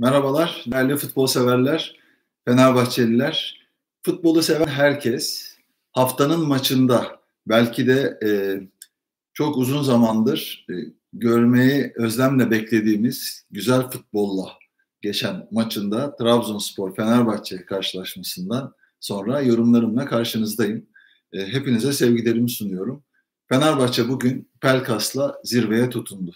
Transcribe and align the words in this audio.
Merhabalar 0.00 0.64
değerli 0.66 0.96
futbol 0.96 1.26
severler, 1.26 1.96
Fenerbahçeliler. 2.44 3.60
Futbolu 4.02 4.42
seven 4.42 4.66
herkes 4.66 5.56
haftanın 5.92 6.48
maçında 6.48 7.20
belki 7.46 7.86
de 7.86 8.18
e, 8.24 8.30
çok 9.34 9.56
uzun 9.56 9.82
zamandır 9.82 10.66
e, 10.70 10.74
görmeyi 11.12 11.92
özlemle 11.96 12.50
beklediğimiz 12.50 13.46
güzel 13.50 13.90
futbolla 13.90 14.52
geçen 15.00 15.48
maçında 15.50 16.16
Trabzonspor 16.16 16.96
Fenerbahçe 16.96 17.64
karşılaşmasından 17.64 18.74
sonra 19.00 19.40
yorumlarımla 19.40 20.06
karşınızdayım. 20.06 20.86
E, 21.32 21.46
hepinize 21.46 21.92
sevgilerimi 21.92 22.50
sunuyorum. 22.50 23.04
Fenerbahçe 23.48 24.08
bugün 24.08 24.50
Pelkas'la 24.60 25.40
zirveye 25.44 25.90
tutundu. 25.90 26.32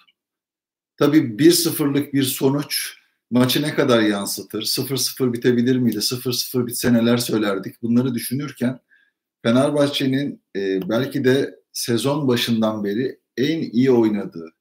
Tabii 0.96 1.18
1-0'lık 1.18 2.14
bir 2.14 2.22
sonuç 2.22 3.03
maçı 3.34 3.62
ne 3.62 3.74
kadar 3.74 4.00
yansıtır? 4.00 4.62
0-0 4.62 5.32
bitebilir 5.32 5.76
miydi? 5.76 5.96
0-0 5.96 6.66
bitse 6.66 6.92
neler 6.92 7.16
söylerdik? 7.16 7.82
Bunları 7.82 8.14
düşünürken 8.14 8.80
Fenerbahçe'nin 9.42 10.42
e, 10.56 10.88
belki 10.88 11.24
de 11.24 11.60
sezon 11.72 12.28
başından 12.28 12.84
beri 12.84 13.20
en 13.36 13.62
iyi 13.62 13.90
oynadığı, 13.90 14.52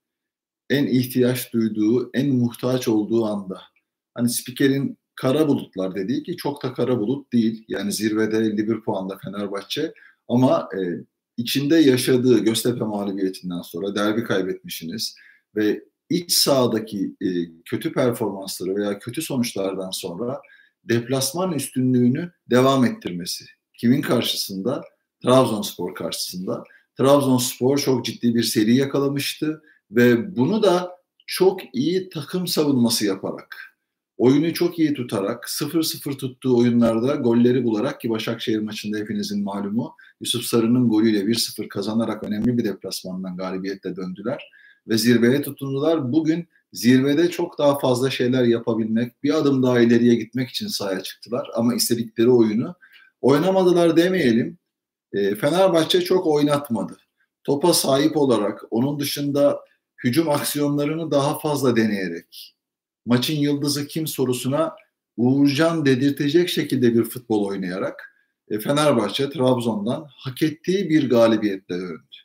en 0.70 0.88
ihtiyaç 0.88 1.54
duyduğu, 1.54 2.10
en 2.14 2.30
muhtaç 2.30 2.88
olduğu 2.88 3.26
anda. 3.26 3.62
Hani 4.14 4.30
spikerin 4.30 4.98
kara 5.16 5.48
bulutlar 5.48 5.96
dediği 5.96 6.24
ki 6.24 6.38
çok 6.38 6.64
da 6.64 6.74
kara 6.74 7.00
bulut 7.00 7.34
değil. 7.34 7.66
Yani 7.68 7.92
zirvede 7.92 8.38
51 8.38 8.82
puanda 8.82 9.18
Fenerbahçe 9.24 9.94
ama 10.28 10.70
e, 10.78 10.80
içinde 11.38 11.76
yaşadığı 11.76 12.40
Göztepe 12.40 12.86
mağlubiyetinden 12.86 13.62
sonra 13.62 13.96
derbi 13.96 14.24
kaybetmişsiniz 14.24 15.16
ve 15.56 15.84
iç 16.14 16.34
sahadaki 16.34 17.16
e, 17.22 17.28
kötü 17.66 17.94
performansları 17.94 18.76
veya 18.76 19.00
kötü 19.00 19.22
sonuçlardan 19.22 19.92
sonra 19.92 20.42
deplasman 20.84 21.52
üstünlüğünü 21.52 22.32
devam 22.50 22.86
ettirmesi. 22.86 23.46
Kimin 23.74 24.02
karşısında? 24.02 24.84
Trabzonspor 25.24 25.96
karşısında. 25.96 26.64
Trabzonspor 26.98 27.78
çok 27.78 28.06
ciddi 28.06 28.36
bir 28.36 28.44
seri 28.44 28.76
yakalamıştı 28.76 29.62
ve 29.92 30.36
bunu 30.36 30.64
da 30.64 30.92
çok 31.28 31.76
iyi 31.76 32.10
takım 32.10 32.48
savunması 32.48 33.06
yaparak, 33.06 33.56
oyunu 34.18 34.54
çok 34.54 34.80
iyi 34.80 34.94
tutarak, 34.94 35.44
0-0 35.44 36.18
tuttuğu 36.18 36.58
oyunlarda 36.58 37.16
golleri 37.16 37.64
bularak 37.64 38.02
ki 38.02 38.10
Başakşehir 38.10 38.60
maçında 38.60 38.98
hepinizin 38.98 39.44
malumu 39.44 39.96
Yusuf 40.22 40.44
Sarı'nın 40.44 40.90
golüyle 40.90 41.20
1-0 41.20 41.68
kazanarak 41.68 42.24
önemli 42.24 42.58
bir 42.58 42.64
deplasmandan 42.64 43.38
galibiyetle 43.38 43.96
döndüler 43.96 44.44
ve 44.88 44.98
zirveye 44.98 45.42
tutundular. 45.42 46.12
Bugün 46.12 46.48
zirvede 46.74 47.30
çok 47.30 47.60
daha 47.60 47.80
fazla 47.80 48.10
şeyler 48.10 48.44
yapabilmek, 48.44 49.24
bir 49.24 49.34
adım 49.34 49.64
daha 49.64 49.80
ileriye 49.80 50.16
gitmek 50.16 50.50
için 50.50 50.68
sahaya 50.68 51.04
çıktılar. 51.04 51.50
Ama 51.56 51.76
istedikleri 51.76 52.30
oyunu 52.30 52.76
oynamadılar 53.22 53.98
demeyelim. 53.98 54.58
E, 55.14 55.36
Fenerbahçe 55.36 56.02
çok 56.02 56.28
oynatmadı. 56.28 56.98
Topa 57.44 57.74
sahip 57.74 58.18
olarak, 58.18 58.64
onun 58.72 59.00
dışında 59.00 59.60
hücum 60.04 60.30
aksiyonlarını 60.30 61.12
daha 61.12 61.40
fazla 61.40 61.76
deneyerek, 61.76 62.56
maçın 63.06 63.36
yıldızı 63.36 63.88
kim 63.88 64.08
sorusuna 64.08 64.76
Uğurcan 65.18 65.86
dedirtecek 65.86 66.50
şekilde 66.50 66.94
bir 66.94 67.04
futbol 67.04 67.46
oynayarak 67.46 68.14
e, 68.50 68.60
Fenerbahçe 68.60 69.30
Trabzon'dan 69.30 70.08
hak 70.10 70.42
ettiği 70.42 70.90
bir 70.90 71.10
galibiyetle 71.10 71.76
döndü. 71.76 72.16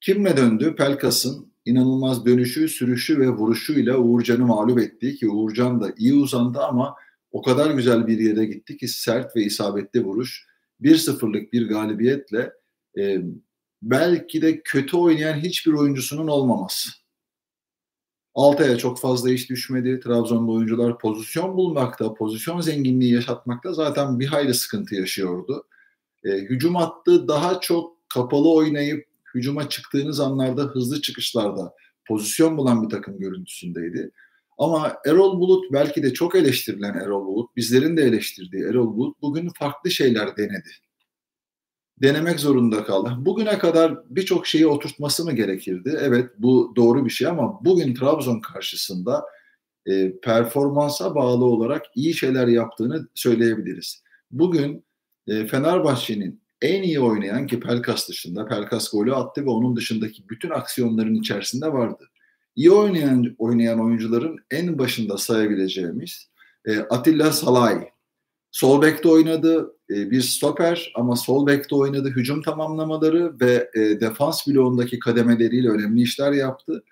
Kimle 0.00 0.36
döndü? 0.36 0.74
Pelkas'ın 0.76 1.51
inanılmaz 1.64 2.26
dönüşü, 2.26 2.68
sürüşü 2.68 3.20
ve 3.20 3.28
vuruşuyla 3.28 3.98
Uğurcan'ı 3.98 4.46
mağlup 4.46 4.78
etti 4.78 5.16
ki 5.16 5.28
Uğurcan 5.28 5.80
da 5.80 5.92
iyi 5.96 6.14
uzandı 6.14 6.58
ama 6.60 6.94
o 7.30 7.42
kadar 7.42 7.70
güzel 7.70 8.06
bir 8.06 8.18
yere 8.18 8.44
gitti 8.44 8.76
ki 8.76 8.88
sert 8.88 9.36
ve 9.36 9.42
isabetli 9.42 10.04
vuruş. 10.04 10.46
1-0'lık 10.80 11.52
bir 11.52 11.68
galibiyetle 11.68 12.52
e, 12.98 13.18
belki 13.82 14.42
de 14.42 14.62
kötü 14.62 14.96
oynayan 14.96 15.38
hiçbir 15.38 15.72
oyuncusunun 15.72 16.28
olmaması. 16.28 16.90
Altaya 18.34 18.78
çok 18.78 19.00
fazla 19.00 19.30
iş 19.30 19.50
düşmedi. 19.50 20.00
Trabzon'da 20.00 20.52
oyuncular 20.52 20.98
pozisyon 20.98 21.56
bulmakta, 21.56 22.14
pozisyon 22.14 22.60
zenginliği 22.60 23.12
yaşatmakta 23.14 23.72
zaten 23.72 24.20
bir 24.20 24.26
hayli 24.26 24.54
sıkıntı 24.54 24.94
yaşıyordu. 24.94 25.64
E, 26.24 26.30
hücum 26.30 26.74
hattı 26.74 27.28
daha 27.28 27.60
çok 27.60 28.08
kapalı 28.08 28.54
oynayıp 28.54 29.11
hücuma 29.34 29.68
çıktığınız 29.68 30.20
anlarda 30.20 30.62
hızlı 30.62 31.02
çıkışlarda 31.02 31.74
pozisyon 32.08 32.56
bulan 32.56 32.82
bir 32.82 32.88
takım 32.88 33.18
görüntüsündeydi. 33.18 34.10
Ama 34.58 34.96
Erol 35.06 35.40
Bulut 35.40 35.72
belki 35.72 36.02
de 36.02 36.12
çok 36.12 36.36
eleştirilen 36.36 36.94
Erol 36.94 37.26
Bulut, 37.26 37.56
bizlerin 37.56 37.96
de 37.96 38.02
eleştirdiği 38.02 38.64
Erol 38.64 38.96
Bulut 38.96 39.22
bugün 39.22 39.50
farklı 39.58 39.90
şeyler 39.90 40.36
denedi. 40.36 40.70
Denemek 42.02 42.40
zorunda 42.40 42.84
kaldı. 42.84 43.14
Bugüne 43.18 43.58
kadar 43.58 43.98
birçok 44.10 44.46
şeyi 44.46 44.66
oturtması 44.66 45.24
mı 45.24 45.32
gerekirdi? 45.32 45.98
Evet 46.00 46.30
bu 46.38 46.72
doğru 46.76 47.04
bir 47.04 47.10
şey 47.10 47.28
ama 47.28 47.64
bugün 47.64 47.94
Trabzon 47.94 48.40
karşısında 48.40 49.24
e, 49.86 50.20
performansa 50.20 51.14
bağlı 51.14 51.44
olarak 51.44 51.82
iyi 51.94 52.14
şeyler 52.14 52.46
yaptığını 52.46 53.08
söyleyebiliriz. 53.14 54.02
Bugün 54.30 54.84
e, 55.26 55.46
Fenerbahçe'nin 55.46 56.41
en 56.62 56.82
iyi 56.82 57.00
oynayan 57.00 57.46
ki 57.46 57.60
Pelkas 57.60 58.08
dışında 58.08 58.46
Pelkas 58.46 58.90
golü 58.90 59.14
attı 59.14 59.44
ve 59.44 59.50
onun 59.50 59.76
dışındaki 59.76 60.28
bütün 60.28 60.50
aksiyonların 60.50 61.14
içerisinde 61.14 61.72
vardı. 61.72 62.08
İyi 62.56 62.70
oynayan 62.70 63.34
oynayan 63.38 63.80
oyuncuların 63.80 64.38
en 64.50 64.78
başında 64.78 65.18
sayabileceğimiz 65.18 66.30
e, 66.64 66.78
Atilla 66.78 67.32
Salay. 67.32 67.88
Sol 68.50 68.82
bekte 68.82 69.08
oynadı 69.08 69.76
e, 69.90 70.10
bir 70.10 70.20
stoper 70.20 70.92
ama 70.96 71.16
sol 71.16 71.46
bekte 71.46 71.74
oynadı 71.74 72.08
hücum 72.08 72.42
tamamlamaları 72.42 73.40
ve 73.40 73.70
e, 73.74 74.00
defans 74.00 74.48
bloğundaki 74.48 74.98
kademeleriyle 74.98 75.68
önemli 75.68 76.02
işler 76.02 76.32
yaptı. 76.32 76.84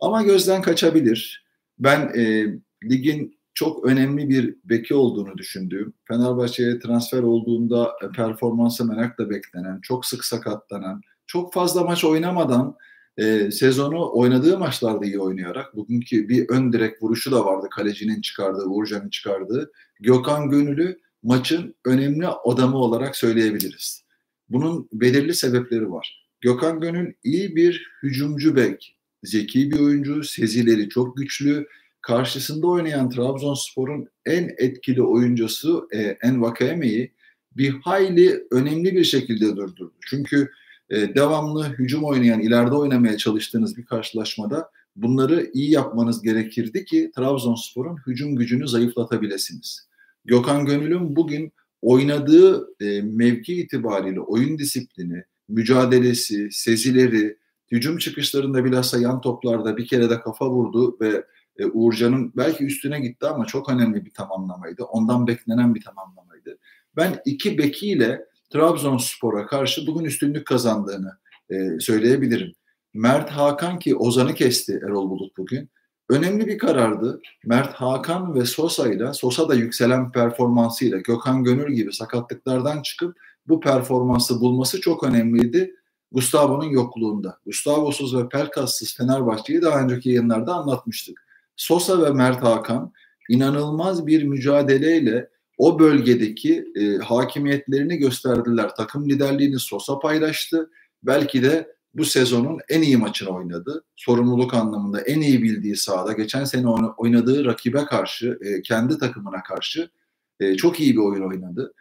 Ama 0.00 0.22
gözden 0.22 0.62
kaçabilir. 0.62 1.44
Ben 1.78 2.12
e, 2.16 2.46
ligin 2.90 3.38
çok 3.54 3.86
önemli 3.86 4.28
bir 4.28 4.56
beki 4.64 4.94
olduğunu 4.94 5.38
düşündüğüm, 5.38 5.92
Fenerbahçe'ye 6.08 6.78
transfer 6.78 7.22
olduğunda 7.22 7.92
e, 8.04 8.08
performansı 8.08 8.84
merakla 8.84 9.30
beklenen, 9.30 9.80
çok 9.80 10.06
sık 10.06 10.24
sakatlanan, 10.24 11.00
çok 11.26 11.54
fazla 11.54 11.84
maç 11.84 12.04
oynamadan 12.04 12.76
e, 13.16 13.50
sezonu 13.50 14.10
oynadığı 14.12 14.58
maçlarda 14.58 15.04
iyi 15.04 15.18
oynayarak, 15.18 15.76
bugünkü 15.76 16.28
bir 16.28 16.48
ön 16.48 16.72
direk 16.72 17.02
vuruşu 17.02 17.32
da 17.32 17.44
vardı 17.44 17.66
kalecinin 17.70 18.20
çıkardığı, 18.20 18.64
Uğurcan'ın 18.64 19.08
çıkardığı. 19.08 19.72
Gökhan 20.00 20.50
Gönül'ü 20.50 20.98
maçın 21.22 21.74
önemli 21.84 22.26
adamı 22.26 22.76
olarak 22.76 23.16
söyleyebiliriz. 23.16 24.04
Bunun 24.48 24.88
belirli 24.92 25.34
sebepleri 25.34 25.90
var. 25.90 26.28
Gökhan 26.40 26.80
Gönül 26.80 27.12
iyi 27.24 27.56
bir 27.56 27.86
hücumcu 28.02 28.56
bek, 28.56 28.96
zeki 29.22 29.70
bir 29.70 29.80
oyuncu, 29.80 30.24
sezileri 30.24 30.88
çok 30.88 31.16
güçlü, 31.16 31.66
karşısında 32.02 32.66
oynayan 32.66 33.10
Trabzonspor'un 33.10 34.08
en 34.26 34.50
etkili 34.58 35.02
oyuncusu 35.02 35.88
e, 35.92 35.98
Envakayeme'yi 36.00 37.12
bir 37.56 37.70
hayli 37.70 38.44
önemli 38.50 38.94
bir 38.94 39.04
şekilde 39.04 39.56
durdurdu. 39.56 39.94
Çünkü 40.00 40.50
e, 40.90 41.14
devamlı 41.14 41.64
hücum 41.64 42.04
oynayan, 42.04 42.40
ileride 42.40 42.74
oynamaya 42.74 43.16
çalıştığınız 43.16 43.76
bir 43.76 43.84
karşılaşmada 43.84 44.70
bunları 44.96 45.50
iyi 45.54 45.70
yapmanız 45.70 46.22
gerekirdi 46.22 46.84
ki 46.84 47.10
Trabzonspor'un 47.16 47.96
hücum 48.06 48.36
gücünü 48.36 48.68
zayıflatabilirsiniz. 48.68 49.88
Gökhan 50.24 50.66
Gönül'ün 50.66 51.16
bugün 51.16 51.52
oynadığı 51.82 52.68
e, 52.80 53.02
mevki 53.02 53.54
itibariyle 53.54 54.20
oyun 54.20 54.58
disiplini, 54.58 55.24
mücadelesi, 55.48 56.48
sezileri, 56.52 57.36
hücum 57.72 57.98
çıkışlarında 57.98 58.64
bilhassa 58.64 58.98
yan 58.98 59.20
toplarda 59.20 59.76
bir 59.76 59.86
kere 59.86 60.10
de 60.10 60.20
kafa 60.20 60.50
vurdu 60.50 60.96
ve 61.00 61.24
e, 61.62 61.66
Uğurcan'ın 61.66 62.32
belki 62.36 62.64
üstüne 62.64 63.00
gitti 63.00 63.26
ama 63.26 63.44
çok 63.44 63.70
önemli 63.70 64.04
bir 64.04 64.14
tamamlamaydı. 64.14 64.84
Ondan 64.84 65.26
beklenen 65.26 65.74
bir 65.74 65.82
tamamlamaydı. 65.82 66.58
Ben 66.96 67.22
iki 67.24 67.58
bekiyle 67.58 68.24
Trabzonspor'a 68.52 69.46
karşı 69.46 69.86
bugün 69.86 70.04
üstünlük 70.04 70.46
kazandığını 70.46 71.18
e, 71.50 71.80
söyleyebilirim. 71.80 72.52
Mert 72.94 73.30
Hakan 73.30 73.78
ki 73.78 73.96
Ozan'ı 73.96 74.34
kesti 74.34 74.80
Erol 74.84 75.10
Bulut 75.10 75.36
bugün. 75.36 75.70
Önemli 76.08 76.46
bir 76.46 76.58
karardı. 76.58 77.20
Mert 77.44 77.74
Hakan 77.74 78.34
ve 78.34 78.44
Sosa 78.44 78.92
ile 78.92 79.12
Sosa 79.12 79.48
da 79.48 79.54
yükselen 79.54 80.12
performansıyla 80.12 80.98
Gökhan 80.98 81.44
Gönül 81.44 81.74
gibi 81.74 81.92
sakatlıklardan 81.92 82.82
çıkıp 82.82 83.16
bu 83.46 83.60
performansı 83.60 84.40
bulması 84.40 84.80
çok 84.80 85.04
önemliydi. 85.04 85.74
Gustavo'nun 86.12 86.70
yokluğunda. 86.70 87.38
Gustavo'suz 87.46 88.16
ve 88.16 88.28
Pelkas'sız 88.28 88.96
Fenerbahçe'yi 88.96 89.62
daha 89.62 89.80
önceki 89.80 90.08
yayınlarda 90.08 90.54
anlatmıştık. 90.54 91.21
Sosa 91.56 92.02
ve 92.02 92.10
Mert 92.10 92.42
Hakan 92.42 92.92
inanılmaz 93.28 94.06
bir 94.06 94.22
mücadeleyle 94.22 95.28
o 95.58 95.78
bölgedeki 95.78 96.64
e, 96.76 96.96
hakimiyetlerini 96.96 97.96
gösterdiler. 97.96 98.74
Takım 98.76 99.08
liderliğini 99.08 99.58
Sosa 99.58 99.98
paylaştı. 99.98 100.70
Belki 101.02 101.42
de 101.42 101.72
bu 101.94 102.04
sezonun 102.04 102.58
en 102.68 102.82
iyi 102.82 102.96
maçını 102.96 103.30
oynadı. 103.30 103.84
Sorumluluk 103.96 104.54
anlamında 104.54 105.00
en 105.00 105.20
iyi 105.20 105.42
bildiği 105.42 105.76
sahada. 105.76 106.12
Geçen 106.12 106.44
sene 106.44 106.68
oynadığı 106.68 107.44
rakibe 107.44 107.84
karşı, 107.84 108.38
e, 108.40 108.62
kendi 108.62 108.98
takımına 108.98 109.42
karşı 109.42 109.90
e, 110.40 110.56
çok 110.56 110.80
iyi 110.80 110.92
bir 110.92 111.00
oyun 111.00 111.28
oynadı. 111.28 111.74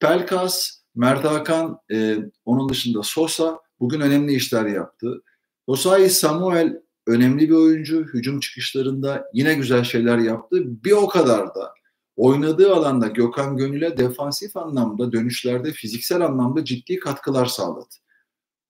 Pelkas, 0.00 0.70
Mert 0.94 1.24
Hakan, 1.24 1.78
e, 1.92 2.16
onun 2.44 2.68
dışında 2.68 3.02
Sosa 3.02 3.60
bugün 3.80 4.00
önemli 4.00 4.34
işler 4.34 4.66
yaptı. 4.66 5.22
Osayi 5.66 6.10
Samuel 6.10 6.82
önemli 7.06 7.48
bir 7.48 7.54
oyuncu. 7.54 8.04
Hücum 8.04 8.40
çıkışlarında 8.40 9.24
yine 9.32 9.54
güzel 9.54 9.84
şeyler 9.84 10.18
yaptı. 10.18 10.84
Bir 10.84 10.92
o 10.92 11.08
kadar 11.08 11.54
da 11.54 11.74
oynadığı 12.16 12.74
alanda 12.74 13.08
Gökhan 13.08 13.56
Gönül'e 13.56 13.98
defansif 13.98 14.56
anlamda, 14.56 15.12
dönüşlerde, 15.12 15.72
fiziksel 15.72 16.20
anlamda 16.20 16.64
ciddi 16.64 16.98
katkılar 16.98 17.46
sağladı. 17.46 17.94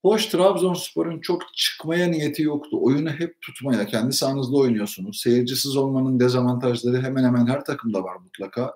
Hoş 0.03 0.27
Trabzonspor'un 0.27 1.21
çok 1.21 1.43
çıkmaya 1.55 2.07
niyeti 2.07 2.43
yoktu. 2.43 2.79
Oyunu 2.81 3.11
hep 3.11 3.41
tutmaya, 3.41 3.87
kendi 3.87 4.13
sahanızda 4.13 4.57
oynuyorsunuz. 4.57 5.21
Seyircisiz 5.21 5.77
olmanın 5.77 6.21
dezavantajları 6.21 7.03
hemen 7.03 7.25
hemen 7.25 7.47
her 7.47 7.65
takımda 7.65 8.03
var 8.03 8.17
mutlaka. 8.17 8.75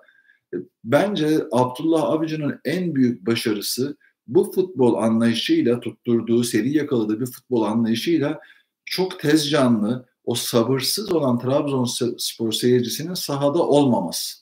E, 0.53 0.57
bence 0.83 1.39
Abdullah 1.51 2.03
Avcı'nın 2.03 2.59
en 2.65 2.95
büyük 2.95 3.25
başarısı 3.25 3.97
bu 4.27 4.51
futbol 4.51 4.95
anlayışıyla 4.95 5.79
tutturduğu, 5.79 6.43
seri 6.43 6.77
yakaladığı 6.77 7.19
bir 7.19 7.25
futbol 7.25 7.63
anlayışıyla 7.63 8.39
çok 8.89 9.19
tez 9.19 9.49
canlı, 9.49 10.09
o 10.23 10.35
sabırsız 10.35 11.11
olan 11.11 11.39
Trabzonspor 11.39 12.51
seyircisinin 12.51 13.13
sahada 13.13 13.63
olmaması. 13.63 14.37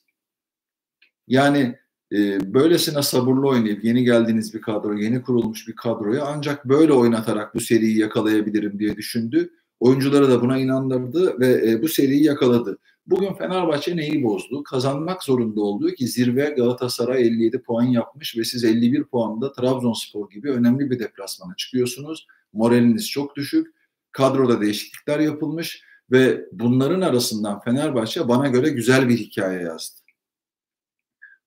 Yani 1.28 1.76
e, 2.12 2.54
böylesine 2.54 3.04
sabırlı 3.04 3.48
oynayıp 3.48 3.84
yeni 3.84 4.04
geldiğiniz 4.04 4.54
bir 4.54 4.62
kadro, 4.62 4.94
yeni 4.94 5.22
kurulmuş 5.22 5.68
bir 5.68 5.76
kadroya 5.76 6.26
ancak 6.26 6.66
böyle 6.66 6.94
oynatarak 6.94 7.56
bu 7.56 7.60
seriyi 7.60 7.98
yakalayabilirim 7.98 8.80
diye 8.80 8.96
düşündü. 8.96 9.50
Oyuncuları 9.80 10.30
da 10.30 10.42
buna 10.42 10.58
inandırdı 10.58 11.40
ve 11.40 11.72
e, 11.72 11.82
bu 11.82 11.88
seriyi 11.88 12.24
yakaladı. 12.24 12.78
Bugün 13.08 13.34
Fenerbahçe 13.34 13.98
neyi 13.98 14.24
bozdu? 14.24 14.64
Kazanmak 14.64 15.24
zorunda 15.24 15.62
olduğu 15.62 15.92
ki 15.92 16.08
zirve 16.08 16.50
Galatasaray 16.58 17.28
57 17.28 17.62
puan 17.62 17.84
yapmış 17.84 18.38
ve 18.38 18.44
siz 18.44 18.64
51 18.64 19.04
puanda 19.04 19.52
Trabzonspor 19.52 20.30
gibi 20.30 20.52
önemli 20.52 20.90
bir 20.90 21.00
deplasmana 21.00 21.54
çıkıyorsunuz. 21.58 22.28
Moraliniz 22.54 23.10
çok 23.10 23.36
düşük. 23.36 23.77
Kadroda 24.18 24.62
değişiklikler 24.62 25.20
yapılmış 25.20 25.84
ve 26.12 26.46
bunların 26.52 27.02
arasından 27.02 27.62
Fenerbahçe 27.62 28.28
bana 28.28 28.48
göre 28.48 28.70
güzel 28.70 29.10
bir 29.10 29.18
hikaye 29.18 29.62
yazdı. 29.62 30.00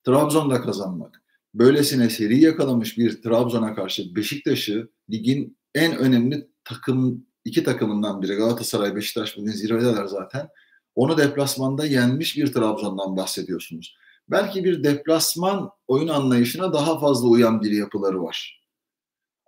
Trabzon'da 0.04 0.62
kazanmak, 0.62 1.22
böylesine 1.54 2.10
seri 2.10 2.40
yakalamış 2.40 2.98
bir 2.98 3.22
Trabzon'a 3.22 3.74
karşı 3.74 4.16
Beşiktaş'ı 4.16 4.90
ligin 5.10 5.58
en 5.74 5.96
önemli 5.96 6.48
takım 6.64 7.26
iki 7.44 7.64
takımından 7.64 8.22
biri 8.22 8.34
Galatasaray, 8.34 8.96
Beşiktaş 8.96 9.36
bugün 9.36 9.52
zirvedeler 9.52 10.06
zaten. 10.06 10.48
Onu 10.94 11.18
deplasmanda 11.18 11.86
yenmiş 11.86 12.36
bir 12.36 12.52
Trabzon'dan 12.52 13.16
bahsediyorsunuz. 13.16 13.96
Belki 14.28 14.64
bir 14.64 14.84
deplasman 14.84 15.70
oyun 15.88 16.08
anlayışına 16.08 16.72
daha 16.72 17.00
fazla 17.00 17.28
uyan 17.28 17.62
bir 17.62 17.70
yapıları 17.70 18.22
var. 18.22 18.59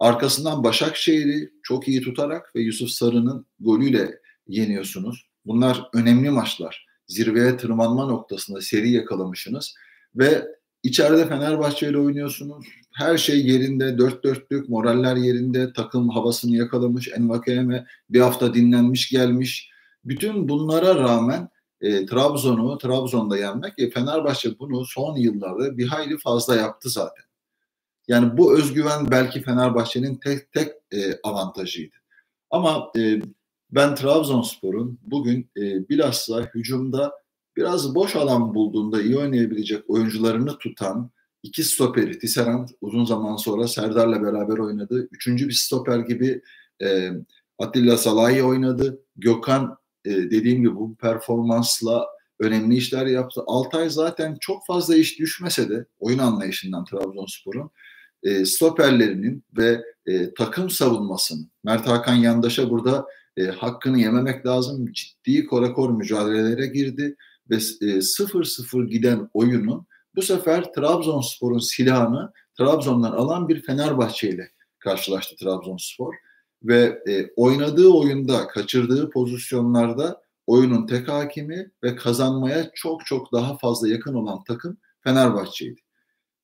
Arkasından 0.02 0.64
Başakşehir'i 0.64 1.50
çok 1.62 1.88
iyi 1.88 2.00
tutarak 2.00 2.56
ve 2.56 2.60
Yusuf 2.60 2.90
Sarı'nın 2.90 3.46
golüyle 3.60 4.20
yeniyorsunuz. 4.48 5.26
Bunlar 5.46 5.88
önemli 5.94 6.30
maçlar. 6.30 6.86
Zirveye 7.06 7.56
tırmanma 7.56 8.06
noktasında 8.06 8.60
seri 8.60 8.90
yakalamışsınız 8.90 9.74
ve 10.14 10.46
içeride 10.82 11.28
Fenerbahçe 11.28 11.88
ile 11.88 11.98
oynuyorsunuz. 11.98 12.66
Her 12.94 13.18
şey 13.18 13.46
yerinde, 13.46 13.98
dört 13.98 14.24
dörtlük, 14.24 14.68
moraller 14.68 15.16
yerinde, 15.16 15.72
takım 15.72 16.08
havasını 16.08 16.56
yakalamış, 16.56 17.08
Envakeme 17.08 17.86
bir 18.10 18.20
hafta 18.20 18.54
dinlenmiş 18.54 19.10
gelmiş. 19.10 19.70
Bütün 20.04 20.48
bunlara 20.48 20.94
rağmen 20.94 21.48
e, 21.80 22.06
Trabzon'u 22.06 22.78
Trabzon'da 22.78 23.38
yenmek 23.38 23.78
e, 23.78 23.90
Fenerbahçe 23.90 24.58
bunu 24.58 24.84
son 24.84 25.16
yıllarda 25.16 25.78
bir 25.78 25.86
hayli 25.86 26.18
fazla 26.18 26.56
yaptı 26.56 26.90
zaten. 26.90 27.24
Yani 28.08 28.36
bu 28.36 28.58
özgüven 28.58 29.10
belki 29.10 29.42
Fenerbahçe'nin 29.42 30.16
tek 30.16 30.52
tek 30.52 30.68
e, 30.92 31.20
avantajıydı. 31.22 31.96
Ama 32.50 32.92
e, 32.98 33.20
ben 33.70 33.94
Trabzonspor'un 33.94 34.98
bugün 35.02 35.50
e, 35.56 35.88
bilhassa 35.88 36.50
hücumda 36.54 37.12
biraz 37.56 37.94
boş 37.94 38.16
alan 38.16 38.54
bulduğunda 38.54 39.02
iyi 39.02 39.18
oynayabilecek 39.18 39.90
oyuncularını 39.90 40.58
tutan 40.58 41.10
iki 41.42 41.64
stoperi, 41.64 42.18
Tisserand 42.18 42.68
uzun 42.80 43.04
zaman 43.04 43.36
sonra 43.36 43.68
Serdar'la 43.68 44.22
beraber 44.22 44.58
oynadı. 44.58 45.08
Üçüncü 45.12 45.48
bir 45.48 45.52
stoper 45.54 45.98
gibi 45.98 46.42
e, 46.82 47.10
Atilla 47.58 47.96
Salahi 47.96 48.42
oynadı. 48.42 49.02
Gökhan 49.16 49.76
e, 50.04 50.10
dediğim 50.10 50.62
gibi 50.62 50.76
bu 50.76 50.96
performansla 50.96 52.06
önemli 52.40 52.76
işler 52.76 53.06
yaptı. 53.06 53.42
Altay 53.46 53.90
zaten 53.90 54.36
çok 54.40 54.66
fazla 54.66 54.96
iş 54.96 55.18
düşmese 55.18 55.70
de 55.70 55.86
oyun 55.98 56.18
anlayışından 56.18 56.84
Trabzonspor'un 56.84 57.70
e, 58.22 58.44
stoperlerinin 58.44 59.44
ve 59.56 59.84
e, 60.06 60.34
takım 60.34 60.70
savunmasının 60.70 61.50
Mert 61.64 61.86
Hakan 61.86 62.14
Yandaş'a 62.14 62.70
burada 62.70 63.06
e, 63.36 63.44
hakkını 63.44 64.00
yememek 64.00 64.46
lazım. 64.46 64.92
Ciddi 64.92 65.46
korakor 65.46 65.90
mücadelelere 65.90 66.66
girdi 66.66 67.16
ve 67.50 67.54
0-0 67.54 68.84
e, 68.84 68.88
giden 68.88 69.28
oyunun 69.34 69.86
bu 70.16 70.22
sefer 70.22 70.72
Trabzonspor'un 70.72 71.58
silahını 71.58 72.32
Trabzon'dan 72.58 73.12
alan 73.12 73.48
bir 73.48 73.62
Fenerbahçe 73.62 74.28
ile 74.28 74.50
karşılaştı 74.78 75.36
Trabzonspor 75.36 76.14
ve 76.62 77.02
e, 77.08 77.30
oynadığı 77.36 77.88
oyunda 77.88 78.46
kaçırdığı 78.46 79.10
pozisyonlarda 79.10 80.22
oyunun 80.46 80.86
tek 80.86 81.08
hakimi 81.08 81.70
ve 81.82 81.96
kazanmaya 81.96 82.70
çok 82.74 83.06
çok 83.06 83.32
daha 83.32 83.58
fazla 83.58 83.88
yakın 83.88 84.14
olan 84.14 84.44
takım 84.44 84.76
Fenerbahçe'ydi. 85.04 85.80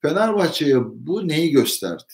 Fenerbahçe'ye 0.03 0.77
bu 0.85 1.29
neyi 1.29 1.50
gösterdi? 1.50 2.12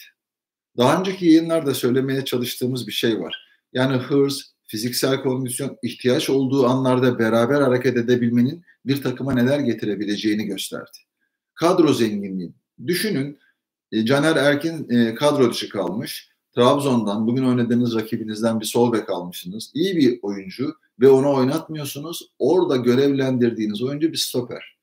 Daha 0.77 1.01
önceki 1.01 1.27
yayınlarda 1.27 1.75
söylemeye 1.75 2.25
çalıştığımız 2.25 2.87
bir 2.87 2.93
şey 2.93 3.21
var. 3.21 3.47
Yani 3.73 3.97
hırs, 3.97 4.43
fiziksel 4.67 5.23
kondisyon 5.23 5.77
ihtiyaç 5.83 6.31
olduğu 6.31 6.67
anlarda 6.67 7.19
beraber 7.19 7.61
hareket 7.61 7.97
edebilmenin 7.97 8.65
bir 8.87 9.03
takıma 9.03 9.33
neler 9.33 9.59
getirebileceğini 9.59 10.45
gösterdi. 10.45 10.99
Kadro 11.55 11.93
zenginliği. 11.93 12.53
Düşünün 12.87 13.39
e, 13.93 14.05
Caner 14.05 14.37
Erkin 14.37 14.91
e, 14.91 15.15
kadro 15.15 15.51
dışı 15.51 15.69
kalmış. 15.69 16.29
Trabzon'dan 16.55 17.27
bugün 17.27 17.45
oynadığınız 17.45 17.97
rakibinizden 17.97 18.61
bir 18.61 18.65
sol 18.65 18.93
bek 18.93 19.11
almışsınız. 19.11 19.71
İyi 19.75 19.97
bir 19.97 20.19
oyuncu 20.23 20.75
ve 21.01 21.09
onu 21.09 21.35
oynatmıyorsunuz. 21.35 22.33
Orada 22.39 22.77
görevlendirdiğiniz 22.77 23.83
oyuncu 23.83 24.13
bir 24.13 24.17
stoper. 24.17 24.74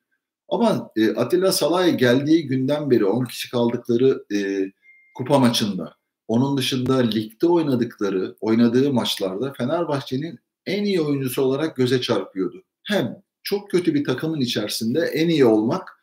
Ama 0.51 0.91
e, 0.95 1.09
Atilla 1.09 1.51
Salay 1.51 1.97
geldiği 1.97 2.47
günden 2.47 2.91
beri 2.91 3.05
10 3.05 3.25
kişi 3.25 3.51
kaldıkları 3.51 4.25
e, 4.33 4.71
kupa 5.15 5.39
maçında, 5.39 5.95
onun 6.27 6.57
dışında 6.57 6.97
ligde 6.97 7.47
oynadıkları, 7.47 8.35
oynadığı 8.41 8.93
maçlarda 8.93 9.53
Fenerbahçe'nin 9.53 10.39
en 10.65 10.83
iyi 10.83 11.01
oyuncusu 11.01 11.41
olarak 11.41 11.75
göze 11.75 12.01
çarpıyordu. 12.01 12.63
Hem 12.83 13.15
çok 13.43 13.71
kötü 13.71 13.93
bir 13.93 14.03
takımın 14.03 14.39
içerisinde 14.39 14.99
en 14.99 15.29
iyi 15.29 15.45
olmak 15.45 16.01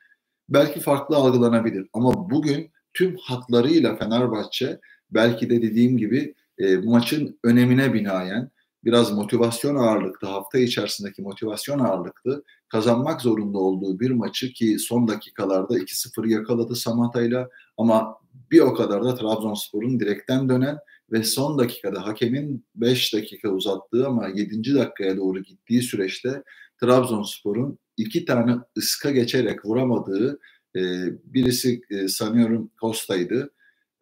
belki 0.48 0.80
farklı 0.80 1.16
algılanabilir. 1.16 1.86
Ama 1.92 2.30
bugün 2.30 2.70
tüm 2.94 3.16
hatlarıyla 3.16 3.96
Fenerbahçe 3.96 4.80
belki 5.10 5.50
de 5.50 5.62
dediğim 5.62 5.98
gibi 5.98 6.34
e, 6.58 6.76
maçın 6.76 7.38
önemine 7.44 7.94
binaen 7.94 8.50
biraz 8.84 9.12
motivasyon 9.12 9.76
ağırlıklı, 9.76 10.28
hafta 10.28 10.58
içerisindeki 10.58 11.22
motivasyon 11.22 11.78
ağırlıklı 11.78 12.44
kazanmak 12.68 13.20
zorunda 13.20 13.58
olduğu 13.58 14.00
bir 14.00 14.10
maçı 14.10 14.52
ki 14.52 14.78
son 14.78 15.08
dakikalarda 15.08 15.78
2-0 15.78 16.28
yakaladı 16.28 16.76
Samata'yla 16.76 17.48
ama 17.76 18.16
bir 18.50 18.60
o 18.60 18.74
kadar 18.74 19.04
da 19.04 19.14
Trabzonspor'un 19.14 20.00
direkten 20.00 20.48
dönen 20.48 20.78
ve 21.12 21.22
son 21.22 21.58
dakikada 21.58 22.06
hakemin 22.06 22.64
5 22.74 23.14
dakika 23.14 23.48
uzattığı 23.48 24.06
ama 24.06 24.28
7. 24.28 24.74
dakikaya 24.74 25.16
doğru 25.16 25.42
gittiği 25.42 25.82
süreçte 25.82 26.42
Trabzonspor'un 26.80 27.78
iki 27.96 28.24
tane 28.24 28.56
ıska 28.78 29.10
geçerek 29.10 29.64
vuramadığı 29.64 30.38
e, 30.76 30.80
birisi 31.24 31.80
e, 31.90 32.08
sanıyorum 32.08 32.70
Costa'ydı 32.80 33.50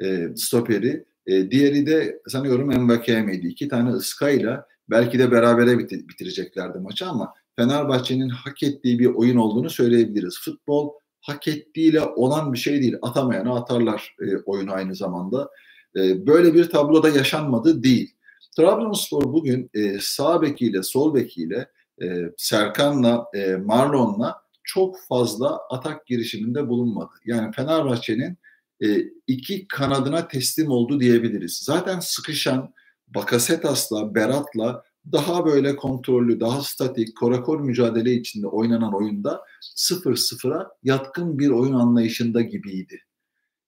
e, 0.03 0.29
stoperi. 0.37 1.05
E, 1.27 1.51
diğeri 1.51 1.87
de 1.87 2.21
sanıyorum 2.29 2.83
Mbakeme'ydi. 2.83 3.47
İki 3.47 3.69
tane 3.69 3.91
ıskayla 3.91 4.67
belki 4.91 5.19
de 5.19 5.31
berabere 5.31 5.79
bitir, 5.79 6.09
bitireceklerdi 6.09 6.79
maçı 6.79 7.07
ama 7.07 7.35
Fenerbahçe'nin 7.57 8.29
hak 8.29 8.63
ettiği 8.63 8.99
bir 8.99 9.07
oyun 9.07 9.37
olduğunu 9.37 9.71
söyleyebiliriz. 9.71 10.41
Futbol 10.45 10.93
hak 11.21 11.49
ettiğiyle 11.49 12.01
olan 12.03 12.53
bir 12.53 12.59
şey 12.59 12.83
değil. 12.83 12.97
Atamayanı 13.03 13.55
atarlar 13.55 14.17
e, 14.21 14.37
oyunu 14.37 14.73
aynı 14.73 14.95
zamanda. 14.95 15.51
E, 15.97 16.27
böyle 16.27 16.55
bir 16.55 16.71
tabloda 16.71 17.09
yaşanmadı 17.09 17.83
değil. 17.83 18.15
Trabzonspor 18.57 19.23
bugün 19.23 19.71
e, 19.75 19.99
sağ 20.01 20.43
bekiyle 20.43 20.83
sol 20.83 21.15
bekiyle 21.15 21.69
e, 22.03 22.23
Serkan'la 22.37 23.27
e, 23.35 23.57
Marlon'la 23.57 24.43
çok 24.65 25.01
fazla 25.09 25.61
atak 25.71 26.07
girişiminde 26.07 26.69
bulunmadı. 26.69 27.11
Yani 27.25 27.53
Fenerbahçe'nin 27.53 28.39
e, 28.83 28.87
iki 29.27 29.69
kanadına 29.69 30.29
teslim 30.29 30.71
oldu 30.71 31.01
diyebiliriz. 31.01 31.61
Zaten 31.63 32.01
sıkışan, 32.01 32.75
Bakasetas'la, 33.09 34.15
Berat'la 34.15 34.83
daha 35.13 35.47
böyle 35.47 35.77
kontrollü, 35.77 36.41
daha 36.41 36.63
statik, 36.63 37.17
korakor 37.17 37.61
mücadele 37.61 38.13
içinde 38.13 38.47
oynanan 38.47 38.95
oyunda 38.95 39.43
0-0'a 39.77 40.71
yatkın 40.83 41.39
bir 41.39 41.51
oyun 41.51 41.73
anlayışında 41.73 42.41
gibiydi. 42.41 43.01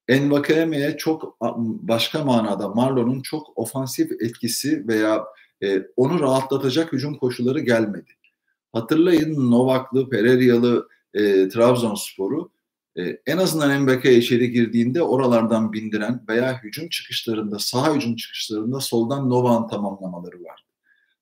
Envakayeme'ye 0.08 0.96
çok 0.96 1.40
başka 1.88 2.24
manada 2.24 2.68
Marlon'un 2.68 3.20
çok 3.20 3.58
ofansif 3.58 4.12
etkisi 4.22 4.88
veya 4.88 5.24
e, 5.62 5.82
onu 5.96 6.20
rahatlatacak 6.20 6.92
hücum 6.92 7.18
koşulları 7.18 7.60
gelmedi. 7.60 8.10
Hatırlayın 8.72 9.50
Novaklı, 9.50 10.08
Pereiralı 10.10 10.88
e, 11.14 11.48
Trabzonspor'u 11.48 12.50
e, 12.98 13.20
en 13.26 13.38
azından 13.38 13.82
Mbeke 13.82 14.14
içeri 14.14 14.50
girdiğinde 14.50 15.02
oralardan 15.02 15.72
bindiren 15.72 16.24
veya 16.28 16.62
hücum 16.62 16.88
çıkışlarında, 16.88 17.58
sağ 17.58 17.94
hücum 17.94 18.16
çıkışlarında 18.16 18.80
soldan 18.80 19.30
Novak'ın 19.30 19.68
tamamlamaları 19.68 20.36
vardı. 20.36 20.62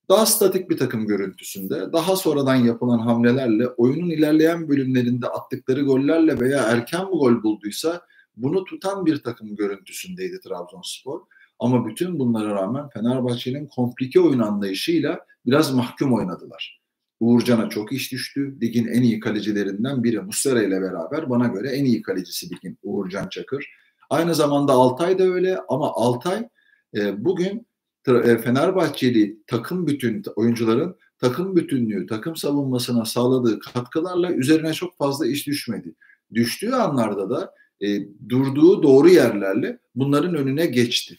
Daha 0.09 0.27
statik 0.27 0.71
bir 0.71 0.77
takım 0.77 1.07
görüntüsünde, 1.07 1.93
daha 1.93 2.17
sonradan 2.17 2.55
yapılan 2.55 2.99
hamlelerle, 2.99 3.69
oyunun 3.69 4.11
ilerleyen 4.11 4.69
bölümlerinde 4.69 5.27
attıkları 5.27 5.83
gollerle 5.83 6.41
veya 6.41 6.63
erken 6.63 7.07
bu 7.11 7.19
gol 7.19 7.43
bulduysa 7.43 8.01
bunu 8.37 8.65
tutan 8.65 9.07
bir 9.07 9.23
takım 9.23 9.57
görüntüsündeydi 9.57 10.41
Trabzonspor. 10.41 11.21
Ama 11.59 11.87
bütün 11.87 12.19
bunlara 12.19 12.55
rağmen 12.55 12.89
Fenerbahçe'nin 12.89 13.67
komplike 13.67 14.21
oyun 14.21 14.39
anlayışıyla 14.39 15.27
biraz 15.47 15.75
mahkum 15.75 16.15
oynadılar. 16.15 16.81
Uğurcan'a 17.21 17.69
çok 17.69 17.93
iş 17.93 18.13
düştü. 18.13 18.57
Ligin 18.63 18.87
en 18.87 19.03
iyi 19.03 19.21
kalecilerinden 19.21 20.05
biri 20.05 20.21
Muslera 20.21 20.63
ile 20.63 20.81
beraber 20.81 21.31
bana 21.31 21.47
göre 21.47 21.71
en 21.71 21.85
iyi 21.85 22.03
kalecisi 22.03 22.51
ligin 22.51 22.79
Uğurcan 22.83 23.29
Çakır. 23.29 23.71
Aynı 24.11 24.35
zamanda 24.35 24.73
Altay 24.73 25.19
da 25.19 25.23
öyle 25.23 25.59
ama 25.69 25.93
Altay 25.95 26.49
e, 26.97 27.25
bugün 27.25 27.67
e, 28.09 28.39
Fenerbahçeli 28.39 29.39
takım 29.47 29.87
bütün 29.87 30.23
oyuncuların 30.37 30.97
takım 31.19 31.57
bütünlüğü, 31.57 32.07
takım 32.07 32.37
savunmasına 32.37 33.05
sağladığı 33.05 33.59
katkılarla 33.59 34.33
üzerine 34.33 34.73
çok 34.73 34.99
fazla 34.99 35.27
iş 35.27 35.47
düşmedi. 35.47 35.95
Düştüğü 36.35 36.73
anlarda 36.73 37.31
da 37.31 37.55
e, 37.81 37.89
durduğu 38.29 38.83
doğru 38.83 39.09
yerlerle 39.09 39.79
bunların 39.95 40.35
önüne 40.35 40.67
geçti. 40.67 41.19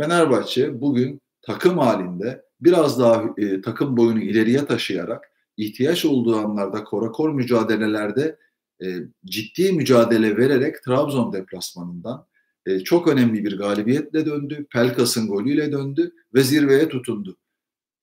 Fenerbahçe 0.00 0.80
bugün 0.80 1.20
takım 1.42 1.78
halinde 1.78 2.45
biraz 2.60 3.00
daha 3.00 3.24
e, 3.38 3.60
takım 3.60 3.96
boyunu 3.96 4.20
ileriye 4.20 4.66
taşıyarak 4.66 5.30
ihtiyaç 5.56 6.04
olduğu 6.04 6.36
anlarda 6.36 6.84
korakor 6.84 7.30
mücadelelerde 7.30 8.38
e, 8.82 8.86
ciddi 9.24 9.72
mücadele 9.72 10.36
vererek 10.36 10.82
Trabzon 10.84 11.32
deplasmanından 11.32 12.26
e, 12.66 12.80
çok 12.80 13.08
önemli 13.08 13.44
bir 13.44 13.58
galibiyetle 13.58 14.26
döndü. 14.26 14.66
Pelkas'ın 14.70 15.28
golüyle 15.28 15.72
döndü 15.72 16.12
ve 16.34 16.42
zirveye 16.42 16.88
tutundu. 16.88 17.36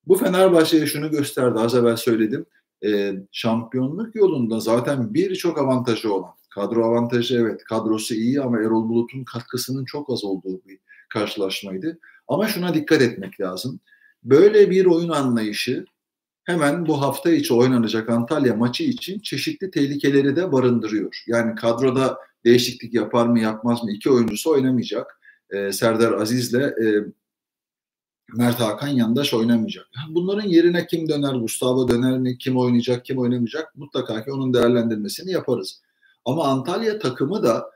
Bu 0.07 0.15
Fenerbahçe'ye 0.15 0.85
şunu 0.85 1.11
gösterdi 1.11 1.59
az 1.59 1.75
evvel 1.75 1.97
söyledim. 1.97 2.45
E, 2.85 3.13
şampiyonluk 3.31 4.15
yolunda 4.15 4.59
zaten 4.59 5.13
birçok 5.13 5.57
avantajı 5.57 6.13
olan 6.13 6.33
kadro 6.49 6.85
avantajı 6.85 7.35
evet 7.35 7.63
kadrosu 7.63 8.13
iyi 8.13 8.41
ama 8.41 8.59
Erol 8.59 8.89
Bulut'un 8.89 9.23
katkısının 9.23 9.85
çok 9.85 10.09
az 10.09 10.23
olduğu 10.23 10.61
bir 10.67 10.79
karşılaşmaydı. 11.09 11.99
Ama 12.27 12.47
şuna 12.47 12.73
dikkat 12.73 13.01
etmek 13.01 13.41
lazım. 13.41 13.79
Böyle 14.23 14.69
bir 14.69 14.85
oyun 14.85 15.09
anlayışı 15.09 15.85
hemen 16.43 16.85
bu 16.85 17.01
hafta 17.01 17.31
içi 17.31 17.53
oynanacak 17.53 18.09
Antalya 18.09 18.55
maçı 18.55 18.83
için 18.83 19.19
çeşitli 19.19 19.71
tehlikeleri 19.71 20.35
de 20.35 20.51
barındırıyor. 20.51 21.23
Yani 21.27 21.55
kadroda 21.55 22.17
değişiklik 22.45 22.93
yapar 22.93 23.27
mı 23.27 23.39
yapmaz 23.39 23.83
mı 23.83 23.91
iki 23.91 24.09
oyuncusu 24.09 24.51
oynamayacak. 24.51 25.19
Ee, 25.49 25.71
Serdar 25.71 26.11
Aziz'le 26.11 26.53
e, 26.53 27.05
Mert 28.33 28.59
Hakan 28.59 28.87
yandaş 28.87 29.33
oynamayacak. 29.33 29.87
Bunların 30.09 30.49
yerine 30.49 30.87
kim 30.87 31.09
döner, 31.09 31.33
Gustavo 31.33 31.87
döner 31.87 32.19
mi, 32.19 32.37
kim 32.37 32.57
oynayacak, 32.57 33.05
kim 33.05 33.17
oynamayacak 33.17 33.75
mutlaka 33.75 34.23
ki 34.23 34.31
onun 34.31 34.53
değerlendirmesini 34.53 35.31
yaparız. 35.31 35.81
Ama 36.25 36.43
Antalya 36.43 36.99
takımı 36.99 37.43
da 37.43 37.71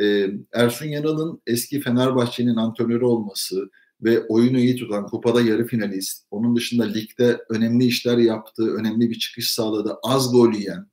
e, 0.00 0.30
Ersun 0.52 0.86
Yanal'ın 0.86 1.42
eski 1.46 1.80
Fenerbahçe'nin 1.80 2.56
antrenörü 2.56 3.04
olması 3.04 3.70
ve 4.02 4.26
oyunu 4.26 4.58
iyi 4.58 4.76
tutan, 4.76 5.06
kupada 5.06 5.40
yarı 5.40 5.66
finalist, 5.66 6.26
onun 6.30 6.56
dışında 6.56 6.84
ligde 6.84 7.44
önemli 7.48 7.84
işler 7.84 8.18
yaptığı, 8.18 8.74
önemli 8.74 9.10
bir 9.10 9.18
çıkış 9.18 9.50
sağladı, 9.50 9.96
az 10.02 10.32
gol 10.32 10.52
yiyen, 10.52 10.86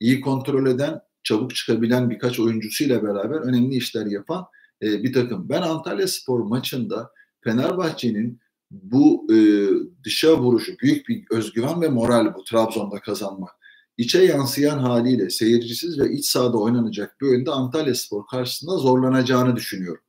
iyi 0.00 0.20
kontrol 0.20 0.66
eden, 0.66 1.00
çabuk 1.22 1.54
çıkabilen 1.54 2.10
birkaç 2.10 2.40
oyuncusuyla 2.40 3.02
beraber 3.02 3.36
önemli 3.40 3.76
işler 3.76 4.06
yapan 4.06 4.44
e, 4.82 5.02
bir 5.02 5.12
takım. 5.12 5.48
Ben 5.48 5.62
Antalya 5.62 6.08
Spor 6.08 6.40
maçında 6.40 7.10
Fenerbahçe'nin 7.44 8.40
bu 8.70 9.26
e, 9.34 9.36
dışa 10.04 10.38
vuruşu, 10.38 10.78
büyük 10.78 11.08
bir 11.08 11.24
özgüven 11.30 11.80
ve 11.80 11.88
moral 11.88 12.34
bu 12.34 12.44
Trabzon'da 12.44 13.00
kazanmak 13.00 13.50
içe 14.00 14.22
yansıyan 14.22 14.78
haliyle 14.78 15.30
seyircisiz 15.30 16.00
ve 16.00 16.12
iç 16.12 16.26
sahada 16.26 16.58
oynanacak 16.58 17.20
bir 17.20 17.26
oyunda 17.26 17.52
Antalya 17.52 17.94
Spor 17.94 18.26
karşısında 18.26 18.76
zorlanacağını 18.76 19.56
düşünüyorum. 19.56 20.02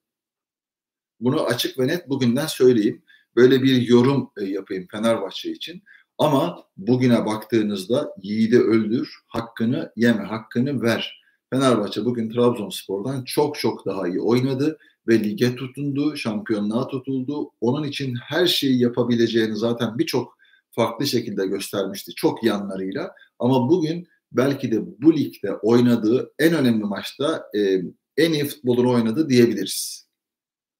Bunu 1.22 1.44
açık 1.44 1.80
ve 1.80 1.88
net 1.88 2.10
bugünden 2.10 2.48
söyleyeyim. 2.48 3.02
Böyle 3.36 3.64
bir 3.64 3.82
yorum 3.82 4.32
e, 4.38 4.44
yapayım 4.46 4.88
Fenerbahçe 4.92 5.52
için. 5.52 5.84
Ama 6.18 6.64
bugüne 6.78 7.26
baktığınızda 7.26 8.16
yiğidi 8.22 8.60
öldür, 8.60 9.16
hakkını 9.28 9.92
yeme, 9.96 10.24
hakkını 10.24 10.82
ver. 10.82 11.22
Fenerbahçe 11.50 12.06
bugün 12.06 12.30
Trabzonspor'dan 12.30 13.24
çok 13.24 13.60
çok 13.60 13.86
daha 13.86 14.08
iyi 14.08 14.22
oynadı 14.22 14.78
ve 15.08 15.24
lige 15.24 15.56
tutundu, 15.56 16.18
şampiyonluğa 16.18 16.88
tutuldu. 16.88 17.52
Onun 17.62 17.84
için 17.84 18.16
her 18.16 18.48
şeyi 18.48 18.82
yapabileceğini 18.82 19.56
zaten 19.56 19.98
birçok 19.98 20.38
farklı 20.72 21.08
şekilde 21.08 21.48
göstermişti 21.48 22.16
çok 22.16 22.44
yanlarıyla. 22.44 23.12
Ama 23.40 23.70
bugün 23.70 24.08
belki 24.32 24.72
de 24.72 25.02
bu 25.02 25.18
ligde 25.18 25.54
oynadığı 25.54 26.34
en 26.40 26.54
önemli 26.54 26.84
maçta 26.84 27.44
e, 27.58 27.82
en 28.18 28.34
iyi 28.34 28.46
futbolunu 28.46 28.92
oynadı 28.92 29.30
diyebiliriz. 29.30 30.11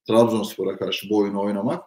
Trabzonspor'a 0.08 0.78
karşı 0.78 1.10
bu 1.10 1.18
oyunu 1.18 1.42
oynamak 1.42 1.84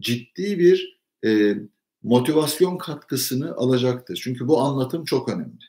ciddi 0.00 0.58
bir 0.58 1.00
e, 1.24 1.56
motivasyon 2.02 2.78
katkısını 2.78 3.54
alacaktır. 3.56 4.20
Çünkü 4.24 4.48
bu 4.48 4.60
anlatım 4.60 5.04
çok 5.04 5.28
önemli. 5.28 5.64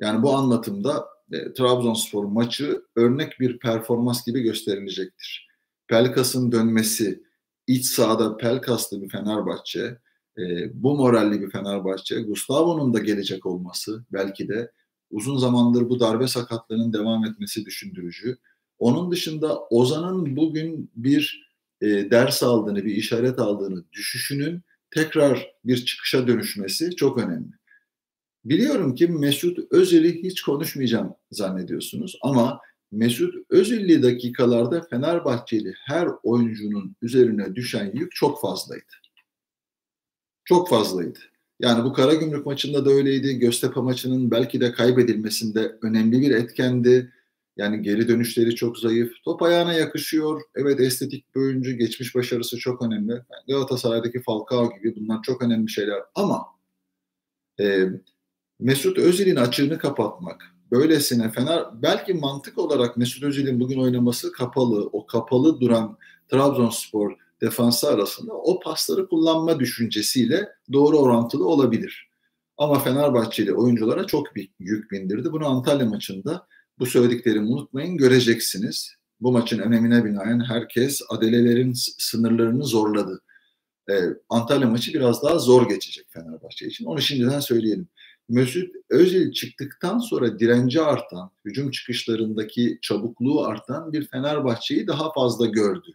Yani 0.00 0.22
bu 0.22 0.34
anlatımda 0.34 1.06
e, 1.32 1.52
Trabzonspor 1.52 2.24
maçı 2.24 2.82
örnek 2.96 3.40
bir 3.40 3.58
performans 3.58 4.26
gibi 4.26 4.40
gösterilecektir. 4.40 5.48
Pelkas'ın 5.88 6.52
dönmesi, 6.52 7.22
iç 7.66 7.86
sahada 7.86 8.36
Pelkas'lı 8.36 9.02
bir 9.02 9.08
Fenerbahçe, 9.08 9.98
e, 10.38 10.42
bu 10.82 10.96
moralli 10.96 11.40
bir 11.40 11.50
Fenerbahçe, 11.50 12.22
Gustavo'nun 12.22 12.94
da 12.94 12.98
gelecek 12.98 13.46
olması 13.46 14.04
belki 14.12 14.48
de 14.48 14.72
uzun 15.10 15.36
zamandır 15.36 15.88
bu 15.88 16.00
darbe 16.00 16.28
sakatlığının 16.28 16.92
devam 16.92 17.24
etmesi 17.24 17.64
düşündürücü. 17.64 18.38
Onun 18.80 19.10
dışında 19.10 19.60
Ozan'ın 19.60 20.36
bugün 20.36 20.90
bir 20.96 21.50
e, 21.80 21.86
ders 21.86 22.42
aldığını, 22.42 22.84
bir 22.84 22.94
işaret 22.94 23.38
aldığını, 23.38 23.84
düşüşünün 23.92 24.62
tekrar 24.90 25.52
bir 25.64 25.84
çıkışa 25.84 26.26
dönüşmesi 26.26 26.96
çok 26.96 27.18
önemli. 27.18 27.52
Biliyorum 28.44 28.94
ki 28.94 29.08
Mesut 29.08 29.58
Özil'i 29.72 30.22
hiç 30.22 30.42
konuşmayacağım 30.42 31.14
zannediyorsunuz 31.30 32.18
ama 32.22 32.60
Mesut 32.92 33.34
Özil'li 33.50 34.02
dakikalarda 34.02 34.82
Fenerbahçeli 34.90 35.74
her 35.86 36.08
oyuncunun 36.22 36.96
üzerine 37.02 37.54
düşen 37.54 37.92
yük 37.94 38.12
çok 38.12 38.40
fazlaydı 38.40 39.00
çok 40.50 40.68
fazlaydı. 40.68 41.18
Yani 41.60 41.84
bu 41.84 41.92
Karagümrük 41.92 42.46
maçında 42.46 42.86
da 42.86 42.90
öyleydi. 42.90 43.38
Göztepe 43.38 43.80
maçının 43.80 44.30
belki 44.30 44.60
de 44.60 44.72
kaybedilmesinde 44.72 45.78
önemli 45.82 46.20
bir 46.20 46.30
etkendi. 46.30 47.12
Yani 47.60 47.82
geri 47.82 48.08
dönüşleri 48.08 48.54
çok 48.54 48.78
zayıf. 48.78 49.12
Top 49.24 49.42
ayağına 49.42 49.72
yakışıyor. 49.72 50.40
Evet 50.54 50.80
estetik 50.80 51.34
bir 51.34 51.40
oyuncu. 51.40 51.72
Geçmiş 51.72 52.14
başarısı 52.14 52.58
çok 52.58 52.82
önemli. 52.82 53.12
Yani 53.12 53.44
Galatasaray'daki 53.48 54.22
Falcao 54.22 54.70
gibi 54.76 54.96
bunlar 54.96 55.22
çok 55.22 55.42
önemli 55.42 55.70
şeyler. 55.70 55.98
Ama 56.14 56.46
e, 57.60 57.84
Mesut 58.60 58.98
Özil'in 58.98 59.36
açığını 59.36 59.78
kapatmak, 59.78 60.42
böylesine 60.70 61.30
Fener 61.30 61.64
belki 61.82 62.14
mantık 62.14 62.58
olarak 62.58 62.96
Mesut 62.96 63.22
Özil'in 63.22 63.60
bugün 63.60 63.80
oynaması 63.80 64.32
kapalı, 64.32 64.88
o 64.92 65.06
kapalı 65.06 65.60
duran 65.60 65.98
Trabzonspor 66.28 67.12
defansı 67.40 67.88
arasında 67.88 68.32
o 68.34 68.60
pasları 68.60 69.08
kullanma 69.08 69.60
düşüncesiyle 69.60 70.48
doğru 70.72 70.98
orantılı 70.98 71.46
olabilir. 71.48 72.10
Ama 72.58 72.78
Fenerbahçeli 72.78 73.54
oyunculara 73.54 74.06
çok 74.06 74.36
bir 74.36 74.50
yük 74.58 74.90
bindirdi. 74.90 75.32
Bunu 75.32 75.46
Antalya 75.48 75.86
maçında 75.86 76.46
bu 76.80 76.86
söylediklerimi 76.86 77.48
unutmayın 77.48 77.96
göreceksiniz. 77.96 78.94
Bu 79.20 79.32
maçın 79.32 79.58
önemine 79.58 80.04
binaen 80.04 80.40
herkes 80.40 81.00
adelelerin 81.08 81.72
sınırlarını 81.98 82.64
zorladı. 82.64 83.20
Ee, 83.90 83.94
Antalya 84.28 84.68
maçı 84.68 84.94
biraz 84.94 85.22
daha 85.22 85.38
zor 85.38 85.68
geçecek 85.68 86.06
Fenerbahçe 86.10 86.66
için. 86.66 86.84
Onu 86.84 87.00
şimdiden 87.00 87.40
söyleyelim. 87.40 87.88
Mesut 88.28 88.74
Özil 88.90 89.32
çıktıktan 89.32 89.98
sonra 89.98 90.38
direnci 90.38 90.80
artan, 90.80 91.30
hücum 91.44 91.70
çıkışlarındaki 91.70 92.78
çabukluğu 92.82 93.44
artan 93.44 93.92
bir 93.92 94.08
Fenerbahçe'yi 94.08 94.86
daha 94.86 95.12
fazla 95.12 95.46
gördü. 95.46 95.88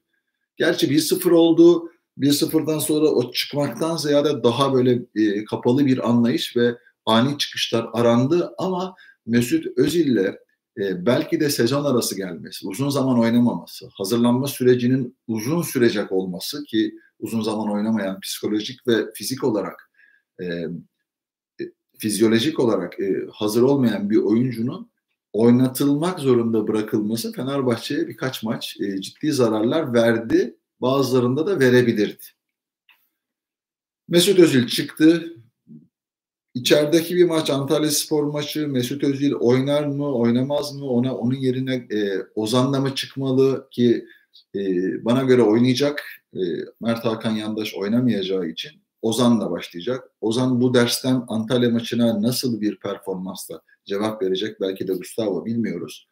Gerçi 0.57 0.87
1-0 0.87 1.31
oldu. 1.31 1.91
1-0'dan 2.19 2.79
sonra 2.79 3.05
o 3.05 3.31
çıkmaktan 3.31 3.97
ziyade 3.97 4.43
daha 4.43 4.73
böyle 4.73 5.01
e, 5.15 5.45
kapalı 5.45 5.85
bir 5.85 6.09
anlayış 6.09 6.57
ve 6.57 6.77
ani 7.05 7.37
çıkışlar 7.37 7.87
arandı 7.93 8.53
ama 8.57 8.95
Mesut 9.25 9.65
Özil'le 9.77 10.44
e, 10.77 11.05
belki 11.05 11.39
de 11.39 11.49
sezon 11.49 11.85
arası 11.85 12.15
gelmesi, 12.15 12.67
uzun 12.67 12.89
zaman 12.89 13.19
oynamaması, 13.19 13.89
hazırlanma 13.93 14.47
sürecinin 14.47 15.17
uzun 15.27 15.61
sürecek 15.61 16.11
olması 16.11 16.63
ki 16.63 16.95
uzun 17.19 17.41
zaman 17.41 17.71
oynamayan 17.71 18.19
psikolojik 18.19 18.87
ve 18.87 19.13
fizik 19.13 19.43
olarak 19.43 19.91
e, 20.39 20.45
e, 20.45 20.67
fizyolojik 21.97 22.59
olarak 22.59 22.99
e, 22.99 23.27
hazır 23.31 23.61
olmayan 23.61 24.09
bir 24.09 24.17
oyuncunun 24.17 24.91
oynatılmak 25.33 26.19
zorunda 26.19 26.67
bırakılması 26.67 27.31
Fenerbahçe'ye 27.31 28.07
birkaç 28.07 28.43
maç 28.43 28.77
e, 28.79 29.01
ciddi 29.01 29.31
zararlar 29.31 29.93
verdi. 29.93 30.57
Bazılarında 30.81 31.47
da 31.47 31.59
verebilirdi. 31.59 32.23
Mesut 34.07 34.39
Özil 34.39 34.67
çıktı. 34.67 35.33
İçerideki 36.55 37.15
bir 37.15 37.25
maç 37.25 37.49
Antalya 37.49 37.91
Spor 37.91 38.23
maçı 38.23 38.67
Mesut 38.67 39.03
Özil 39.03 39.33
oynar 39.33 39.85
mı 39.85 40.15
oynamaz 40.15 40.75
mı 40.75 40.89
ona 40.89 41.15
onun 41.15 41.35
yerine 41.35 41.75
e, 41.75 42.21
Ozan'la 42.35 42.79
mı 42.79 42.95
çıkmalı 42.95 43.67
ki 43.71 44.05
e, 44.55 44.61
bana 45.05 45.23
göre 45.23 45.41
oynayacak 45.41 46.03
e, 46.33 46.39
Mert 46.81 47.05
Hakan 47.05 47.31
Yandaş 47.31 47.75
oynamayacağı 47.75 48.47
için 48.47 48.71
Ozan'la 49.01 49.51
başlayacak. 49.51 50.03
Ozan 50.21 50.61
bu 50.61 50.73
dersten 50.73 51.23
Antalya 51.27 51.69
maçına 51.69 52.21
nasıl 52.21 52.61
bir 52.61 52.79
performansla 52.79 53.61
cevap 53.85 54.21
verecek 54.21 54.61
belki 54.61 54.87
de 54.87 54.93
Gustavo 54.93 55.45
bilmiyoruz. 55.45 56.07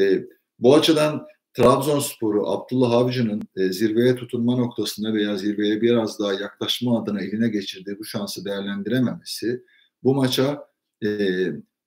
E, 0.00 0.24
bu 0.58 0.74
açıdan 0.74 1.26
Trabzonspor'u 1.52 2.50
Abdullah 2.50 2.92
Avcı'nın 2.92 3.42
e, 3.56 3.72
zirveye 3.72 4.16
tutunma 4.16 4.56
noktasında 4.56 5.14
veya 5.14 5.36
zirveye 5.36 5.80
biraz 5.80 6.18
daha 6.18 6.32
yaklaşma 6.32 7.02
adına 7.02 7.20
eline 7.20 7.48
geçirdiği 7.48 7.98
bu 7.98 8.04
şansı 8.04 8.44
değerlendirememesi 8.44 9.62
bu 10.04 10.14
maça 10.14 10.68
e, 11.04 11.08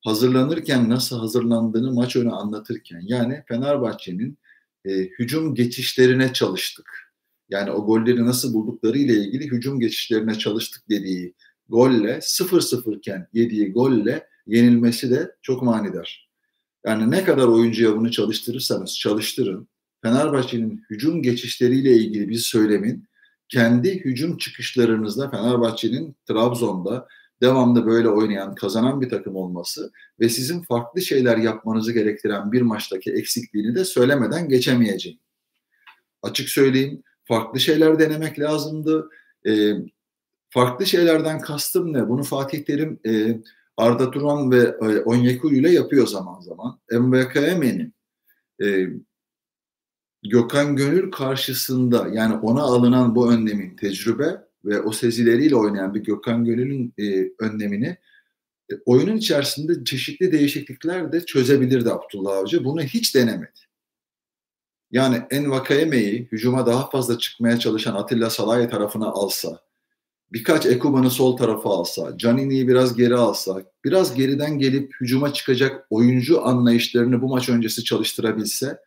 hazırlanırken 0.03 0.89
nasıl 0.89 1.19
hazırlandığını 1.19 1.91
maç 1.91 2.15
önü 2.15 2.31
anlatırken 2.31 3.01
yani 3.05 3.43
Fenerbahçe'nin 3.47 4.38
e, 4.86 4.91
hücum 4.91 5.55
geçişlerine 5.55 6.33
çalıştık. 6.33 7.13
Yani 7.50 7.71
o 7.71 7.86
golleri 7.86 8.25
nasıl 8.25 8.53
buldukları 8.53 8.97
ile 8.97 9.13
ilgili 9.13 9.51
hücum 9.51 9.79
geçişlerine 9.79 10.36
çalıştık 10.36 10.89
dediği 10.89 11.33
golle 11.69 12.17
0-0 12.17 12.97
iken 12.97 13.27
yediği 13.33 13.71
golle 13.71 14.27
yenilmesi 14.47 15.12
de 15.12 15.36
çok 15.41 15.63
manidar. 15.63 16.29
Yani 16.86 17.12
ne 17.12 17.24
kadar 17.24 17.47
oyuncuya 17.47 17.95
bunu 17.95 18.12
çalıştırırsanız 18.12 19.00
çalıştırın. 19.00 19.67
Fenerbahçe'nin 20.03 20.83
hücum 20.89 21.21
geçişleriyle 21.21 21.91
ilgili 21.91 22.29
bir 22.29 22.38
söylemin 22.38 23.07
kendi 23.50 24.05
hücum 24.05 24.38
çıkışlarınızda 24.38 25.29
Fenerbahçe'nin 25.29 26.15
Trabzon'da 26.27 27.07
devamlı 27.41 27.86
böyle 27.86 28.10
oynayan, 28.10 28.56
kazanan 28.56 29.01
bir 29.01 29.10
takım 29.10 29.36
olması 29.36 29.91
ve 30.20 30.29
sizin 30.29 30.62
farklı 30.62 31.01
şeyler 31.01 31.38
yapmanızı 31.38 31.91
gerektiren 31.91 32.51
bir 32.51 32.62
maçtaki 32.62 33.12
eksikliğini 33.12 33.75
de 33.75 33.86
söylemeden 33.86 34.50
geçemeyeceğim. 34.50 35.20
Açık 36.22 36.50
söyleyeyim, 36.50 37.03
farklı 37.24 37.60
şeyler 37.60 38.00
denemek 38.00 38.39
lazımdı. 38.39 39.10
E, 39.48 39.74
farklı 40.50 40.86
şeylerden 40.86 41.39
kastım 41.39 41.94
ne? 41.94 42.10
Bunu 42.10 42.24
Fatih 42.24 42.63
Terim 42.63 43.00
e, 43.06 43.41
Arda 43.77 44.12
Turan 44.12 44.51
ve 44.51 44.75
e, 44.82 45.01
Onyekuru 45.01 45.56
ile 45.56 45.72
yapıyor 45.72 46.08
zaman 46.08 46.39
zaman. 46.39 46.79
MVKM'nin 46.91 47.94
e, 48.63 48.88
Gökhan 50.24 50.75
Gönül 50.75 51.12
karşısında 51.12 52.08
yani 52.13 52.36
ona 52.36 52.62
alınan 52.62 53.15
bu 53.15 53.32
önlemin 53.32 53.75
tecrübe 53.75 54.47
ve 54.67 54.81
o 54.81 54.91
sezileriyle 54.91 55.55
oynayan 55.55 55.93
bir 55.93 56.03
Gökhan 56.03 56.45
Gönül'ün 56.45 56.93
e, 56.97 57.31
önlemini 57.39 57.97
e, 58.71 58.74
oyunun 58.86 59.17
içerisinde 59.17 59.83
çeşitli 59.86 60.31
değişiklikler 60.31 61.12
de 61.12 61.25
çözebilirdi 61.25 61.91
Abdullah 61.91 62.38
Avcı. 62.38 62.63
Bunu 62.63 62.81
hiç 62.81 63.15
denemedi. 63.15 63.59
Yani 64.91 65.21
Envakayeme'yi 65.32 66.27
hücuma 66.32 66.65
daha 66.65 66.89
fazla 66.89 67.17
çıkmaya 67.17 67.60
çalışan 67.60 67.95
Atilla 67.95 68.30
Salay 68.30 68.69
tarafına 68.69 69.08
alsa, 69.08 69.60
birkaç 70.34 70.65
Ekuban'ı 70.65 71.12
sol 71.12 71.38
tarafa 71.38 71.69
alsa, 71.69 72.17
Canini'yi 72.17 72.67
biraz 72.67 72.95
geri 72.95 73.15
alsa, 73.15 73.63
biraz 73.86 74.15
geriden 74.15 74.60
gelip 74.60 74.93
hücuma 75.01 75.34
çıkacak 75.34 75.88
oyuncu 75.89 76.45
anlayışlarını 76.45 77.21
bu 77.21 77.27
maç 77.27 77.49
öncesi 77.49 77.84
çalıştırabilse, 77.84 78.77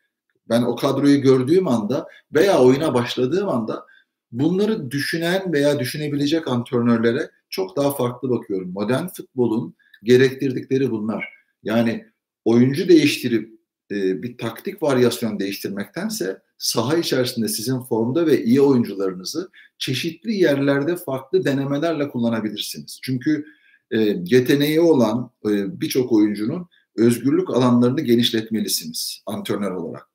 ben 0.48 0.62
o 0.62 0.76
kadroyu 0.76 1.20
gördüğüm 1.20 1.68
anda 1.68 2.08
veya 2.34 2.62
oyuna 2.62 2.94
başladığım 2.94 3.48
anda 3.48 3.86
bunları 4.32 4.90
düşünen 4.90 5.52
veya 5.52 5.78
düşünebilecek 5.78 6.48
antrenörlere 6.48 7.30
çok 7.50 7.76
daha 7.76 7.94
farklı 7.94 8.30
bakıyorum. 8.30 8.72
Modern 8.72 9.06
futbolun 9.06 9.74
gerektirdikleri 10.02 10.90
bunlar. 10.90 11.28
Yani 11.62 12.06
oyuncu 12.44 12.88
değiştirip 12.88 13.60
e, 13.90 14.22
bir 14.22 14.38
taktik 14.38 14.82
varyasyon 14.82 15.38
değiştirmektense 15.38 16.42
saha 16.58 16.96
içerisinde 16.96 17.48
sizin 17.48 17.80
formda 17.80 18.26
ve 18.26 18.44
iyi 18.44 18.60
oyuncularınızı 18.60 19.50
çeşitli 19.78 20.34
yerlerde 20.34 20.96
farklı 20.96 21.44
denemelerle 21.44 22.08
kullanabilirsiniz. 22.08 23.00
Çünkü 23.02 23.44
e, 23.90 23.98
yeteneği 24.26 24.80
olan 24.80 25.30
e, 25.46 25.80
birçok 25.80 26.12
oyuncunun 26.12 26.68
özgürlük 26.96 27.50
alanlarını 27.50 28.00
genişletmelisiniz 28.00 29.22
antrenör 29.26 29.70
olarak. 29.70 30.06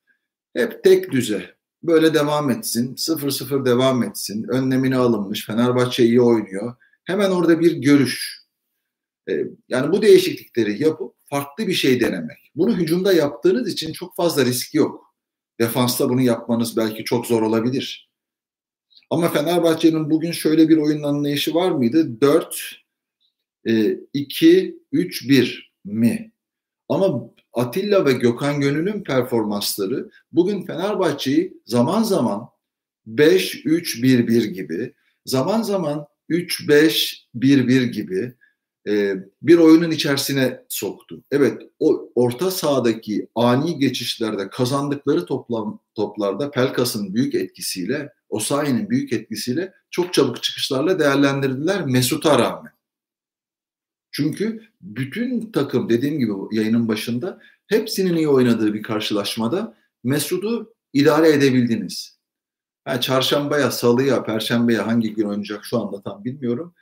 Hep 0.54 0.84
tek 0.84 1.12
düze 1.12 1.56
böyle 1.88 2.14
devam 2.14 2.50
etsin, 2.50 2.96
0-0 2.96 3.66
devam 3.66 4.04
etsin, 4.04 4.44
önlemini 4.44 4.96
alınmış, 4.96 5.46
Fenerbahçe 5.46 6.04
iyi 6.04 6.22
oynuyor. 6.22 6.76
Hemen 7.04 7.32
orada 7.32 7.60
bir 7.60 7.72
görüş. 7.72 8.46
E, 9.30 9.34
yani 9.70 9.92
bu 9.92 10.02
değişiklikleri 10.02 10.84
yapıp 10.84 11.16
farklı 11.24 11.68
bir 11.68 11.74
şey 11.74 12.02
denemek. 12.02 12.52
Bunu 12.56 12.78
hücumda 12.78 13.14
yaptığınız 13.14 13.74
için 13.74 13.94
çok 13.94 14.16
fazla 14.16 14.46
risk 14.46 14.74
yok. 14.74 15.16
Defansta 15.60 16.10
bunu 16.10 16.22
yapmanız 16.22 16.78
belki 16.78 17.04
çok 17.04 17.28
zor 17.28 17.42
olabilir. 17.42 18.10
Ama 19.10 19.30
Fenerbahçe'nin 19.30 20.10
bugün 20.10 20.32
şöyle 20.32 20.70
bir 20.70 20.78
oyun 20.78 21.04
anlayışı 21.04 21.54
var 21.54 21.72
mıydı? 21.72 22.22
4 22.22 22.86
2 24.14 24.80
3 24.92 25.30
1 25.30 25.74
mi? 25.86 26.32
Ama 26.90 27.35
Atilla 27.56 28.06
ve 28.06 28.14
Gökhan 28.14 28.62
Gönül'ün 28.62 29.04
performansları 29.04 30.10
bugün 30.32 30.66
Fenerbahçe'yi 30.66 31.62
zaman 31.66 32.04
zaman 32.04 32.50
5-3-1-1 33.08 34.46
gibi, 34.46 34.94
zaman 35.26 35.62
zaman 35.62 36.08
3-5-1-1 36.30 37.86
gibi 37.86 38.34
e, 38.88 39.16
bir 39.42 39.58
oyunun 39.58 39.92
içerisine 39.92 40.62
soktu. 40.70 41.24
Evet 41.32 41.62
o 41.80 42.12
orta 42.16 42.52
sahadaki 42.52 43.28
ani 43.36 43.80
geçişlerde 43.80 44.50
kazandıkları 44.50 45.26
toplam 45.26 45.80
toplarda 45.96 46.52
Pelkas'ın 46.52 47.14
büyük 47.14 47.36
etkisiyle, 47.36 48.14
Osayi'nin 48.30 48.90
büyük 48.90 49.14
etkisiyle 49.14 49.74
çok 49.92 50.14
çabuk 50.14 50.44
çıkışlarla 50.44 51.00
değerlendirdiler 51.00 51.86
Mesut'a 51.86 52.40
rağmen. 52.40 52.72
Çünkü 54.12 54.62
bütün 54.86 55.52
takım 55.52 55.90
dediğim 55.90 56.20
gibi 56.20 56.32
yayının 56.52 56.88
başında 56.88 57.40
hepsinin 57.68 58.16
iyi 58.16 58.28
oynadığı 58.28 58.74
bir 58.74 58.84
karşılaşmada 58.84 59.78
Mesut'u 60.04 60.76
idare 60.94 61.30
edebildiniz. 61.30 62.20
Yani 62.88 63.02
çarşambaya, 63.02 63.72
salıya, 63.72 64.24
perşembeye 64.24 64.80
hangi 64.80 65.14
gün 65.14 65.26
oynayacak 65.26 65.66
şu 65.66 65.80
anda 65.80 66.02
tam 66.02 66.26
bilmiyorum 66.26 66.74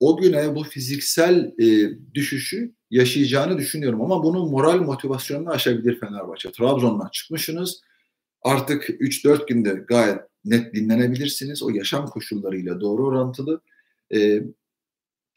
o 0.00 0.16
güne 0.16 0.54
bu 0.54 0.64
fiziksel 0.64 1.54
e, 1.58 1.90
düşüşü 2.14 2.74
yaşayacağını 2.90 3.58
düşünüyorum. 3.58 4.02
Ama 4.02 4.22
bunu 4.22 4.46
moral 4.46 4.80
motivasyonunu 4.80 5.50
aşabilir 5.50 6.00
Fenerbahçe. 6.00 6.52
Trabzon'dan 6.52 7.08
çıkmışsınız. 7.12 7.80
Artık 8.42 8.88
3-4 8.88 9.46
günde 9.46 9.70
gayet 9.88 10.18
net 10.44 10.74
dinlenebilirsiniz. 10.74 11.62
O 11.62 11.70
yaşam 11.70 12.06
koşullarıyla 12.06 12.80
doğru 12.80 13.06
orantılı. 13.06 13.60
E, 14.14 14.42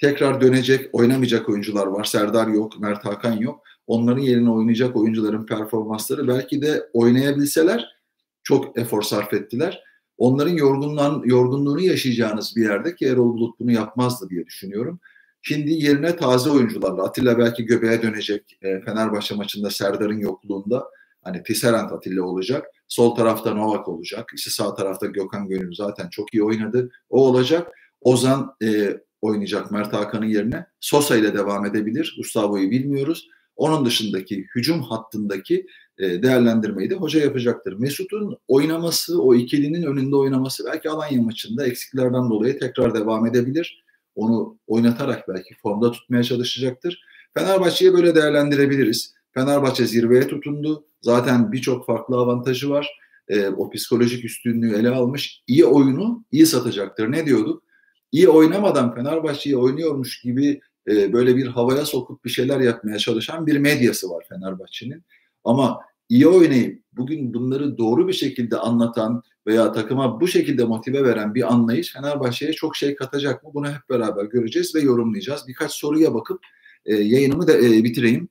tekrar 0.02 0.42
dönecek, 0.42 0.90
oynamayacak 0.94 1.50
oyuncular 1.50 1.88
var. 1.88 2.04
Serdar 2.04 2.48
yok, 2.48 2.80
Mert 2.80 3.06
Hakan 3.06 3.34
yok. 3.34 3.64
Onların 3.88 4.22
yerine 4.22 4.50
oynayacak 4.50 4.96
oyuncuların 4.96 5.46
performansları 5.46 6.28
belki 6.28 6.62
de 6.62 6.90
oynayabilseler 6.94 7.98
çok 8.44 8.80
efor 8.80 9.02
sarf 9.02 9.34
ettiler 9.34 9.84
onların 10.18 10.54
yorgunluğun, 10.54 11.24
yorgunluğunu 11.26 11.82
yaşayacağınız 11.82 12.56
bir 12.56 12.64
yerde 12.64 12.96
ki 12.96 13.06
Erol 13.06 13.34
Bulut 13.34 13.60
bunu 13.60 13.72
yapmazdı 13.72 14.30
diye 14.30 14.46
düşünüyorum. 14.46 15.00
Şimdi 15.42 15.72
yerine 15.72 16.16
taze 16.16 16.50
oyuncularla 16.50 17.04
Atilla 17.04 17.38
belki 17.38 17.66
göbeğe 17.66 18.02
dönecek 18.02 18.58
e, 18.62 18.82
Fenerbahçe 18.82 19.36
maçında 19.36 19.70
Serdar'ın 19.70 20.20
yokluğunda 20.20 20.88
hani 21.24 21.44
Tisserand 21.44 21.92
Atilla 21.92 22.24
olacak. 22.24 22.66
Sol 22.88 23.16
tarafta 23.16 23.54
Novak 23.54 23.88
olacak. 23.88 24.32
İşte 24.36 24.52
sağ 24.52 24.76
tarafta 24.76 25.06
Gökhan 25.06 25.48
Gönül 25.48 25.76
zaten 25.76 26.10
çok 26.10 26.34
iyi 26.34 26.44
oynadı. 26.44 26.90
O 27.10 27.28
olacak. 27.28 27.72
Ozan 28.02 28.56
e, 28.64 28.98
oynayacak 29.28 29.72
Mert 29.72 29.94
Hakan'ın 29.94 30.26
yerine. 30.26 30.66
Sosa 30.80 31.16
ile 31.16 31.34
devam 31.34 31.66
edebilir. 31.66 32.16
Gustavo'yu 32.18 32.72
bilmiyoruz. 32.72 33.28
Onun 33.56 33.86
dışındaki 33.86 34.48
hücum 34.56 34.82
hattındaki 34.82 35.66
e, 36.00 36.24
değerlendirmeyi 36.24 36.90
de 36.90 36.96
hoca 36.96 37.20
yapacaktır. 37.20 37.74
Mesut'un 37.74 38.38
oynaması, 38.48 39.22
o 39.22 39.36
ikilinin 39.36 39.84
önünde 39.84 40.16
oynaması 40.16 40.66
belki 40.66 40.90
Alanya 40.90 41.22
maçında 41.22 41.68
eksiklerden 41.68 42.30
dolayı 42.30 42.60
tekrar 42.60 42.96
devam 42.96 43.26
edebilir. 43.26 43.84
Onu 44.16 44.58
oynatarak 44.68 45.28
belki 45.28 45.56
formda 45.62 45.92
tutmaya 45.92 46.24
çalışacaktır. 46.24 47.02
Fenerbahçe'yi 47.34 47.94
böyle 47.94 48.16
değerlendirebiliriz. 48.16 49.14
Fenerbahçe 49.34 49.86
zirveye 49.86 50.28
tutundu. 50.28 50.86
Zaten 51.02 51.52
birçok 51.52 51.86
farklı 51.86 52.16
avantajı 52.16 52.70
var. 52.70 52.90
E, 53.28 53.48
o 53.48 53.70
psikolojik 53.70 54.26
üstünlüğü 54.26 54.76
ele 54.76 54.90
almış. 54.90 55.44
İyi 55.48 55.66
oyunu 55.66 56.26
iyi 56.32 56.46
satacaktır. 56.46 57.12
Ne 57.12 57.26
diyorduk? 57.26 57.64
İyi 58.12 58.30
oynamadan 58.30 58.96
Fenerbahçe'yi 58.96 59.58
oynuyormuş 59.58 60.22
gibi 60.22 60.62
e, 60.88 61.14
böyle 61.14 61.36
bir 61.36 61.48
havaya 61.48 61.86
sokup 61.86 62.26
bir 62.26 62.30
şeyler 62.30 62.60
yapmaya 62.60 62.98
çalışan 62.98 63.48
bir 63.48 63.58
medyası 63.58 64.10
var 64.10 64.26
Fenerbahçe'nin. 64.30 65.04
Ama 65.44 65.82
iyi 66.10 66.28
oynayıp 66.28 66.84
bugün 66.94 67.34
bunları 67.34 67.78
doğru 67.78 68.08
bir 68.08 68.14
şekilde 68.14 68.58
anlatan 68.58 69.24
veya 69.48 69.72
takıma 69.72 70.22
bu 70.22 70.28
şekilde 70.28 70.66
motive 70.66 71.04
veren 71.04 71.36
bir 71.36 71.54
anlayış 71.54 71.94
Fenerbahçe'ye 71.94 72.54
çok 72.54 72.76
şey 72.76 72.96
katacak 72.96 73.44
mı? 73.44 73.50
Bunu 73.54 73.68
hep 73.68 73.90
beraber 73.90 74.26
göreceğiz 74.26 74.76
ve 74.76 74.80
yorumlayacağız. 74.80 75.48
Birkaç 75.48 75.72
soruya 75.72 76.14
bakıp 76.14 76.40
e, 76.86 76.96
yayınımı 76.96 77.48
da 77.48 77.58
e, 77.58 77.84
bitireyim. 77.84 78.30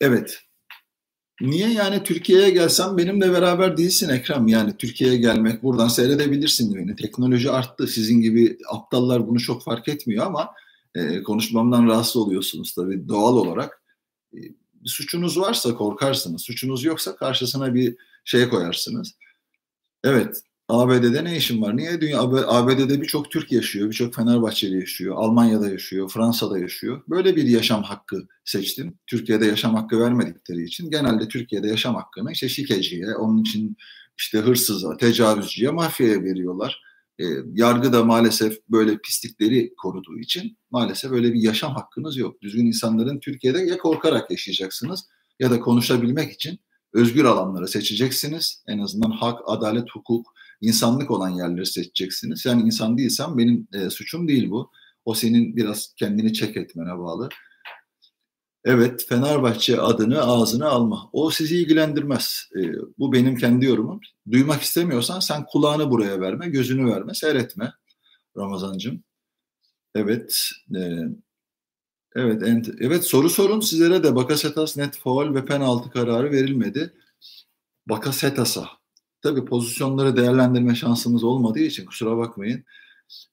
Evet. 0.00 0.47
Niye 1.40 1.68
yani 1.68 2.02
Türkiye'ye 2.02 2.50
gelsem 2.50 2.96
benimle 2.96 3.32
beraber 3.32 3.76
değilsin 3.76 4.08
Ekrem? 4.08 4.46
Yani 4.48 4.76
Türkiye'ye 4.76 5.16
gelmek 5.16 5.62
buradan 5.62 5.88
seyredebilirsin 5.88 6.74
beni. 6.74 6.96
Teknoloji 6.96 7.50
arttı. 7.50 7.86
Sizin 7.86 8.20
gibi 8.20 8.58
aptallar 8.72 9.28
bunu 9.28 9.40
çok 9.40 9.62
fark 9.64 9.88
etmiyor 9.88 10.26
ama 10.26 10.54
e, 10.94 11.22
konuşmamdan 11.22 11.86
rahatsız 11.86 12.16
oluyorsunuz 12.16 12.74
tabii 12.74 13.08
doğal 13.08 13.36
olarak. 13.36 13.82
E, 14.34 14.38
bir 14.74 14.88
suçunuz 14.88 15.40
varsa 15.40 15.74
korkarsınız. 15.74 16.42
Suçunuz 16.42 16.84
yoksa 16.84 17.16
karşısına 17.16 17.74
bir 17.74 17.96
şey 18.24 18.48
koyarsınız. 18.48 19.14
Evet, 20.04 20.42
ABD'de 20.68 21.24
ne 21.24 21.36
işin 21.36 21.62
var? 21.62 21.76
Niye? 21.76 22.00
Dünya 22.00 22.20
ABD'de 22.20 23.00
birçok 23.00 23.30
Türk 23.30 23.52
yaşıyor, 23.52 23.90
birçok 23.90 24.14
Fenerbahçeli 24.14 24.80
yaşıyor, 24.80 25.16
Almanya'da 25.18 25.68
yaşıyor, 25.70 26.10
Fransa'da 26.14 26.58
yaşıyor. 26.58 27.02
Böyle 27.08 27.36
bir 27.36 27.44
yaşam 27.44 27.82
hakkı 27.82 28.26
seçtim. 28.44 28.98
Türkiye'de 29.06 29.46
yaşam 29.46 29.74
hakkı 29.74 30.00
vermedikleri 30.00 30.64
için 30.64 30.90
genelde 30.90 31.28
Türkiye'de 31.28 31.68
yaşam 31.68 31.94
hakkını 31.94 32.32
işte 32.32 32.48
şikeciye, 32.48 33.14
onun 33.14 33.40
için 33.40 33.76
işte 34.18 34.38
hırsıza, 34.38 34.96
tecavüzcüye, 34.96 35.70
mafyaya 35.70 36.22
veriyorlar. 36.22 36.82
E, 37.20 37.24
yargı 37.54 37.92
da 37.92 38.04
maalesef 38.04 38.58
böyle 38.68 38.98
pislikleri 38.98 39.74
koruduğu 39.76 40.18
için 40.18 40.58
maalesef 40.70 41.12
öyle 41.12 41.34
bir 41.34 41.40
yaşam 41.40 41.74
hakkınız 41.74 42.16
yok. 42.16 42.42
Düzgün 42.42 42.66
insanların 42.66 43.20
Türkiye'de 43.20 43.58
ya 43.58 43.78
korkarak 43.78 44.30
yaşayacaksınız 44.30 45.06
ya 45.40 45.50
da 45.50 45.60
konuşabilmek 45.60 46.32
için 46.32 46.58
özgür 46.92 47.24
alanları 47.24 47.68
seçeceksiniz. 47.68 48.62
En 48.66 48.78
azından 48.78 49.10
hak, 49.10 49.40
adalet, 49.46 49.90
hukuk, 49.90 50.26
insanlık 50.60 51.10
olan 51.10 51.30
yerleri 51.30 51.66
seçeceksiniz. 51.66 52.46
Yani 52.46 52.62
insan 52.62 52.98
değilsen 52.98 53.38
benim 53.38 53.68
e, 53.72 53.90
suçum 53.90 54.28
değil 54.28 54.50
bu. 54.50 54.70
O 55.04 55.14
senin 55.14 55.56
biraz 55.56 55.94
kendini 55.96 56.32
çek 56.32 56.56
etmene 56.56 56.98
bağlı. 56.98 57.28
Evet 58.64 59.06
Fenerbahçe 59.08 59.80
adını 59.80 60.22
ağzına 60.22 60.68
alma. 60.68 61.10
O 61.12 61.30
sizi 61.30 61.56
ilgilendirmez. 61.56 62.48
E, 62.56 62.72
bu 62.98 63.12
benim 63.12 63.36
kendi 63.36 63.64
yorumum. 63.66 64.00
Duymak 64.30 64.62
istemiyorsan 64.62 65.20
sen 65.20 65.44
kulağını 65.44 65.90
buraya 65.90 66.20
verme, 66.20 66.48
gözünü 66.48 66.90
verme, 66.90 67.14
seyretme 67.14 67.72
Ramazancığım. 68.36 69.04
Evet. 69.94 70.50
E, 70.76 70.80
evet, 72.16 72.42
ent, 72.42 72.68
evet 72.80 73.04
soru 73.04 73.30
sorun 73.30 73.60
sizlere 73.60 74.04
de 74.04 74.16
Bakasetas 74.16 74.76
net 74.76 74.96
faul 74.96 75.34
ve 75.34 75.44
penaltı 75.44 75.90
kararı 75.90 76.32
verilmedi. 76.32 76.94
Bakasetas'a. 77.86 78.68
Tabii 79.22 79.44
pozisyonları 79.44 80.16
değerlendirme 80.16 80.74
şansımız 80.74 81.24
olmadığı 81.24 81.58
için 81.58 81.86
kusura 81.86 82.16
bakmayın. 82.16 82.64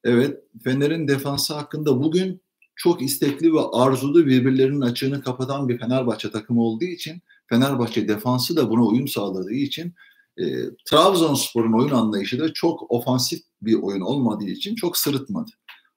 Evet, 0.04 0.44
Fener'in 0.64 1.08
defansı 1.08 1.54
hakkında 1.54 2.04
bugün 2.04 2.42
çok 2.76 3.02
istekli 3.02 3.54
ve 3.54 3.60
arzulu 3.74 4.26
birbirlerinin 4.26 4.82
açığını 4.82 5.22
kapatan 5.22 5.70
bir 5.70 5.78
Fenerbahçe 5.78 6.32
takımı 6.32 6.62
olduğu 6.62 6.86
için 6.86 7.22
Fenerbahçe 7.48 8.08
defansı 8.08 8.56
da 8.56 8.70
buna 8.70 8.84
uyum 8.86 9.08
sağladığı 9.08 9.54
için 9.54 9.94
e, 10.38 10.44
Trabzonspor'un 10.86 11.74
oyun 11.74 11.90
anlayışı 11.90 12.40
da 12.40 12.54
çok 12.54 12.92
ofansif 12.92 13.42
bir 13.62 13.74
oyun 13.74 14.02
olmadığı 14.02 14.46
için 14.46 14.76
çok 14.76 14.98
sırıtmadı. 14.98 15.52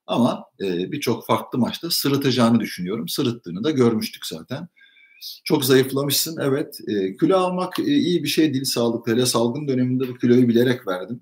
Ama 0.07 0.45
e, 0.61 0.93
birçok 0.93 1.27
farklı 1.27 1.59
maçta 1.59 1.91
sırıtacağını 1.91 2.61
düşünüyorum. 2.61 3.09
Sırıttığını 3.09 3.65
da 3.65 3.71
görmüştük 3.71 4.27
zaten. 4.27 4.69
Çok 5.45 5.65
zayıflamışsın 5.65 6.39
evet. 6.41 6.81
E, 6.89 7.17
kilo 7.17 7.37
almak 7.37 7.79
e, 7.79 7.83
iyi 7.83 8.23
bir 8.23 8.29
şey 8.29 8.55
değil 8.55 8.65
sağlıklı. 8.65 9.13
Hele 9.13 9.27
salgın 9.27 9.69
döneminde 9.69 10.09
bu 10.09 10.19
kiloyu 10.19 10.49
bilerek 10.49 10.87
verdim. 10.87 11.21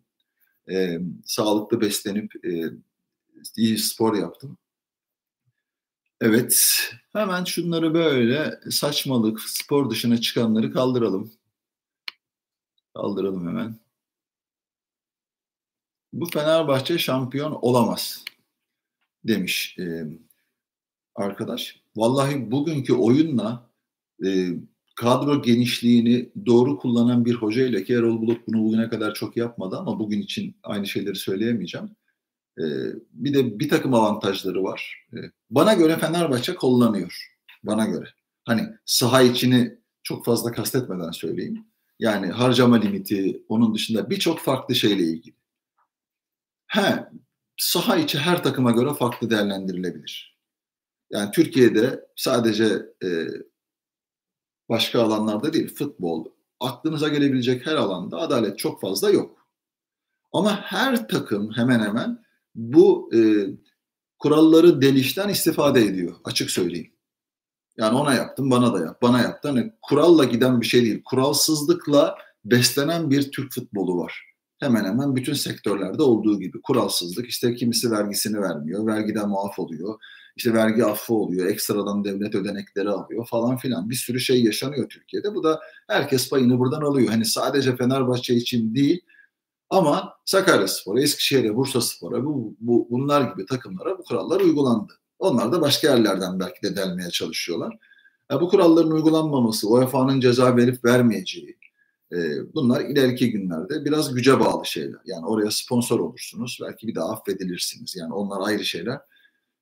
E, 0.71 0.99
sağlıklı 1.25 1.81
beslenip 1.81 2.47
e, 2.47 2.63
iyi 3.57 3.79
spor 3.79 4.17
yaptım. 4.17 4.59
Evet, 6.21 6.81
hemen 7.13 7.45
şunları 7.45 7.95
böyle 7.95 8.61
saçmalık, 8.71 9.41
spor 9.41 9.91
dışına 9.91 10.21
çıkanları 10.21 10.73
kaldıralım. 10.73 11.33
Kaldıralım 12.95 13.49
hemen. 13.49 13.77
Bu 16.13 16.27
Fenerbahçe 16.27 16.99
şampiyon 16.99 17.59
olamaz 17.63 18.25
demiş 19.25 19.77
e, 19.79 20.05
arkadaş. 21.15 21.81
Vallahi 21.97 22.51
bugünkü 22.51 22.95
oyunla 22.95 23.65
e, 24.24 24.48
kadro 24.96 25.42
genişliğini 25.42 26.31
doğru 26.46 26.79
kullanan 26.79 27.24
bir 27.24 27.35
hoca 27.35 27.66
ile 27.66 27.85
ki 27.85 27.94
Erol 27.94 28.20
Bulut 28.20 28.46
bunu 28.46 28.64
bugüne 28.64 28.88
kadar 28.88 29.14
çok 29.14 29.37
yapmadı 29.37 29.76
ama 29.76 29.98
bugün 29.98 30.20
için 30.20 30.57
aynı 30.62 30.87
şeyleri 30.87 31.16
söyleyemeyeceğim. 31.16 31.90
E, 32.59 32.64
bir 33.12 33.35
de 33.35 33.59
bir 33.59 33.68
takım 33.68 33.94
avantajları 33.94 34.64
var. 34.64 35.07
E, 35.12 35.18
bana 35.50 35.74
göre 35.74 35.96
Fenerbahçe 35.98 36.55
kullanıyor. 36.55 37.37
Bana 37.62 37.87
göre. 37.87 38.09
Hani 38.44 38.62
saha 38.85 39.22
içini 39.22 39.79
çok 40.02 40.24
fazla 40.24 40.52
kastetmeden 40.52 41.11
söyleyeyim. 41.11 41.66
Yani 41.98 42.26
harcama 42.26 42.76
limiti, 42.76 43.42
onun 43.48 43.74
dışında 43.74 44.11
birçok 44.11 44.40
farklı 44.40 44.74
şeyle 44.74 45.02
ilgili. 45.02 45.37
He, 46.66 47.05
saha 47.57 47.96
içi 47.96 48.18
her 48.18 48.42
takıma 48.42 48.70
göre 48.70 48.94
farklı 48.94 49.31
değerlendirilebilir. 49.31 50.38
Yani 51.11 51.31
Türkiye'de 51.31 52.07
sadece 52.16 52.83
e, 53.05 53.09
başka 54.68 55.02
alanlarda 55.02 55.52
değil, 55.52 55.74
futbol, 55.74 56.24
aklınıza 56.61 57.09
gelebilecek 57.09 57.66
her 57.66 57.76
alanda 57.76 58.18
adalet 58.18 58.59
çok 58.59 58.81
fazla 58.81 59.11
yok. 59.11 59.48
Ama 60.33 60.61
her 60.61 61.09
takım 61.09 61.52
hemen 61.57 61.81
hemen 61.81 62.24
bu 62.55 63.11
e, 63.14 63.18
kuralları 64.18 64.83
delişten 64.83 65.29
istifade 65.29 65.85
ediyor. 65.85 66.14
Açık 66.24 66.50
söyleyeyim. 66.50 66.92
Yani 67.76 67.98
ona 67.98 68.14
yaptım, 68.14 68.50
bana 68.50 68.74
da 68.74 68.81
yap, 68.81 69.02
bana 69.02 69.20
yaptı. 69.20 69.48
Hani 69.48 69.72
kuralla 69.83 70.24
giden 70.24 70.61
bir 70.61 70.66
şey 70.66 70.83
değil. 70.83 71.02
Kuralsızlıkla 71.05 72.18
beslenen 72.44 73.11
bir 73.11 73.31
Türk 73.31 73.52
futbolu 73.52 73.98
var. 73.98 74.22
Hemen 74.59 74.85
hemen 74.85 75.16
bütün 75.16 75.35
sektörlerde 75.35 76.02
olduğu 76.02 76.40
gibi 76.40 76.61
kuralsızlık. 76.62 77.29
İşte 77.29 77.55
kimisi 77.55 77.90
vergisini 77.90 78.40
vermiyor, 78.40 78.87
vergiden 78.87 79.29
muaf 79.29 79.59
oluyor. 79.59 79.98
İşte 80.37 80.55
vergi 80.55 80.85
affı 80.85 81.14
oluyor, 81.14 81.46
ekstradan 81.46 82.05
devlet 82.05 82.35
ödenekleri 82.35 82.90
alıyor 82.90 83.27
falan 83.27 83.57
filan. 83.57 83.90
Bir 83.90 83.94
sürü 83.94 84.20
şey 84.20 84.44
yaşanıyor 84.44 84.88
Türkiye'de. 84.88 85.35
Bu 85.35 85.44
da 85.44 85.61
herkes 85.88 86.31
payını 86.31 86.59
buradan 86.59 86.83
alıyor. 86.83 87.09
Hani 87.09 87.25
sadece 87.25 87.77
Fenerbahçe 87.77 88.35
için 88.35 88.75
değil, 88.75 89.01
ama 89.70 90.14
Sakaryaspor'a, 90.25 91.01
Eskişehir'e, 91.01 91.57
Bursaspor'a 91.57 92.25
bu, 92.25 92.57
bu, 92.61 92.88
bunlar 92.90 93.33
gibi 93.33 93.46
takımlara 93.46 93.99
bu 93.99 94.05
kurallar 94.05 94.40
uygulandı. 94.40 94.92
Onlar 95.18 95.53
da 95.53 95.61
başka 95.61 95.88
yerlerden 95.88 96.40
belki 96.40 96.62
de 96.62 96.77
delmeye 96.77 97.11
çalışıyorlar. 97.11 97.79
Yani 98.31 98.40
bu 98.40 98.49
kuralların 98.49 98.90
uygulanmaması, 98.90 99.68
UEFA'nın 99.68 100.20
ceza 100.20 100.57
verip 100.57 100.85
vermeyeceği, 100.85 101.59
e, 102.12 102.16
bunlar 102.55 102.81
ileriki 102.81 103.31
günlerde 103.31 103.85
biraz 103.85 104.14
güce 104.14 104.40
bağlı 104.40 104.66
şeyler. 104.66 105.01
Yani 105.05 105.27
oraya 105.27 105.51
sponsor 105.51 106.01
olursunuz, 106.01 106.59
belki 106.62 106.88
bir 106.88 106.94
daha 106.94 107.12
affedilirsiniz. 107.12 107.96
Yani 107.96 108.14
onlar 108.14 108.49
ayrı 108.49 108.64
şeyler. 108.64 109.01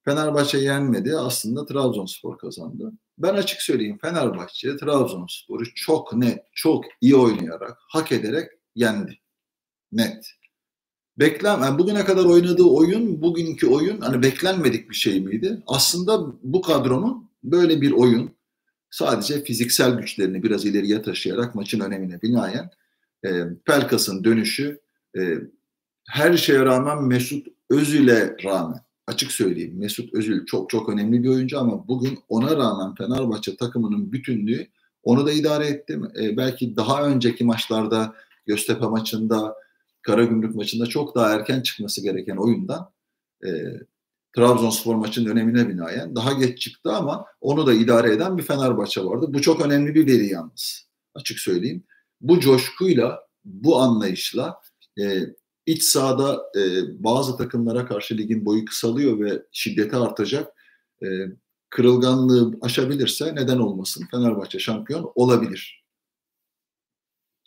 Fenerbahçe 0.04 0.58
yenmedi, 0.58 1.16
aslında 1.16 1.66
Trabzonspor 1.66 2.38
kazandı. 2.38 2.92
Ben 3.18 3.34
açık 3.34 3.62
söyleyeyim 3.62 3.98
Fenerbahçe 4.00 4.76
Trabzonspor'u 4.76 5.64
çok 5.74 6.12
net, 6.12 6.44
çok 6.52 6.84
iyi 7.00 7.16
oynayarak, 7.16 7.78
hak 7.88 8.12
ederek 8.12 8.50
yendi 8.74 9.18
net. 9.92 10.26
Beklem, 11.18 11.62
yani 11.62 11.78
bugüne 11.78 12.04
kadar 12.04 12.24
oynadığı 12.24 12.64
oyun, 12.64 13.22
bugünkü 13.22 13.66
oyun 13.66 14.00
hani 14.00 14.22
beklenmedik 14.22 14.90
bir 14.90 14.94
şey 14.94 15.20
miydi? 15.20 15.62
Aslında 15.66 16.26
bu 16.42 16.62
kadronun 16.62 17.30
böyle 17.44 17.80
bir 17.80 17.92
oyun 17.92 18.34
sadece 18.90 19.44
fiziksel 19.44 19.94
güçlerini 19.98 20.42
biraz 20.42 20.64
ileriye 20.64 21.02
taşıyarak 21.02 21.54
maçın 21.54 21.80
önemine 21.80 22.22
binaen 22.22 22.70
e, 23.24 23.44
Pelkas'ın 23.64 24.24
dönüşü 24.24 24.80
e, 25.18 25.34
her 26.08 26.36
şeye 26.36 26.64
rağmen 26.64 27.04
Mesut 27.04 27.46
Özil'e 27.70 28.36
rağmen 28.44 28.80
açık 29.06 29.32
söyleyeyim 29.32 29.78
Mesut 29.78 30.14
Özil 30.14 30.46
çok 30.46 30.70
çok 30.70 30.88
önemli 30.88 31.22
bir 31.22 31.28
oyuncu 31.28 31.58
ama 31.58 31.88
bugün 31.88 32.18
ona 32.28 32.56
rağmen 32.56 32.94
Fenerbahçe 32.94 33.56
takımının 33.56 34.12
bütünlüğü 34.12 34.68
Onu 35.02 35.26
da 35.26 35.32
idare 35.32 35.66
ettim. 35.66 36.08
E, 36.20 36.36
belki 36.36 36.76
daha 36.76 37.06
önceki 37.06 37.44
maçlarda 37.44 38.14
Göztepe 38.46 38.86
maçında, 38.86 39.54
Karagümrük 40.02 40.54
maçında 40.54 40.86
çok 40.86 41.14
daha 41.14 41.34
erken 41.34 41.60
çıkması 41.60 42.02
gereken 42.02 42.36
oyundan 42.36 42.90
e, 43.46 43.50
Trabzonspor 44.36 44.94
maçının 44.94 45.30
önemine 45.30 45.68
binaen 45.68 46.16
daha 46.16 46.32
geç 46.32 46.60
çıktı 46.60 46.92
ama 46.92 47.26
onu 47.40 47.66
da 47.66 47.74
idare 47.74 48.12
eden 48.12 48.38
bir 48.38 48.42
Fenerbahçe 48.42 49.04
vardı. 49.04 49.26
Bu 49.28 49.42
çok 49.42 49.66
önemli 49.66 49.94
bir 49.94 50.06
veri 50.06 50.26
yalnız. 50.26 50.88
Açık 51.14 51.38
söyleyeyim. 51.38 51.84
Bu 52.20 52.40
coşkuyla, 52.40 53.20
bu 53.44 53.80
anlayışla 53.80 54.60
e, 55.00 55.20
iç 55.66 55.82
sahada 55.82 56.50
e, 56.56 56.60
bazı 57.04 57.36
takımlara 57.36 57.86
karşı 57.86 58.16
ligin 58.16 58.44
boyu 58.44 58.64
kısalıyor 58.64 59.20
ve 59.20 59.42
şiddeti 59.52 59.96
artacak. 59.96 60.52
E, 61.02 61.06
kırılganlığı 61.70 62.58
aşabilirse 62.60 63.34
neden 63.34 63.58
olmasın 63.58 64.06
Fenerbahçe 64.10 64.58
şampiyon 64.58 65.12
olabilir. 65.14 65.84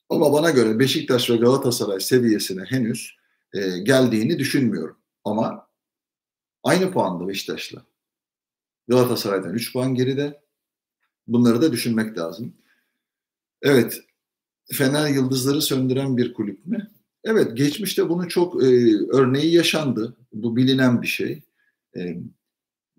Ama 0.09 0.33
bana 0.33 0.49
göre 0.49 0.79
Beşiktaş 0.79 1.29
ve 1.29 1.35
Galatasaray 1.35 1.99
seviyesine 1.99 2.63
henüz 2.63 3.15
e, 3.53 3.79
geldiğini 3.79 4.39
düşünmüyorum. 4.39 4.97
Ama 5.23 5.67
aynı 6.63 6.91
puanda 6.91 7.27
Beşiktaş'la. 7.27 7.85
Galatasaray'dan 8.87 9.53
3 9.53 9.73
puan 9.73 9.95
geride. 9.95 10.41
Bunları 11.27 11.61
da 11.61 11.71
düşünmek 11.71 12.17
lazım. 12.17 12.53
Evet, 13.61 14.01
Fener 14.73 15.09
yıldızları 15.09 15.61
söndüren 15.61 16.17
bir 16.17 16.33
kulüp 16.33 16.65
mü? 16.65 16.96
Evet, 17.29 17.57
geçmişte 17.57 18.09
bunun 18.09 18.27
çok 18.27 18.63
e, 18.63 18.67
örneği 19.11 19.53
yaşandı. 19.53 20.17
Bu 20.33 20.55
bilinen 20.55 21.01
bir 21.01 21.07
şey. 21.07 21.41
E, 21.97 22.17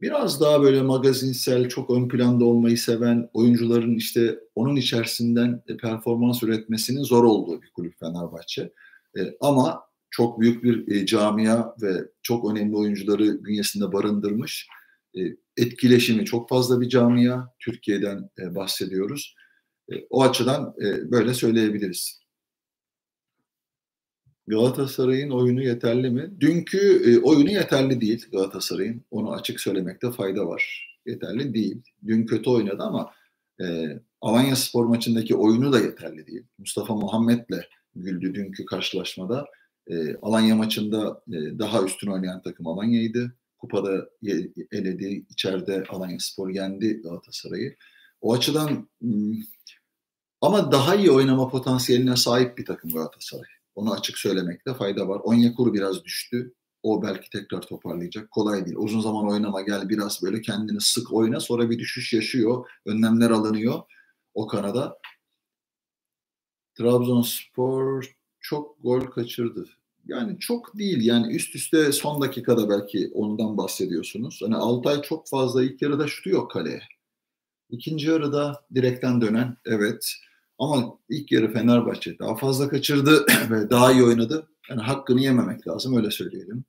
biraz 0.01 0.41
daha 0.41 0.63
böyle 0.63 0.83
magazinsel, 0.83 1.69
çok 1.69 1.91
ön 1.91 2.09
planda 2.09 2.45
olmayı 2.45 2.79
seven 2.79 3.31
oyuncuların 3.33 3.95
işte 3.95 4.39
onun 4.55 4.77
içerisinden 4.77 5.63
e, 5.69 5.77
performans 5.77 6.43
üretmesinin 6.43 7.03
zor 7.03 7.25
olduğu 7.25 7.63
bir 7.63 7.71
kulüp 7.71 7.99
Fenerbahçe. 8.01 8.73
E, 9.19 9.21
ama 9.41 9.81
çok 10.11 10.41
büyük 10.41 10.65
bir 10.65 10.89
e, 10.89 11.07
camia 11.07 11.75
ve 11.83 11.93
çok 12.23 12.51
önemli 12.53 12.77
oyuncuları 12.77 13.45
bünyesinde 13.45 13.93
barındırmış. 13.93 14.69
E, 15.17 15.21
etkileşimi 15.57 16.25
çok 16.25 16.49
fazla 16.49 16.81
bir 16.81 16.89
camia. 16.89 17.47
Türkiye'den 17.59 18.31
e, 18.39 18.55
bahsediyoruz. 18.55 19.35
E, 19.93 19.95
o 20.11 20.23
açıdan 20.23 20.75
e, 20.83 21.11
böyle 21.11 21.35
söyleyebiliriz. 21.35 22.28
Galatasaray'ın 24.49 25.31
oyunu 25.31 25.63
yeterli 25.63 26.11
mi? 26.11 26.31
Dünkü 26.41 27.03
e, 27.07 27.19
oyunu 27.19 27.51
yeterli 27.51 28.01
değil 28.01 28.27
Galatasaray'ın. 28.33 29.05
Onu 29.11 29.33
açık 29.33 29.61
söylemekte 29.61 30.11
fayda 30.11 30.47
var. 30.47 30.95
Yeterli 31.07 31.55
değil. 31.55 31.83
Dün 32.07 32.27
kötü 32.27 32.51
oynadı 32.51 32.83
ama 32.83 33.13
e, 33.61 33.99
Alanya 34.21 34.57
Spor 34.57 34.87
maçındaki 34.87 35.37
oyunu 35.37 35.73
da 35.73 35.81
yeterli 35.81 36.27
değil. 36.27 36.43
Mustafa 36.59 36.95
Muhammed'le 36.95 37.61
güldü 37.95 38.35
dünkü 38.35 38.65
karşılaşmada. 38.65 39.47
E, 39.87 40.15
Alanya 40.15 40.57
maçında 40.57 41.23
e, 41.29 41.59
daha 41.59 41.83
üstün 41.83 42.11
oynayan 42.11 42.43
takım 42.43 42.67
Alanya'ydı. 42.67 43.35
Kupada 43.59 44.09
eledi, 44.73 45.27
içeride 45.31 45.85
Alanya 45.89 46.17
Spor 46.21 46.49
yendi 46.49 47.03
Galatasaray'ı. 47.03 47.77
O 48.21 48.35
açıdan 48.35 48.89
hmm, 49.01 49.35
ama 50.41 50.73
daha 50.73 50.95
iyi 50.95 51.11
oynama 51.11 51.49
potansiyeline 51.49 52.17
sahip 52.17 52.59
bir 52.59 52.65
takım 52.65 52.91
Galatasaray. 52.91 53.58
Onu 53.79 53.93
açık 53.93 54.19
söylemekte 54.19 54.75
fayda 54.75 55.09
var. 55.09 55.21
Onyekuru 55.25 55.75
biraz 55.75 56.05
düştü. 56.05 56.55
O 56.83 57.03
belki 57.03 57.31
tekrar 57.31 57.61
toparlayacak. 57.61 58.31
Kolay 58.31 58.67
değil. 58.67 58.77
Uzun 58.77 59.01
zaman 59.01 59.29
oynama 59.29 59.63
gel 59.63 59.89
biraz 59.89 60.23
böyle 60.23 60.41
kendini 60.41 60.81
sık 60.81 61.13
oyna 61.13 61.41
sonra 61.41 61.71
bir 61.71 61.79
düşüş 61.79 62.13
yaşıyor. 62.13 62.67
Önlemler 62.87 63.31
alınıyor 63.31 63.83
o 64.35 64.47
kanada. 64.47 64.99
Trabzonspor 66.75 68.17
çok 68.41 68.83
gol 68.83 69.01
kaçırdı. 69.01 69.69
Yani 70.07 70.39
çok 70.39 70.79
değil 70.79 71.05
yani 71.05 71.35
üst 71.35 71.55
üste 71.55 71.93
son 71.93 72.23
dakikada 72.23 72.69
belki 72.69 73.11
ondan 73.15 73.57
bahsediyorsunuz. 73.57 74.41
Hani 74.43 74.57
Altay 74.57 75.03
çok 75.03 75.29
fazla 75.29 75.65
ilk 75.65 75.83
yarıda 75.83 76.07
şutu 76.07 76.31
yok 76.31 76.51
kaleye. 76.51 76.83
İkinci 77.71 78.09
yarıda 78.09 78.65
direkten 78.75 79.21
dönen 79.21 79.57
evet. 79.65 80.15
Ama 80.59 80.99
ilk 81.09 81.33
yarı 81.33 81.53
Fenerbahçe 81.53 82.19
daha 82.19 82.37
fazla 82.37 82.69
kaçırdı 82.69 83.27
ve 83.51 83.71
daha 83.71 83.93
iyi 83.93 84.05
oynadı. 84.05 84.49
Yani 84.71 84.81
hakkını 84.81 85.21
yememek 85.21 85.69
lazım 85.69 85.97
öyle 85.97 86.11
söyleyelim. 86.11 86.65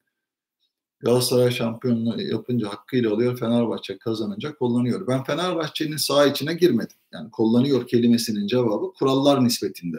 Galatasaray 1.00 1.52
şampiyonluğu 1.52 2.22
yapınca 2.22 2.70
hakkıyla 2.70 3.14
alıyor. 3.14 3.40
Fenerbahçe 3.40 3.98
kazanınca 3.98 4.56
kullanıyor. 4.56 5.08
Ben 5.08 5.24
Fenerbahçe'nin 5.24 5.98
sağ 5.98 6.26
içine 6.26 6.54
girmedim. 6.54 6.98
Yani 7.14 7.32
kullanıyor 7.32 7.88
kelimesinin 7.88 8.48
cevabı 8.48 8.94
kurallar 8.94 9.44
nispetinde. 9.44 9.98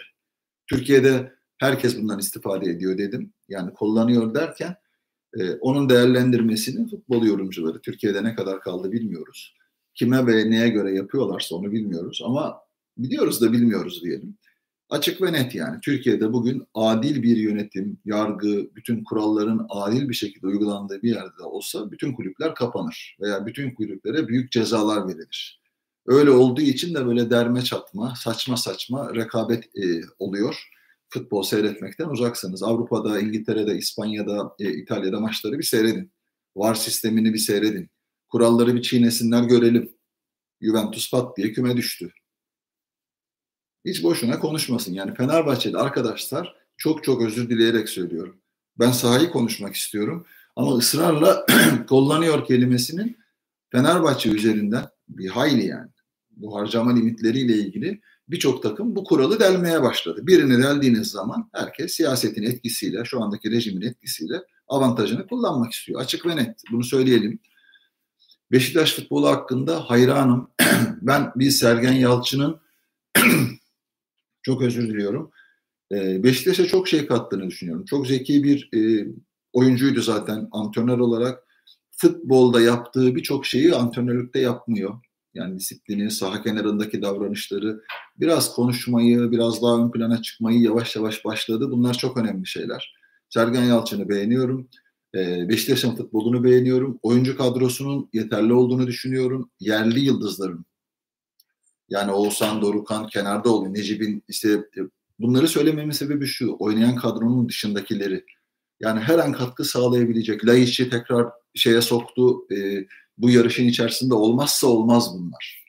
Türkiye'de 0.67 1.33
herkes 1.59 1.99
bundan 1.99 2.19
istifade 2.19 2.71
ediyor 2.71 2.99
dedim. 2.99 3.33
Yani 3.49 3.75
kullanıyor 3.75 4.35
derken 4.35 4.77
e, 5.39 5.53
onun 5.53 5.89
değerlendirmesini 5.89 6.89
futbol 6.89 7.27
yorumcuları 7.27 7.81
Türkiye'de 7.81 8.25
ne 8.25 8.35
kadar 8.35 8.61
kaldı 8.61 8.93
bilmiyoruz. 8.93 9.55
Kime 9.95 10.27
ve 10.27 10.51
neye 10.51 10.69
göre 10.69 10.95
yapıyorlarsa 10.95 11.57
onu 11.57 11.73
bilmiyoruz 11.73 12.23
ama 12.25 12.61
biliyoruz 13.03 13.41
da 13.41 13.53
bilmiyoruz 13.53 14.03
diyelim. 14.05 14.39
Açık 14.91 15.23
ve 15.23 15.33
net 15.33 15.55
yani. 15.55 15.81
Türkiye'de 15.81 16.33
bugün 16.33 16.63
adil 16.75 17.23
bir 17.23 17.37
yönetim, 17.37 17.99
yargı, 18.05 18.71
bütün 18.75 19.05
kuralların 19.05 19.67
adil 19.69 20.09
bir 20.09 20.15
şekilde 20.15 20.47
uygulandığı 20.47 21.03
bir 21.03 21.11
yerde 21.11 21.43
olsa 21.43 21.91
bütün 21.91 22.13
kulüpler 22.13 22.55
kapanır 22.55 23.17
veya 23.21 23.47
bütün 23.47 23.75
kulüplere 23.75 24.29
büyük 24.29 24.53
cezalar 24.53 25.09
verilir. 25.09 25.61
Öyle 26.07 26.31
olduğu 26.31 26.61
için 26.61 26.95
de 26.95 27.07
böyle 27.07 27.31
derme 27.31 27.63
çatma, 27.63 28.15
saçma 28.17 28.57
saçma 28.57 29.15
rekabet 29.15 29.65
e, 29.65 30.01
oluyor. 30.19 30.69
Futbol 31.09 31.43
seyretmekten 31.43 32.09
uzaksınız. 32.09 32.63
Avrupa'da, 32.63 33.21
İngiltere'de, 33.21 33.77
İspanya'da, 33.77 34.55
e, 34.59 34.73
İtalya'da 34.73 35.21
maçları 35.21 35.59
bir 35.59 35.65
seyredin. 35.65 36.13
VAR 36.57 36.75
sistemini 36.75 37.33
bir 37.33 37.39
seyredin. 37.39 37.91
Kuralları 38.29 38.75
bir 38.75 38.83
çiğnesinler 38.83 39.43
görelim. 39.43 39.93
Juventus 40.61 41.11
pat 41.11 41.37
diye 41.37 41.53
küme 41.53 41.77
düştü. 41.77 42.11
Hiç 43.85 44.03
boşuna 44.03 44.39
konuşmasın. 44.39 44.95
Yani 44.95 45.15
Fenerbahçeli 45.15 45.77
arkadaşlar 45.77 46.55
çok 46.77 47.05
çok 47.05 47.23
özür 47.23 47.51
dileyerek 47.51 47.89
söylüyorum. 47.89 48.37
Ben 48.79 48.91
sahayı 48.91 49.31
konuşmak 49.31 49.75
istiyorum 49.75 50.27
ama 50.57 50.77
ısrarla 50.77 51.47
kullanıyor 51.89 52.47
kelimesinin 52.47 53.17
Fenerbahçe 53.73 54.31
üzerinden 54.31 54.85
bir 55.09 55.29
hayli 55.29 55.67
yani 55.67 55.91
bu 56.31 56.57
harcama 56.57 56.95
limitleriyle 56.95 57.55
ilgili 57.55 58.01
birçok 58.29 58.63
takım 58.63 58.97
bu 58.97 59.05
kuralı 59.05 59.41
delmeye 59.41 59.83
başladı. 59.83 60.27
Birini 60.27 60.63
deldiğiniz 60.63 61.11
zaman 61.11 61.51
herkes 61.53 61.93
siyasetin 61.93 62.43
etkisiyle, 62.43 63.05
şu 63.05 63.23
andaki 63.23 63.51
rejimin 63.51 63.83
etkisiyle 63.83 64.35
avantajını 64.69 65.27
kullanmak 65.27 65.73
istiyor. 65.73 66.01
Açık 66.01 66.27
ve 66.27 66.37
net. 66.37 66.63
Bunu 66.73 66.85
söyleyelim. 66.85 67.39
Beşiktaş 68.53 68.95
futbolu 68.95 69.29
hakkında 69.29 69.91
hayranım. 69.91 70.51
ben 71.03 71.33
bir 71.37 71.51
Sergen 71.51 71.93
Yalçın'ın 71.93 72.61
çok 74.43 74.63
özür 74.63 74.89
diliyorum. 74.89 75.31
E, 75.93 76.23
Beşiktaş'a 76.23 76.67
çok 76.67 76.89
şey 76.89 77.07
kattığını 77.07 77.47
düşünüyorum. 77.47 77.85
Çok 77.85 78.07
zeki 78.07 78.45
bir 78.45 78.69
e, 78.75 79.09
oyuncuydu 79.53 80.03
zaten 80.03 80.49
antrenör 80.53 80.99
olarak. 80.99 81.45
Futbolda 81.91 82.61
yaptığı 82.61 83.17
birçok 83.17 83.47
şeyi 83.47 83.75
antrenörlükte 83.75 84.39
yapmıyor. 84.39 84.95
Yani 85.35 85.59
disiplini, 85.59 86.11
saha 86.11 86.43
kenarındaki 86.43 87.03
davranışları, 87.03 87.83
biraz 88.17 88.55
konuşmayı, 88.55 89.31
biraz 89.31 89.63
daha 89.63 89.85
ön 89.85 89.91
plana 89.91 90.23
çıkmayı 90.23 90.61
yavaş 90.61 90.97
yavaş 90.97 91.25
başladı. 91.25 91.71
Bunlar 91.71 91.95
çok 91.95 92.17
önemli 92.17 92.47
şeyler. 92.47 92.95
Sergen 93.29 93.65
Yalçın'ı 93.65 94.09
beğeniyorum. 94.09 94.69
Ee, 95.15 95.49
Beşiktaş'ın 95.49 95.97
futbolunu 95.97 96.45
beğeniyorum. 96.45 96.99
Oyuncu 97.03 97.37
kadrosunun 97.37 98.09
yeterli 98.13 98.53
olduğunu 98.53 98.87
düşünüyorum. 98.87 99.51
Yerli 99.61 100.01
yıldızların 100.01 100.65
yani 101.91 102.13
Oğuzhan, 102.13 102.63
Dorukan 102.63 103.07
kenarda 103.07 103.51
oluyor. 103.51 103.75
Necip'in 103.75 104.23
işte 104.29 104.51
e, 104.53 104.81
bunları 105.19 105.49
söylememin 105.49 105.91
sebebi 105.91 106.27
şu. 106.27 106.57
Oynayan 106.59 106.97
kadronun 106.97 107.49
dışındakileri. 107.49 108.25
Yani 108.81 109.01
her 109.01 109.19
an 109.19 109.33
katkı 109.33 109.65
sağlayabilecek. 109.65 110.47
Laiç'i 110.47 110.91
tekrar 110.91 111.27
şeye 111.55 111.83
soktu. 111.83 112.55
E, 112.55 112.87
bu 113.19 113.31
yarışın 113.31 113.65
içerisinde 113.65 114.15
olmazsa 114.15 114.67
olmaz 114.67 115.11
bunlar. 115.15 115.65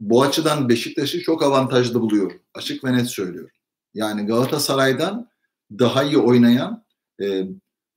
Bu 0.00 0.22
açıdan 0.22 0.68
Beşiktaş'ı 0.68 1.22
çok 1.22 1.42
avantajlı 1.42 2.00
buluyorum. 2.00 2.42
Açık 2.54 2.84
ve 2.84 2.92
net 2.92 3.06
söylüyorum. 3.06 3.50
Yani 3.94 4.26
Galatasaray'dan 4.26 5.28
daha 5.70 6.04
iyi 6.04 6.18
oynayan, 6.18 6.84
e, 7.22 7.42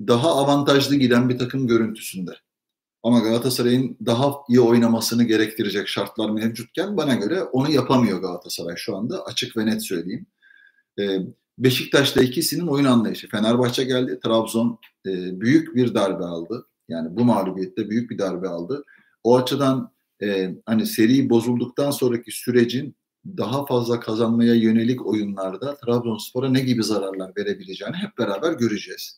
daha 0.07 0.35
avantajlı 0.35 0.95
giden 0.95 1.29
bir 1.29 1.37
takım 1.37 1.67
görüntüsünde. 1.67 2.31
Ama 3.03 3.19
Galatasaray'ın 3.19 3.97
daha 4.05 4.33
iyi 4.49 4.59
oynamasını 4.59 5.23
gerektirecek 5.23 5.87
şartlar 5.87 6.29
mevcutken 6.29 6.97
bana 6.97 7.15
göre 7.15 7.43
onu 7.43 7.71
yapamıyor 7.71 8.21
Galatasaray 8.21 8.75
şu 8.77 8.97
anda. 8.97 9.25
Açık 9.25 9.57
ve 9.57 9.65
net 9.65 9.83
söyleyeyim. 9.83 10.25
Ee, 10.99 11.19
Beşiktaş'ta 11.57 12.21
ikisinin 12.21 12.67
oyun 12.67 12.85
anlayışı. 12.85 13.29
Fenerbahçe 13.29 13.83
geldi. 13.83 14.19
Trabzon 14.23 14.79
e, 15.05 15.41
büyük 15.41 15.75
bir 15.75 15.93
darbe 15.93 16.23
aldı. 16.23 16.67
Yani 16.87 17.17
bu 17.17 17.25
mağlubiyette 17.25 17.89
büyük 17.89 18.11
bir 18.11 18.17
darbe 18.17 18.47
aldı. 18.47 18.83
O 19.23 19.37
açıdan 19.37 19.91
e, 20.23 20.55
hani 20.65 20.85
seri 20.85 21.29
bozulduktan 21.29 21.91
sonraki 21.91 22.31
sürecin 22.31 22.95
daha 23.25 23.65
fazla 23.65 23.99
kazanmaya 23.99 24.55
yönelik 24.55 25.05
oyunlarda 25.07 25.75
Trabzonspor'a 25.75 26.49
ne 26.49 26.59
gibi 26.59 26.83
zararlar 26.83 27.31
verebileceğini 27.37 27.95
hep 27.95 28.17
beraber 28.17 28.53
göreceğiz. 28.53 29.17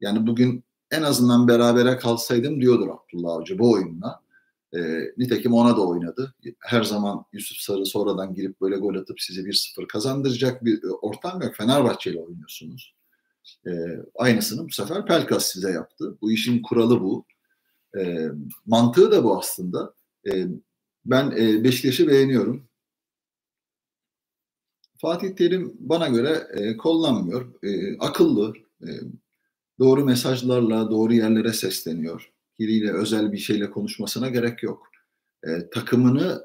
Yani 0.00 0.26
bugün 0.26 0.64
en 0.90 1.02
azından 1.02 1.48
berabere 1.48 1.96
kalsaydım 1.96 2.60
diyordur 2.60 2.88
Abdullah 2.88 3.32
Avcı 3.32 3.58
bu 3.58 3.72
oyunla. 3.72 4.24
E, 4.74 4.78
nitekim 5.18 5.52
ona 5.52 5.76
da 5.76 5.86
oynadı. 5.86 6.34
Her 6.58 6.82
zaman 6.82 7.24
Yusuf 7.32 7.58
Sarı 7.58 7.86
sonradan 7.86 8.34
girip 8.34 8.60
böyle 8.60 8.76
gol 8.76 8.94
atıp 8.94 9.20
sizi 9.20 9.40
1-0 9.40 9.86
kazandıracak 9.86 10.64
bir 10.64 10.80
ortam 11.02 11.42
yok. 11.42 11.54
Fenerbahçe 11.54 12.10
ile 12.10 12.20
oynuyorsunuz. 12.20 12.94
E, 13.66 13.70
aynısını 14.14 14.68
bu 14.68 14.72
sefer 14.72 15.06
Pelkas 15.06 15.46
size 15.46 15.70
yaptı. 15.70 16.18
Bu 16.20 16.32
işin 16.32 16.62
kuralı 16.62 17.00
bu. 17.00 17.24
E, 17.98 18.28
mantığı 18.66 19.12
da 19.12 19.24
bu 19.24 19.38
aslında. 19.38 19.94
E, 20.32 20.46
ben 21.04 21.30
e, 21.30 21.64
Beşiktaş'ı 21.64 22.08
beğeniyorum. 22.08 22.68
Fatih 25.00 25.36
Terim 25.36 25.76
bana 25.78 26.08
göre 26.08 26.46
e, 26.54 26.76
kullanmıyor. 26.76 27.54
E, 27.62 27.98
akıllı, 27.98 28.54
e, 28.82 28.88
doğru 29.78 30.04
mesajlarla 30.04 30.90
doğru 30.90 31.14
yerlere 31.14 31.52
sesleniyor. 31.52 32.30
Biriyle 32.58 32.92
özel 32.92 33.32
bir 33.32 33.38
şeyle 33.38 33.70
konuşmasına 33.70 34.28
gerek 34.28 34.62
yok. 34.62 34.88
E, 35.44 35.70
takımını 35.70 36.42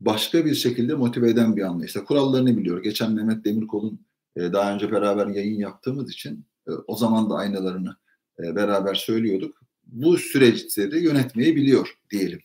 başka 0.00 0.44
bir 0.44 0.54
şekilde 0.54 0.94
motive 0.94 1.30
eden 1.30 1.56
bir 1.56 1.62
anlayışta. 1.62 2.04
Kurallarını 2.04 2.56
biliyor. 2.56 2.82
Geçen 2.82 3.12
Mehmet 3.12 3.44
Demirkol'un 3.44 4.06
e, 4.36 4.52
daha 4.52 4.74
önce 4.74 4.92
beraber 4.92 5.26
yayın 5.26 5.58
yaptığımız 5.58 6.10
için 6.10 6.46
e, 6.68 6.70
o 6.86 6.96
zaman 6.96 7.30
da 7.30 7.34
aynalarını 7.34 7.96
e, 8.38 8.56
beraber 8.56 8.94
söylüyorduk. 8.94 9.60
Bu 9.86 10.18
süreçleri 10.18 11.04
yönetmeyi 11.04 11.56
biliyor 11.56 11.98
diyelim. 12.10 12.40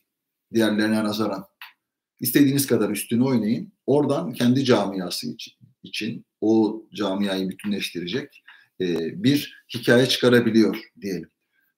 Diğerlerine 0.53 1.03
nazaran. 1.03 1.45
İstediğiniz 2.19 2.67
kadar 2.67 2.89
üstüne 2.89 3.23
oynayın. 3.23 3.73
Oradan 3.85 4.33
kendi 4.33 4.65
camiası 4.65 5.27
için, 5.27 5.53
için 5.83 6.25
o 6.41 6.83
camiayı 6.93 7.49
bütünleştirecek 7.49 8.43
e, 8.81 8.85
bir 9.23 9.65
hikaye 9.73 10.05
çıkarabiliyor 10.05 10.77
diyelim. 11.01 11.29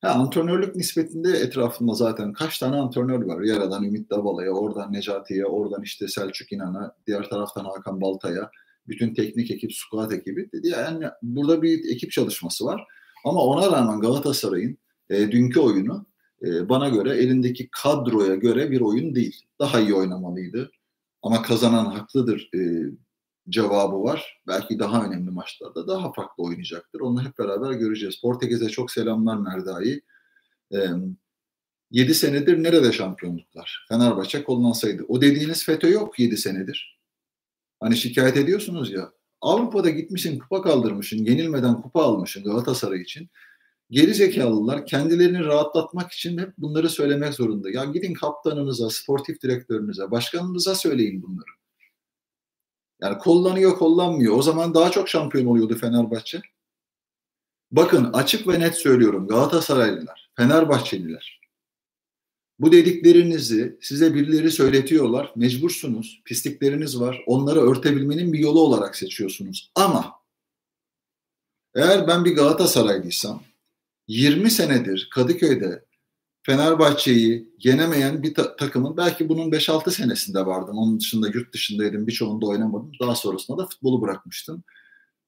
Ha, 0.02 0.10
antrenörlük 0.10 0.76
nispetinde 0.76 1.30
etrafında 1.30 1.94
zaten 1.94 2.34
kaç 2.34 2.60
tane 2.60 2.76
antrenör 2.76 3.22
var? 3.22 3.42
Yaradan 3.42 3.84
Ümit 3.84 4.10
Davala'ya, 4.10 4.52
oradan 4.52 4.94
Necati'ye, 4.94 5.46
oradan 5.46 5.84
işte 5.84 6.08
Selçuk 6.08 6.52
İnan'a, 6.52 6.96
diğer 7.08 7.30
taraftan 7.30 7.66
Hakan 7.66 8.02
Balta'ya, 8.02 8.52
bütün 8.88 9.14
teknik 9.14 9.52
ekip, 9.52 9.72
squad 9.74 10.12
ekibi 10.12 10.52
dedi. 10.52 10.68
Yani 10.68 11.06
burada 11.22 11.62
bir 11.62 11.92
ekip 11.92 12.12
çalışması 12.12 12.66
var. 12.66 12.84
Ama 13.26 13.40
ona 13.40 13.72
rağmen 13.72 14.00
Galatasaray'ın 14.00 14.78
e, 15.10 15.32
dünkü 15.32 15.60
oyunu 15.60 16.06
e, 16.46 16.70
bana 16.70 16.90
göre 16.90 17.18
elindeki 17.18 17.70
kadroya 17.72 18.36
göre 18.36 18.72
bir 18.72 18.82
oyun 18.82 19.16
değil. 19.16 19.42
Daha 19.60 19.80
iyi 19.80 19.94
oynamalıydı. 19.94 20.72
Ama 21.22 21.42
kazanan 21.42 21.86
haklıdır 21.86 22.50
e, 22.56 22.60
cevabı 23.50 24.04
var. 24.04 24.42
Belki 24.48 24.80
daha 24.80 25.06
önemli 25.06 25.32
maçlarda 25.32 25.88
daha 25.88 26.14
farklı 26.14 26.44
oynayacaktır. 26.44 27.00
Onu 27.00 27.24
hep 27.24 27.40
beraber 27.40 27.72
göreceğiz. 27.72 28.22
Portekiz'e 28.22 28.70
çok 28.70 28.92
selamlar 28.92 29.38
Merda'yı. 29.38 30.02
E, 30.74 30.78
7 31.92 32.14
senedir 32.16 32.64
nerede 32.64 32.92
şampiyonluklar? 32.92 33.86
Fenerbahçe 33.90 34.44
kollansaydı. 34.44 35.06
O 35.08 35.22
dediğiniz 35.22 35.66
FETÖ 35.66 35.92
yok 35.92 36.20
7 36.20 36.38
senedir. 36.38 37.00
Hani 37.80 37.98
şikayet 37.98 38.38
ediyorsunuz 38.38 38.92
ya. 38.92 39.12
Avrupa'da 39.42 39.90
gitmişsin 39.90 40.40
kupa 40.40 40.62
kaldırmışsın, 40.62 41.18
yenilmeden 41.18 41.82
kupa 41.82 42.04
almışsın 42.04 42.44
Galatasaray 42.44 43.02
için. 43.02 43.30
Geri 43.90 44.14
zekalılar 44.14 44.86
kendilerini 44.86 45.40
rahatlatmak 45.40 46.12
için 46.12 46.38
hep 46.38 46.58
bunları 46.58 46.90
söylemek 46.90 47.34
zorunda. 47.34 47.70
Ya 47.70 47.86
gidin 47.86 48.14
kaptanınıza, 48.14 48.90
sportif 48.90 49.42
direktörünüze, 49.42 50.12
başkanınıza 50.12 50.76
söyleyin 50.76 51.24
bunları. 51.24 51.63
Yani 53.04 53.18
kullanıyor, 53.18 53.78
kullanmıyor. 53.78 54.38
O 54.38 54.42
zaman 54.42 54.74
daha 54.74 54.92
çok 54.92 55.10
şampiyon 55.10 55.46
oluyordu 55.46 55.76
Fenerbahçe. 55.76 56.42
Bakın 57.72 58.14
açık 58.14 58.48
ve 58.48 58.60
net 58.60 58.76
söylüyorum 58.76 59.28
Galatasaraylılar, 59.28 60.32
Fenerbahçeliler. 60.36 61.42
Bu 62.60 62.72
dediklerinizi 62.72 63.78
size 63.82 64.14
birileri 64.14 64.52
söyletiyorlar. 64.52 65.34
Mecbursunuz. 65.36 66.22
Pislikleriniz 66.26 67.00
var. 67.00 67.24
Onları 67.28 67.62
örtebilmenin 67.62 68.34
bir 68.34 68.40
yolu 68.40 68.62
olarak 68.62 68.96
seçiyorsunuz. 68.96 69.72
Ama 69.76 70.12
eğer 71.76 72.08
ben 72.08 72.26
bir 72.26 72.36
Galatasaraylıysam 72.36 73.44
20 74.08 74.52
senedir 74.52 75.10
Kadıköy'de 75.12 75.86
Fenerbahçe'yi 76.46 77.54
yenemeyen 77.60 78.24
bir 78.24 78.34
ta- 78.34 78.56
takımın 78.56 78.98
belki 78.98 79.30
bunun 79.30 79.52
5-6 79.52 79.92
senesinde 79.92 80.46
vardım. 80.46 80.78
Onun 80.78 81.00
dışında 81.00 81.28
yurt 81.28 81.54
dışındaydım. 81.54 82.08
Birçoğunda 82.08 82.46
oynamadım. 82.46 82.92
Daha 83.00 83.16
sonrasında 83.16 83.58
da 83.58 83.66
futbolu 83.68 84.02
bırakmıştım. 84.02 84.64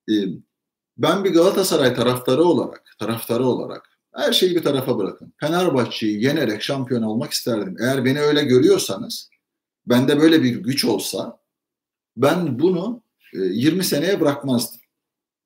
Ee, 0.09 0.13
ben 0.97 1.23
bir 1.23 1.33
Galatasaray 1.33 1.95
taraftarı 1.95 2.43
olarak, 2.43 2.95
taraftarı 2.99 3.45
olarak 3.45 3.89
her 4.15 4.33
şeyi 4.33 4.55
bir 4.55 4.63
tarafa 4.63 4.97
bırakın. 4.97 5.33
Fenerbahçe'yi 5.39 6.23
yenerek 6.23 6.61
şampiyon 6.61 7.03
olmak 7.03 7.31
isterdim. 7.31 7.77
Eğer 7.79 8.05
beni 8.05 8.19
öyle 8.21 8.43
görüyorsanız, 8.43 9.29
bende 9.85 10.21
böyle 10.21 10.43
bir 10.43 10.55
güç 10.55 10.85
olsa 10.85 11.39
ben 12.17 12.59
bunu 12.59 13.03
20 13.33 13.79
e, 13.79 13.83
seneye 13.83 14.21
bırakmazdım. 14.21 14.81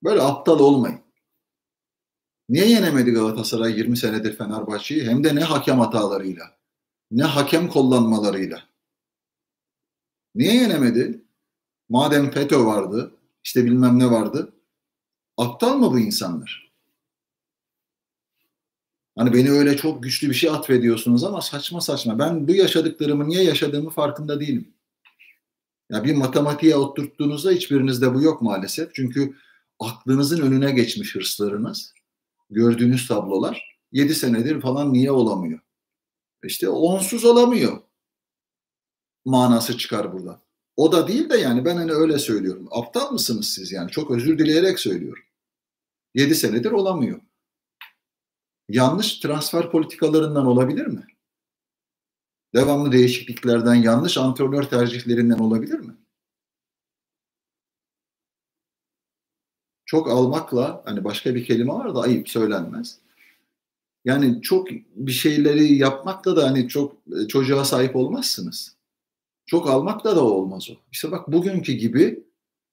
Böyle 0.03 0.21
aptal 0.21 0.59
olmayın. 0.59 0.99
Niye 2.49 2.69
yenemedi 2.69 3.11
Galatasaray 3.11 3.77
20 3.77 3.97
senedir 3.97 4.37
Fenerbahçe'yi? 4.37 5.03
Hem 5.03 5.23
de 5.23 5.35
ne 5.35 5.43
hakem 5.43 5.79
hatalarıyla, 5.79 6.57
ne 7.11 7.23
hakem 7.23 7.69
kullanmalarıyla. 7.69 8.63
Niye 10.35 10.55
yenemedi? 10.55 11.25
Madem 11.89 12.31
FETÖ 12.31 12.65
vardı, 12.65 13.11
işte 13.43 13.65
bilmem 13.65 13.99
ne 13.99 14.11
vardı. 14.11 14.53
Aptal 15.37 15.77
mı 15.77 15.91
bu 15.91 15.99
insanlar? 15.99 16.71
Hani 19.17 19.33
beni 19.33 19.51
öyle 19.51 19.77
çok 19.77 20.03
güçlü 20.03 20.29
bir 20.29 20.33
şey 20.33 20.49
atfediyorsunuz 20.49 21.23
ama 21.23 21.41
saçma 21.41 21.81
saçma. 21.81 22.19
Ben 22.19 22.47
bu 22.47 22.51
yaşadıklarımı 22.51 23.29
niye 23.29 23.43
yaşadığımı 23.43 23.89
farkında 23.89 24.39
değilim. 24.39 24.73
Ya 25.91 26.03
bir 26.03 26.15
matematiğe 26.15 26.75
oturttuğunuzda 26.75 27.51
hiçbirinizde 27.51 28.13
bu 28.13 28.21
yok 28.21 28.41
maalesef. 28.41 28.95
Çünkü 28.95 29.35
aklınızın 29.79 30.41
önüne 30.41 30.71
geçmiş 30.71 31.15
hırslarınız 31.15 31.93
gördüğünüz 32.49 33.07
tablolar 33.07 33.79
7 33.91 34.15
senedir 34.15 34.61
falan 34.61 34.93
niye 34.93 35.11
olamıyor? 35.11 35.59
İşte 36.43 36.69
onsuz 36.69 37.25
olamıyor 37.25 37.81
manası 39.25 39.77
çıkar 39.77 40.13
burada. 40.13 40.41
O 40.75 40.91
da 40.91 41.07
değil 41.07 41.29
de 41.29 41.37
yani 41.37 41.65
ben 41.65 41.75
hani 41.77 41.91
öyle 41.91 42.19
söylüyorum. 42.19 42.67
Aptal 42.71 43.11
mısınız 43.11 43.49
siz 43.49 43.71
yani? 43.71 43.91
Çok 43.91 44.11
özür 44.11 44.39
dileyerek 44.39 44.79
söylüyorum. 44.79 45.23
7 46.15 46.35
senedir 46.35 46.71
olamıyor. 46.71 47.21
Yanlış 48.69 49.19
transfer 49.19 49.71
politikalarından 49.71 50.45
olabilir 50.45 50.85
mi? 50.85 51.07
Devamlı 52.55 52.91
değişikliklerden, 52.91 53.75
yanlış 53.75 54.17
antrenör 54.17 54.63
tercihlerinden 54.63 55.39
olabilir 55.39 55.79
mi? 55.79 55.97
Çok 59.89 60.09
almakla 60.09 60.81
hani 60.85 61.03
başka 61.03 61.35
bir 61.35 61.45
kelime 61.45 61.73
var 61.73 61.95
da 61.95 62.01
ayıp 62.01 62.29
söylenmez. 62.29 62.99
Yani 64.05 64.41
çok 64.41 64.67
bir 64.95 65.11
şeyleri 65.11 65.73
yapmakla 65.73 66.35
da 66.35 66.47
hani 66.47 66.67
çok 66.67 66.93
e, 66.93 67.27
çocuğa 67.27 67.65
sahip 67.65 67.95
olmazsınız. 67.95 68.75
Çok 69.45 69.69
almakla 69.69 70.15
da 70.15 70.23
olmaz 70.23 70.69
o. 70.69 70.73
İşte 70.91 71.11
bak 71.11 71.31
bugünkü 71.31 71.73
gibi 71.73 72.23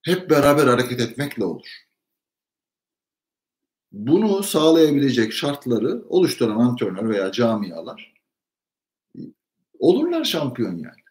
hep 0.03 0.31
beraber 0.31 0.67
hareket 0.67 1.01
etmekle 1.01 1.45
olur. 1.45 1.67
Bunu 3.93 4.43
sağlayabilecek 4.43 5.33
şartları 5.33 6.05
oluşturan 6.09 6.57
antrenör 6.57 7.09
veya 7.09 7.33
camialar 7.33 8.15
olurlar 9.79 10.25
şampiyon 10.25 10.77
yani. 10.77 11.06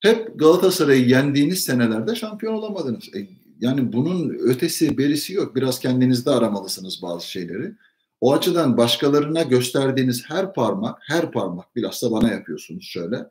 Hep 0.00 0.38
Galatasaray'ı 0.38 1.08
yendiğiniz 1.08 1.64
senelerde 1.64 2.14
şampiyon 2.14 2.54
olamadınız. 2.54 3.14
E, 3.14 3.28
yani 3.60 3.92
bunun 3.92 4.28
ötesi 4.28 4.98
berisi 4.98 5.32
yok. 5.32 5.56
Biraz 5.56 5.80
kendinizde 5.80 6.30
aramalısınız 6.30 7.02
bazı 7.02 7.30
şeyleri. 7.30 7.74
O 8.20 8.32
açıdan 8.32 8.76
başkalarına 8.76 9.42
gösterdiğiniz 9.42 10.30
her 10.30 10.54
parmak, 10.54 10.98
her 11.02 11.32
parmak 11.32 11.76
bilhassa 11.76 12.10
bana 12.10 12.30
yapıyorsunuz 12.30 12.84
şöyle. 12.84 13.26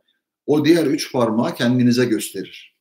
O 0.45 0.65
diğer 0.65 0.85
üç 0.85 1.11
parmağı 1.11 1.55
kendinize 1.55 2.05
gösterir. 2.05 2.75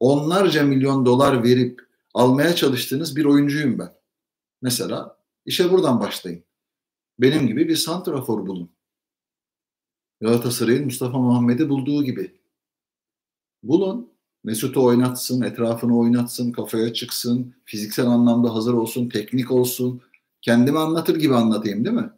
Onlarca 0.00 0.62
milyon 0.62 1.06
dolar 1.06 1.42
verip 1.42 1.80
almaya 2.14 2.54
çalıştığınız 2.54 3.16
bir 3.16 3.24
oyuncuyum 3.24 3.78
ben. 3.78 3.92
Mesela 4.62 5.18
işe 5.46 5.70
buradan 5.70 6.00
başlayın. 6.00 6.44
Benim 7.18 7.46
gibi 7.46 7.68
bir 7.68 7.76
santrafor 7.76 8.46
bulun. 8.46 8.75
Galatasaray'ın 10.20 10.84
Mustafa 10.84 11.18
Muhammed'i 11.18 11.68
bulduğu 11.68 12.04
gibi. 12.04 12.32
Bulun, 13.62 14.12
Mesut'u 14.44 14.84
oynatsın, 14.84 15.42
etrafını 15.42 15.98
oynatsın, 15.98 16.52
kafaya 16.52 16.92
çıksın, 16.92 17.54
fiziksel 17.64 18.06
anlamda 18.06 18.54
hazır 18.54 18.74
olsun, 18.74 19.08
teknik 19.08 19.50
olsun. 19.50 20.02
Kendimi 20.42 20.78
anlatır 20.78 21.16
gibi 21.16 21.34
anlatayım 21.34 21.84
değil 21.84 21.96
mi? 21.96 22.10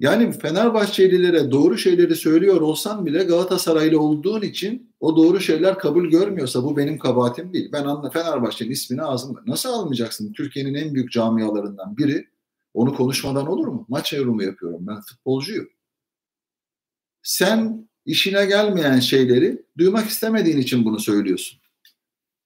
Yani 0.00 0.32
Fenerbahçelilere 0.32 1.50
doğru 1.50 1.78
şeyleri 1.78 2.16
söylüyor 2.16 2.60
olsan 2.60 3.06
bile 3.06 3.24
Galatasaraylı 3.24 4.00
olduğun 4.00 4.42
için 4.42 4.94
o 5.00 5.16
doğru 5.16 5.40
şeyler 5.40 5.78
kabul 5.78 6.10
görmüyorsa 6.10 6.64
bu 6.64 6.76
benim 6.76 6.98
kabahatim 6.98 7.52
değil. 7.52 7.72
Ben 7.72 7.84
anla 7.84 8.10
Fenerbahçe'nin 8.10 8.70
ismini 8.70 9.02
ağzımda. 9.02 9.40
Nasıl 9.46 9.68
almayacaksın? 9.68 10.32
Türkiye'nin 10.32 10.74
en 10.74 10.94
büyük 10.94 11.12
camialarından 11.12 11.96
biri. 11.96 12.33
Onu 12.74 12.94
konuşmadan 12.94 13.46
olur 13.46 13.68
mu? 13.68 13.86
Maç 13.88 14.12
yorumu 14.12 14.42
yapıyorum. 14.42 14.86
Ben 14.86 15.00
futbolcuyum. 15.00 15.68
Sen 17.22 17.88
işine 18.04 18.46
gelmeyen 18.46 19.00
şeyleri 19.00 19.62
duymak 19.78 20.08
istemediğin 20.08 20.58
için 20.58 20.84
bunu 20.84 21.00
söylüyorsun. 21.00 21.60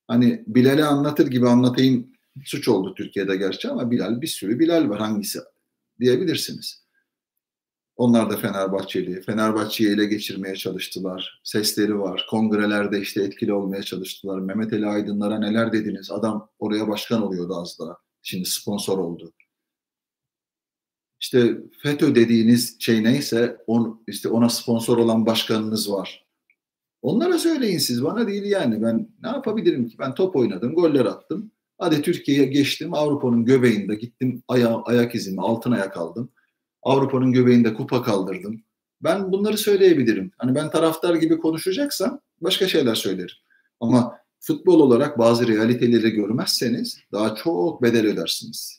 Hani 0.06 0.44
Bilal'e 0.46 0.84
anlatır 0.84 1.26
gibi 1.26 1.48
anlatayım 1.48 2.12
suç 2.44 2.68
oldu 2.68 2.94
Türkiye'de 2.94 3.36
gerçi 3.36 3.68
ama 3.68 3.90
Bilal 3.90 4.20
bir 4.20 4.26
sürü 4.26 4.58
Bilal 4.58 4.88
var 4.88 4.98
hangisi 4.98 5.38
diyebilirsiniz. 6.00 6.88
Onlar 7.96 8.30
da 8.30 8.36
Fenerbahçeli. 8.36 9.22
Fenerbahçe'yi 9.22 9.90
ele 9.90 10.04
geçirmeye 10.04 10.56
çalıştılar. 10.56 11.40
Sesleri 11.44 11.98
var. 11.98 12.26
Kongrelerde 12.30 13.00
işte 13.00 13.22
etkili 13.22 13.52
olmaya 13.52 13.82
çalıştılar. 13.82 14.38
Mehmet 14.40 14.72
Ali 14.72 14.86
Aydınlara 14.86 15.38
neler 15.38 15.72
dediniz? 15.72 16.10
Adam 16.10 16.50
oraya 16.58 16.88
başkan 16.88 17.22
oluyordu 17.22 17.56
az 17.56 17.78
daha. 17.78 17.96
Şimdi 18.22 18.48
sponsor 18.48 18.98
oldu. 18.98 19.32
İşte 21.20 21.58
FETÖ 21.82 22.14
dediğiniz 22.14 22.76
şey 22.78 23.04
neyse 23.04 23.56
on, 23.66 24.02
işte 24.06 24.28
ona 24.28 24.48
sponsor 24.48 24.98
olan 24.98 25.26
başkanınız 25.26 25.92
var. 25.92 26.26
Onlara 27.02 27.38
söyleyin 27.38 27.78
siz 27.78 28.04
bana 28.04 28.28
değil 28.28 28.44
yani. 28.44 28.82
Ben 28.82 29.08
ne 29.22 29.28
yapabilirim 29.28 29.88
ki? 29.88 29.96
Ben 29.98 30.14
top 30.14 30.36
oynadım, 30.36 30.74
goller 30.74 31.04
attım. 31.04 31.50
Hadi 31.78 32.02
Türkiye'ye 32.02 32.44
geçtim. 32.44 32.94
Avrupa'nın 32.94 33.44
göbeğinde 33.44 33.94
gittim 33.94 34.42
aya, 34.48 34.76
ayak 34.76 35.14
izimi 35.14 35.40
altın 35.40 35.72
ayak 35.72 35.96
aldım. 35.96 36.30
Avrupa'nın 36.82 37.32
göbeğinde 37.32 37.74
kupa 37.74 38.02
kaldırdım. 38.02 38.62
Ben 39.02 39.32
bunları 39.32 39.58
söyleyebilirim. 39.58 40.30
Hani 40.38 40.54
ben 40.54 40.70
taraftar 40.70 41.14
gibi 41.14 41.38
konuşacaksam 41.38 42.20
başka 42.40 42.68
şeyler 42.68 42.94
söylerim. 42.94 43.36
Ama 43.80 44.18
futbol 44.40 44.80
olarak 44.80 45.18
bazı 45.18 45.48
realiteleri 45.48 46.10
görmezseniz 46.10 46.98
daha 47.12 47.34
çok 47.34 47.82
bedel 47.82 48.06
ödersiniz. 48.06 48.78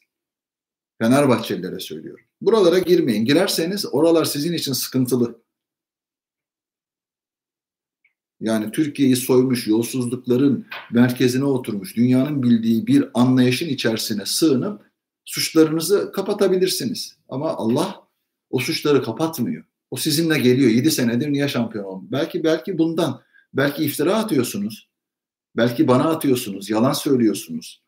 Fenerbahçelilere 1.02 1.80
söylüyorum. 1.80 2.26
Buralara 2.42 2.80
girmeyin. 2.80 3.26
Girerseniz 3.26 3.86
oralar 3.94 4.26
sizin 4.26 4.54
için 4.54 4.74
sıkıntılı. 4.74 5.42
Yani 8.40 8.72
Türkiye'yi 8.72 9.16
soymuş, 9.16 9.68
yolsuzlukların 9.68 10.66
merkezine 10.92 11.44
oturmuş, 11.44 11.96
dünyanın 11.98 12.44
bildiği 12.44 12.88
bir 12.88 13.10
anlayışın 13.14 13.68
içerisine 13.68 14.26
sığınıp 14.26 14.82
suçlarınızı 15.26 16.12
kapatabilirsiniz. 16.12 17.18
Ama 17.30 17.50
Allah 17.50 18.08
o 18.50 18.60
suçları 18.60 19.04
kapatmıyor. 19.04 19.64
O 19.92 19.98
sizinle 19.98 20.40
geliyor. 20.40 20.72
7 20.72 20.92
senedir 20.92 21.32
niye 21.32 21.48
şampiyon 21.48 21.86
oldu? 21.86 22.06
Belki 22.12 22.44
belki 22.44 22.78
bundan. 22.78 23.22
Belki 23.54 23.84
iftira 23.84 24.16
atıyorsunuz. 24.16 24.90
Belki 25.58 25.88
bana 25.88 26.04
atıyorsunuz. 26.04 26.70
Yalan 26.70 26.94
söylüyorsunuz. 26.94 27.84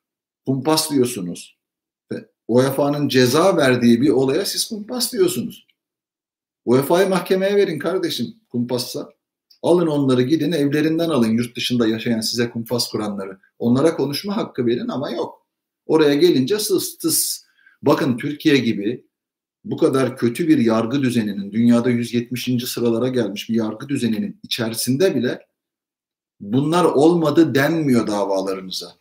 Kumpas 0.45 0.91
diyorsunuz. 0.91 1.60
UEFA'nın 2.51 3.07
ceza 3.07 3.57
verdiği 3.57 4.01
bir 4.01 4.09
olaya 4.09 4.45
siz 4.45 4.69
kumpas 4.69 5.13
diyorsunuz. 5.13 5.67
UEFA'yı 6.65 7.09
mahkemeye 7.09 7.55
verin 7.55 7.79
kardeşim 7.79 8.27
kumpassa. 8.49 9.09
Alın 9.61 9.87
onları 9.87 10.21
gidin 10.21 10.51
evlerinden 10.51 11.09
alın 11.09 11.29
yurt 11.29 11.55
dışında 11.55 11.87
yaşayan 11.87 12.19
size 12.19 12.49
kumpas 12.49 12.89
kuranları. 12.89 13.39
Onlara 13.59 13.95
konuşma 13.97 14.37
hakkı 14.37 14.65
verin 14.65 14.87
ama 14.87 15.11
yok. 15.11 15.47
Oraya 15.85 16.13
gelince 16.13 16.59
sıs 16.59 16.97
tıs. 16.97 17.43
Bakın 17.81 18.17
Türkiye 18.17 18.57
gibi 18.57 19.05
bu 19.63 19.77
kadar 19.77 20.17
kötü 20.17 20.47
bir 20.47 20.57
yargı 20.57 21.01
düzeninin 21.01 21.51
dünyada 21.51 21.89
170. 21.89 22.49
sıralara 22.65 23.07
gelmiş 23.07 23.49
bir 23.49 23.55
yargı 23.55 23.89
düzeninin 23.89 24.39
içerisinde 24.43 25.15
bile 25.15 25.47
bunlar 26.39 26.85
olmadı 26.85 27.55
denmiyor 27.55 28.07
davalarınıza. 28.07 29.00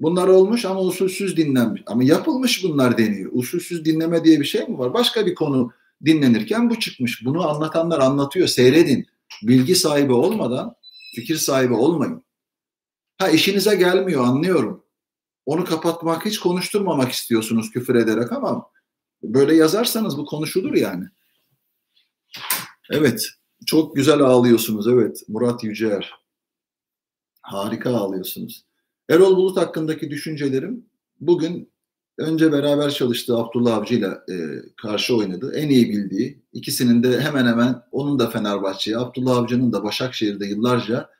Bunlar 0.00 0.28
olmuş 0.28 0.64
ama 0.64 0.80
usulsüz 0.80 1.36
dinlenmiş. 1.36 1.82
Ama 1.86 2.04
yapılmış 2.04 2.64
bunlar 2.64 2.98
deniyor. 2.98 3.30
Usulsüz 3.34 3.84
dinleme 3.84 4.24
diye 4.24 4.40
bir 4.40 4.44
şey 4.44 4.66
mi 4.68 4.78
var? 4.78 4.94
Başka 4.94 5.26
bir 5.26 5.34
konu 5.34 5.72
dinlenirken 6.04 6.70
bu 6.70 6.78
çıkmış. 6.78 7.24
Bunu 7.24 7.48
anlatanlar 7.48 7.98
anlatıyor. 7.98 8.48
Seyredin. 8.48 9.06
Bilgi 9.42 9.74
sahibi 9.74 10.12
olmadan 10.12 10.74
fikir 11.14 11.36
sahibi 11.36 11.74
olmayın. 11.74 12.24
Ha 13.18 13.28
işinize 13.28 13.76
gelmiyor 13.76 14.24
anlıyorum. 14.24 14.84
Onu 15.46 15.64
kapatmak, 15.64 16.26
hiç 16.26 16.38
konuşturmamak 16.38 17.12
istiyorsunuz 17.12 17.70
küfür 17.70 17.94
ederek 17.94 18.32
ama 18.32 18.70
böyle 19.22 19.54
yazarsanız 19.54 20.18
bu 20.18 20.26
konuşulur 20.26 20.74
yani. 20.74 21.04
Evet. 22.90 23.26
Çok 23.66 23.96
güzel 23.96 24.20
ağlıyorsunuz. 24.20 24.88
Evet. 24.88 25.22
Murat 25.28 25.64
Yüceer. 25.64 26.14
Harika 27.42 27.90
ağlıyorsunuz. 27.90 28.64
Erol 29.10 29.36
Bulut 29.36 29.56
hakkındaki 29.56 30.10
düşüncelerim 30.10 30.86
bugün 31.20 31.72
önce 32.18 32.52
beraber 32.52 32.90
çalıştığı 32.90 33.36
Abdullah 33.36 33.76
Avcı 33.76 33.94
ile 33.94 34.06
e, 34.06 34.34
karşı 34.82 35.16
oynadı. 35.16 35.52
En 35.56 35.68
iyi 35.68 35.88
bildiği. 35.88 36.42
ikisinin 36.52 37.02
de 37.02 37.20
hemen 37.20 37.46
hemen 37.46 37.82
onun 37.92 38.18
da 38.18 38.30
Fenerbahçe'ye, 38.30 38.98
Abdullah 38.98 39.36
Avcı'nın 39.36 39.72
da 39.72 39.84
Başakşehir'de 39.84 40.46
yıllarca 40.46 41.10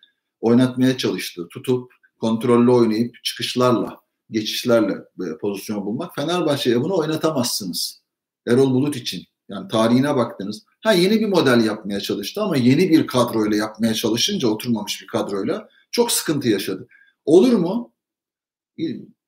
oynatmaya 0.40 0.96
çalıştığı, 0.96 1.48
tutup 1.48 1.92
kontrollü 2.20 2.70
oynayıp 2.70 3.14
çıkışlarla, 3.24 4.00
geçişlerle 4.30 4.92
e, 4.92 5.38
pozisyon 5.40 5.86
bulmak. 5.86 6.14
Fenerbahçe'ye 6.14 6.80
bunu 6.80 6.98
oynatamazsınız. 6.98 8.02
Erol 8.46 8.74
Bulut 8.74 8.96
için. 8.96 9.24
Yani 9.48 9.68
tarihine 9.68 10.16
baktınız. 10.16 10.64
Ha 10.80 10.92
yeni 10.92 11.20
bir 11.20 11.26
model 11.26 11.64
yapmaya 11.64 12.00
çalıştı 12.00 12.42
ama 12.42 12.56
yeni 12.56 12.90
bir 12.90 13.06
kadroyla 13.06 13.56
yapmaya 13.56 13.94
çalışınca 13.94 14.48
oturmamış 14.48 15.02
bir 15.02 15.06
kadroyla 15.06 15.68
çok 15.90 16.12
sıkıntı 16.12 16.48
yaşadı. 16.48 16.88
Olur 17.30 17.52
mu? 17.52 17.92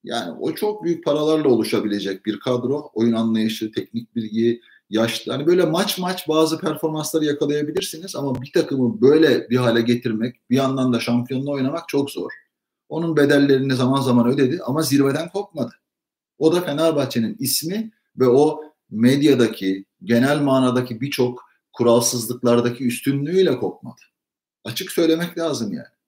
Yani 0.04 0.32
o 0.40 0.54
çok 0.54 0.84
büyük 0.84 1.04
paralarla 1.04 1.48
oluşabilecek 1.48 2.26
bir 2.26 2.40
kadro. 2.40 2.90
Oyun 2.94 3.12
anlayışı, 3.12 3.72
teknik 3.72 4.16
bilgi, 4.16 4.60
yaşlı. 4.90 5.32
Hani 5.32 5.46
böyle 5.46 5.64
maç 5.64 5.98
maç 5.98 6.28
bazı 6.28 6.58
performansları 6.58 7.24
yakalayabilirsiniz 7.24 8.16
ama 8.16 8.42
bir 8.42 8.52
takımı 8.52 9.00
böyle 9.00 9.50
bir 9.50 9.56
hale 9.56 9.80
getirmek, 9.80 10.50
bir 10.50 10.56
yandan 10.56 10.92
da 10.92 11.00
şampiyonla 11.00 11.50
oynamak 11.50 11.88
çok 11.88 12.10
zor. 12.10 12.32
Onun 12.88 13.16
bedellerini 13.16 13.74
zaman 13.74 14.00
zaman 14.00 14.28
ödedi 14.28 14.60
ama 14.66 14.82
zirveden 14.82 15.28
kopmadı. 15.28 15.72
O 16.38 16.52
da 16.52 16.60
Fenerbahçe'nin 16.60 17.36
ismi 17.38 17.90
ve 18.16 18.28
o 18.28 18.64
medyadaki, 18.90 19.84
genel 20.04 20.40
manadaki 20.40 21.00
birçok 21.00 21.44
kuralsızlıklardaki 21.72 22.86
üstünlüğüyle 22.86 23.58
kopmadı. 23.58 24.00
Açık 24.64 24.92
söylemek 24.92 25.38
lazım 25.38 25.72
yani. 25.72 26.01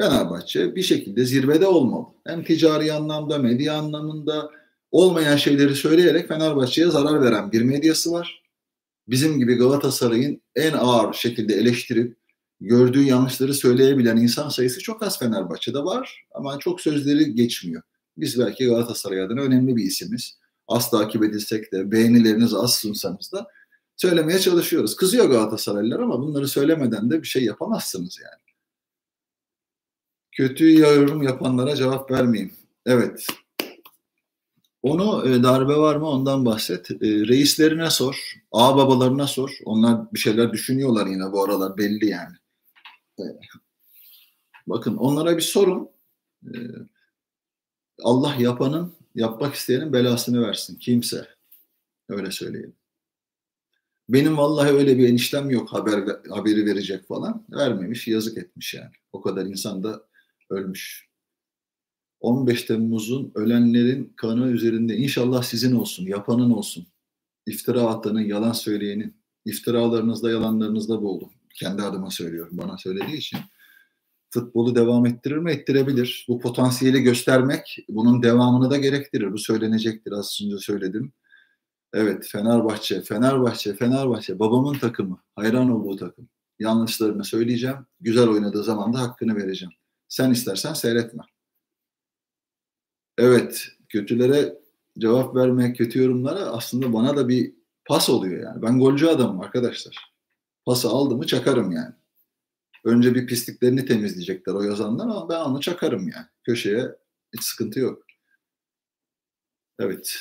Fenerbahçe 0.00 0.74
bir 0.74 0.82
şekilde 0.82 1.24
zirvede 1.24 1.66
olmalı. 1.66 2.06
Hem 2.26 2.44
ticari 2.44 2.92
anlamda, 2.92 3.38
medya 3.38 3.74
anlamında 3.74 4.50
olmayan 4.90 5.36
şeyleri 5.36 5.74
söyleyerek 5.74 6.28
Fenerbahçe'ye 6.28 6.90
zarar 6.90 7.22
veren 7.22 7.52
bir 7.52 7.62
medyası 7.62 8.12
var. 8.12 8.42
Bizim 9.08 9.38
gibi 9.38 9.54
Galatasaray'ın 9.54 10.42
en 10.56 10.72
ağır 10.72 11.14
şekilde 11.14 11.54
eleştirip 11.54 12.16
gördüğü 12.60 13.02
yanlışları 13.02 13.54
söyleyebilen 13.54 14.16
insan 14.16 14.48
sayısı 14.48 14.80
çok 14.80 15.02
az 15.02 15.18
Fenerbahçe'de 15.18 15.78
var 15.78 16.26
ama 16.34 16.58
çok 16.58 16.80
sözleri 16.80 17.34
geçmiyor. 17.34 17.82
Biz 18.16 18.38
belki 18.38 18.66
Galatasaray 18.66 19.22
adına 19.22 19.40
önemli 19.40 19.76
bir 19.76 19.84
isimiz. 19.84 20.38
Az 20.68 20.90
takip 20.90 21.24
edilsek 21.24 21.72
de 21.72 21.90
beğenilerinizi 21.92 22.56
az 22.56 22.74
sunsanız 22.74 23.32
da 23.32 23.46
söylemeye 23.96 24.38
çalışıyoruz. 24.38 24.96
Kızıyor 24.96 25.30
Galatasaraylılar 25.30 26.00
ama 26.00 26.20
bunları 26.20 26.48
söylemeden 26.48 27.10
de 27.10 27.22
bir 27.22 27.28
şey 27.28 27.44
yapamazsınız 27.44 28.18
yani 28.22 28.53
kötü 30.34 30.78
yorum 30.78 31.22
yapanlara 31.22 31.76
cevap 31.76 32.10
vermeyeyim. 32.10 32.54
Evet. 32.86 33.26
Onu 34.82 35.28
e, 35.28 35.42
darbe 35.42 35.76
var 35.76 35.96
mı 35.96 36.08
ondan 36.08 36.44
bahset. 36.44 36.90
E, 36.90 36.96
reislerine 37.00 37.90
sor, 37.90 38.34
ağ 38.52 38.76
babalarına 38.76 39.26
sor. 39.26 39.58
Onlar 39.64 40.12
bir 40.12 40.18
şeyler 40.18 40.52
düşünüyorlar 40.52 41.06
yine 41.06 41.32
bu 41.32 41.44
aralar 41.44 41.78
belli 41.78 42.06
yani. 42.06 42.36
E, 43.18 43.24
bakın 44.66 44.96
onlara 44.96 45.36
bir 45.36 45.42
sorun. 45.42 45.90
Allah 48.02 48.34
yapanın, 48.38 48.92
yapmak 49.14 49.54
isteyenin 49.54 49.92
belasını 49.92 50.46
versin. 50.46 50.78
Kimse. 50.78 51.28
Öyle 52.08 52.30
söyleyeyim. 52.30 52.74
Benim 54.08 54.36
vallahi 54.36 54.70
öyle 54.70 54.98
bir 54.98 55.08
eniştem 55.08 55.50
yok 55.50 55.72
haber 55.72 56.04
haberi 56.30 56.66
verecek 56.66 57.08
falan. 57.08 57.44
Vermemiş, 57.50 58.08
yazık 58.08 58.38
etmiş 58.38 58.74
yani. 58.74 58.90
O 59.12 59.20
kadar 59.20 59.46
insan 59.46 59.84
da 59.84 60.02
ölmüş. 60.54 61.08
15 62.20 62.62
Temmuz'un 62.62 63.32
ölenlerin 63.34 64.12
kanı 64.16 64.48
üzerinde 64.48 64.96
inşallah 64.96 65.42
sizin 65.42 65.74
olsun, 65.74 66.06
yapanın 66.06 66.50
olsun. 66.50 66.86
İftira 67.46 67.82
atanın, 67.82 68.20
yalan 68.20 68.52
söyleyenin. 68.52 69.16
İftiralarınızda, 69.44 70.30
yalanlarınızda 70.30 71.02
buldum. 71.02 71.30
Kendi 71.54 71.82
adıma 71.82 72.10
söylüyorum, 72.10 72.58
bana 72.58 72.78
söylediği 72.78 73.16
için. 73.16 73.38
Futbolu 74.30 74.74
devam 74.74 75.06
ettirir 75.06 75.36
mi? 75.36 75.50
Ettirebilir. 75.50 76.26
Bu 76.28 76.40
potansiyeli 76.40 77.02
göstermek 77.02 77.78
bunun 77.88 78.22
devamını 78.22 78.70
da 78.70 78.76
gerektirir. 78.76 79.32
Bu 79.32 79.38
söylenecektir 79.38 80.12
az 80.12 80.40
önce 80.44 80.58
söyledim. 80.58 81.12
Evet 81.92 82.28
Fenerbahçe, 82.32 83.02
Fenerbahçe, 83.02 83.74
Fenerbahçe. 83.74 84.38
Babamın 84.38 84.78
takımı. 84.78 85.22
Hayran 85.36 85.70
olduğu 85.70 85.96
takım. 85.96 86.28
Yanlışlarını 86.58 87.24
söyleyeceğim. 87.24 87.76
Güzel 88.00 88.28
oynadığı 88.28 88.64
zaman 88.64 88.92
da 88.92 89.00
hakkını 89.00 89.36
vereceğim. 89.36 89.72
Sen 90.14 90.30
istersen 90.30 90.74
seyretme. 90.74 91.22
Evet, 93.18 93.68
kötülere 93.88 94.58
cevap 94.98 95.36
vermek, 95.36 95.76
kötü 95.76 96.02
yorumlara 96.02 96.40
aslında 96.40 96.92
bana 96.92 97.16
da 97.16 97.28
bir 97.28 97.54
pas 97.84 98.10
oluyor 98.10 98.42
yani. 98.42 98.62
Ben 98.62 98.78
golcü 98.78 99.06
adamım 99.06 99.40
arkadaşlar. 99.40 100.14
Pası 100.66 100.88
aldım 100.88 101.18
mı 101.18 101.26
çakarım 101.26 101.72
yani. 101.72 101.94
Önce 102.84 103.14
bir 103.14 103.26
pisliklerini 103.26 103.86
temizleyecekler 103.86 104.52
o 104.54 104.62
yazanlar 104.62 105.04
ama 105.04 105.28
ben 105.28 105.40
onu 105.40 105.60
çakarım 105.60 106.08
yani. 106.08 106.26
Köşeye 106.44 106.96
hiç 107.32 107.42
sıkıntı 107.42 107.80
yok. 107.80 108.02
Evet. 109.78 110.16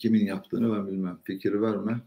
Kimin 0.00 0.26
yaptığını 0.26 0.76
ben 0.76 0.86
bilmem. 0.86 1.20
Fikri 1.24 1.62
verme. 1.62 2.00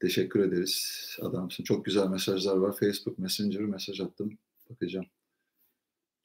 Teşekkür 0.00 0.40
ederiz. 0.40 1.06
Adamsın. 1.22 1.64
Çok 1.64 1.84
güzel 1.84 2.06
mesajlar 2.08 2.56
var. 2.56 2.76
Facebook 2.76 3.18
Messenger'ı 3.18 3.68
mesaj 3.68 4.00
attım. 4.00 4.38
Bakacağım. 4.70 5.06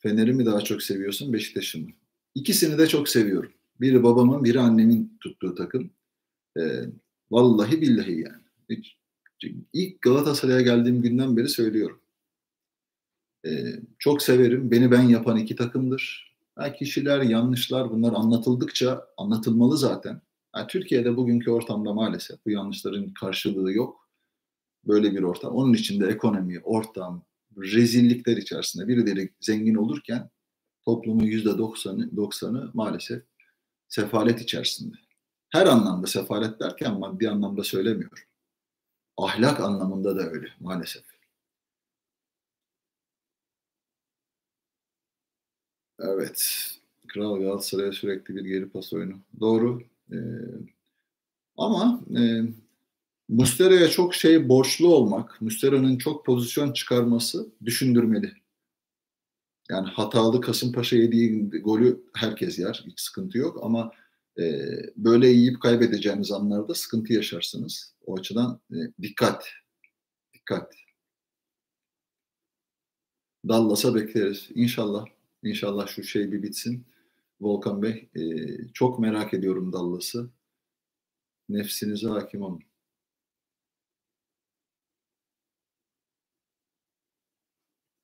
Fener'i 0.05 0.33
mi 0.33 0.45
daha 0.45 0.61
çok 0.61 0.81
seviyorsun 0.81 1.33
Beşiktaş'ı 1.33 1.79
mı? 1.79 1.87
İkisini 2.35 2.77
de 2.77 2.87
çok 2.87 3.09
seviyorum. 3.09 3.51
Biri 3.81 4.03
babamın, 4.03 4.43
biri 4.43 4.59
annemin 4.59 5.17
tuttuğu 5.21 5.55
takım. 5.55 5.89
Ee, 6.57 6.81
vallahi 7.31 7.81
billahi 7.81 8.11
yani. 8.11 8.43
Hiç, 8.69 8.97
ilk 9.73 10.01
Galatasaray'a 10.01 10.61
geldiğim 10.61 11.01
günden 11.01 11.37
beri 11.37 11.49
söylüyorum. 11.49 12.01
Ee, 13.45 13.79
çok 13.99 14.21
severim. 14.21 14.71
Beni 14.71 14.91
ben 14.91 15.01
yapan 15.01 15.37
iki 15.37 15.55
takımdır. 15.55 16.35
Ha, 16.55 16.73
kişiler, 16.73 17.21
yanlışlar 17.21 17.89
bunlar 17.89 18.13
anlatıldıkça 18.13 19.07
anlatılmalı 19.17 19.77
zaten. 19.77 20.21
Yani 20.55 20.67
Türkiye'de 20.67 21.17
bugünkü 21.17 21.51
ortamda 21.51 21.93
maalesef 21.93 22.45
bu 22.45 22.49
yanlışların 22.49 23.13
karşılığı 23.13 23.73
yok. 23.73 24.09
Böyle 24.87 25.11
bir 25.11 25.23
ortam. 25.23 25.53
Onun 25.53 25.73
içinde 25.73 26.07
ekonomi, 26.07 26.59
ortam, 26.59 27.25
rezillikler 27.57 28.37
içerisinde 28.37 28.87
birileri 28.87 29.33
zengin 29.39 29.75
olurken 29.75 30.29
toplumun 30.85 31.23
yüzde 31.23 31.57
doksanı, 31.57 32.15
doksanı 32.15 32.71
maalesef 32.73 33.23
sefalet 33.87 34.41
içerisinde. 34.41 34.95
Her 35.49 35.67
anlamda 35.67 36.07
sefalet 36.07 36.59
derken 36.59 36.99
maddi 36.99 37.29
anlamda 37.29 37.63
söylemiyorum. 37.63 38.23
Ahlak 39.17 39.59
anlamında 39.59 40.15
da 40.15 40.21
öyle 40.29 40.47
maalesef. 40.59 41.03
Evet. 45.99 46.69
Kral 47.07 47.39
Galatasaray'a 47.39 47.91
sürekli 47.91 48.35
bir 48.35 48.45
geri 48.45 48.69
pas 48.69 48.93
oyunu. 48.93 49.21
Doğru. 49.39 49.81
Ee, 50.11 50.15
ama 51.57 52.01
e, 52.17 52.41
Mustera'ya 53.30 53.89
çok 53.89 54.15
şey 54.15 54.49
borçlu 54.49 54.95
olmak, 54.95 55.41
Mustera'nın 55.41 55.97
çok 55.97 56.26
pozisyon 56.26 56.73
çıkarması 56.73 57.47
düşündürmeli. 57.65 58.34
Yani 59.69 59.88
hatalı 59.89 60.41
Kasımpaşa 60.41 60.95
yediği 60.95 61.49
golü 61.49 62.03
herkes 62.15 62.59
yer. 62.59 62.84
Hiç 62.88 62.99
sıkıntı 62.99 63.38
yok 63.38 63.59
ama 63.63 63.91
e, 64.39 64.43
böyle 64.95 65.28
yiyip 65.28 65.61
kaybedeceğiniz 65.61 66.32
anlarda 66.32 66.73
sıkıntı 66.73 67.13
yaşarsınız. 67.13 67.95
O 68.05 68.19
açıdan 68.19 68.61
e, 68.71 68.78
dikkat. 69.01 69.47
Dikkat. 70.34 70.73
Dallas'a 73.47 73.95
bekleriz. 73.95 74.49
İnşallah. 74.55 75.05
İnşallah 75.43 75.88
şu 75.88 76.03
şey 76.03 76.32
bir 76.32 76.43
bitsin. 76.43 76.86
Volkan 77.41 77.82
Bey. 77.82 78.09
E, 78.15 78.21
çok 78.73 78.99
merak 78.99 79.34
ediyorum 79.34 79.73
Dallas'ı. 79.73 80.30
Nefsinize 81.49 82.07
hakim 82.07 82.41
olun. 82.41 82.63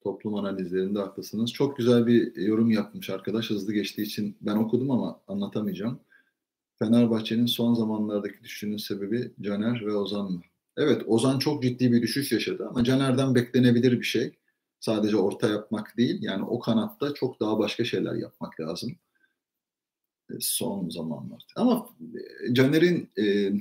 Toplum 0.04 0.36
analizlerinde 0.36 1.00
haklısınız. 1.00 1.54
Çok 1.54 1.78
güzel 1.78 2.08
bir 2.08 2.36
yorum 2.36 2.72
yapmış 2.72 3.10
arkadaş. 3.10 3.50
Hızlı 3.50 3.74
geçtiği 3.74 4.02
için 4.02 4.36
ben 4.42 4.56
okudum 4.56 4.92
ama 4.92 5.22
anlatamayacağım. 5.28 6.00
Fenerbahçe'nin 6.80 7.46
son 7.46 7.74
zamanlardaki 7.74 8.44
düşüşünün 8.44 8.78
sebebi 8.78 9.32
Caner 9.42 9.86
ve 9.86 9.96
Ozan 9.96 10.32
mı? 10.32 10.42
Evet 10.78 11.02
Ozan 11.08 11.40
çok 11.40 11.64
ciddi 11.64 11.92
bir 11.92 12.02
düşüş 12.02 12.32
yaşadı 12.32 12.68
ama 12.70 12.84
Caner'den 12.84 13.36
beklenebilir 13.36 14.00
bir 14.00 14.06
şey. 14.06 14.32
Sadece 14.80 15.18
orta 15.18 15.50
yapmak 15.50 15.98
değil 15.98 16.18
yani 16.22 16.44
o 16.44 16.60
kanatta 16.60 17.14
çok 17.14 17.40
daha 17.40 17.60
başka 17.60 17.86
şeyler 17.86 18.14
yapmak 18.14 18.60
lazım. 18.60 18.92
E, 20.30 20.34
son 20.40 20.90
zamanlarda. 20.90 21.44
Ama 21.56 21.90
e, 22.50 22.54
Caner'in 22.54 23.10
e, 23.18 23.54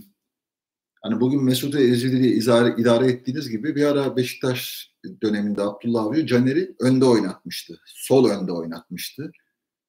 hani 1.01 1.21
bugün 1.21 1.45
Mesut 1.45 1.75
Ezil'i 1.75 2.27
idare, 2.27 2.75
idare 2.79 3.07
ettiğiniz 3.07 3.51
gibi 3.51 3.77
bir 3.77 3.85
ara 3.85 4.17
Beşiktaş 4.17 4.91
döneminde 5.23 5.63
Abdullah 5.63 6.05
Avcı 6.05 6.27
Caner'i 6.27 6.75
önde 6.81 7.05
oynatmıştı. 7.05 7.81
Sol 7.87 8.31
önde 8.31 8.53
oynatmıştı. 8.53 9.33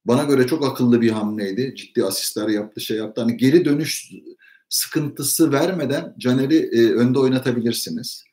Bana 0.05 0.23
göre 0.23 0.47
çok 0.47 0.65
akıllı 0.65 1.01
bir 1.01 1.11
hamleydi. 1.11 1.73
Ciddi 1.75 2.05
asistler 2.05 2.47
yaptı, 2.47 2.81
şey 2.81 2.97
yaptı. 2.97 3.21
Hani 3.21 3.37
geri 3.37 3.65
dönüş 3.65 4.11
sıkıntısı 4.69 5.51
vermeden 5.51 6.15
Caner'i 6.17 6.57
e, 6.57 6.93
önde 6.93 7.19
oynatabilirsiniz. 7.19 8.23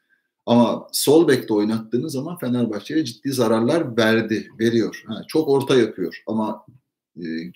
Ama 0.46 0.86
sol 0.92 1.28
bekte 1.28 1.54
oynattığınız 1.54 2.12
zaman 2.12 2.38
Fenerbahçe'ye 2.38 3.04
ciddi 3.04 3.32
zararlar 3.32 3.96
verdi, 3.96 4.48
veriyor. 4.60 5.02
Ha, 5.06 5.22
çok 5.28 5.48
orta 5.48 5.76
yapıyor 5.76 6.22
ama 6.26 6.66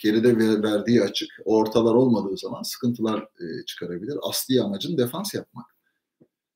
geride 0.03 0.39
verdiği 0.63 1.03
açık. 1.03 1.29
ortalar 1.45 1.95
olmadığı 1.95 2.37
zaman 2.37 2.63
sıkıntılar 2.63 3.23
e, 3.23 3.65
çıkarabilir. 3.67 4.19
Asli 4.23 4.63
amacın 4.63 4.99
defans 4.99 5.35
yapmak. 5.35 5.67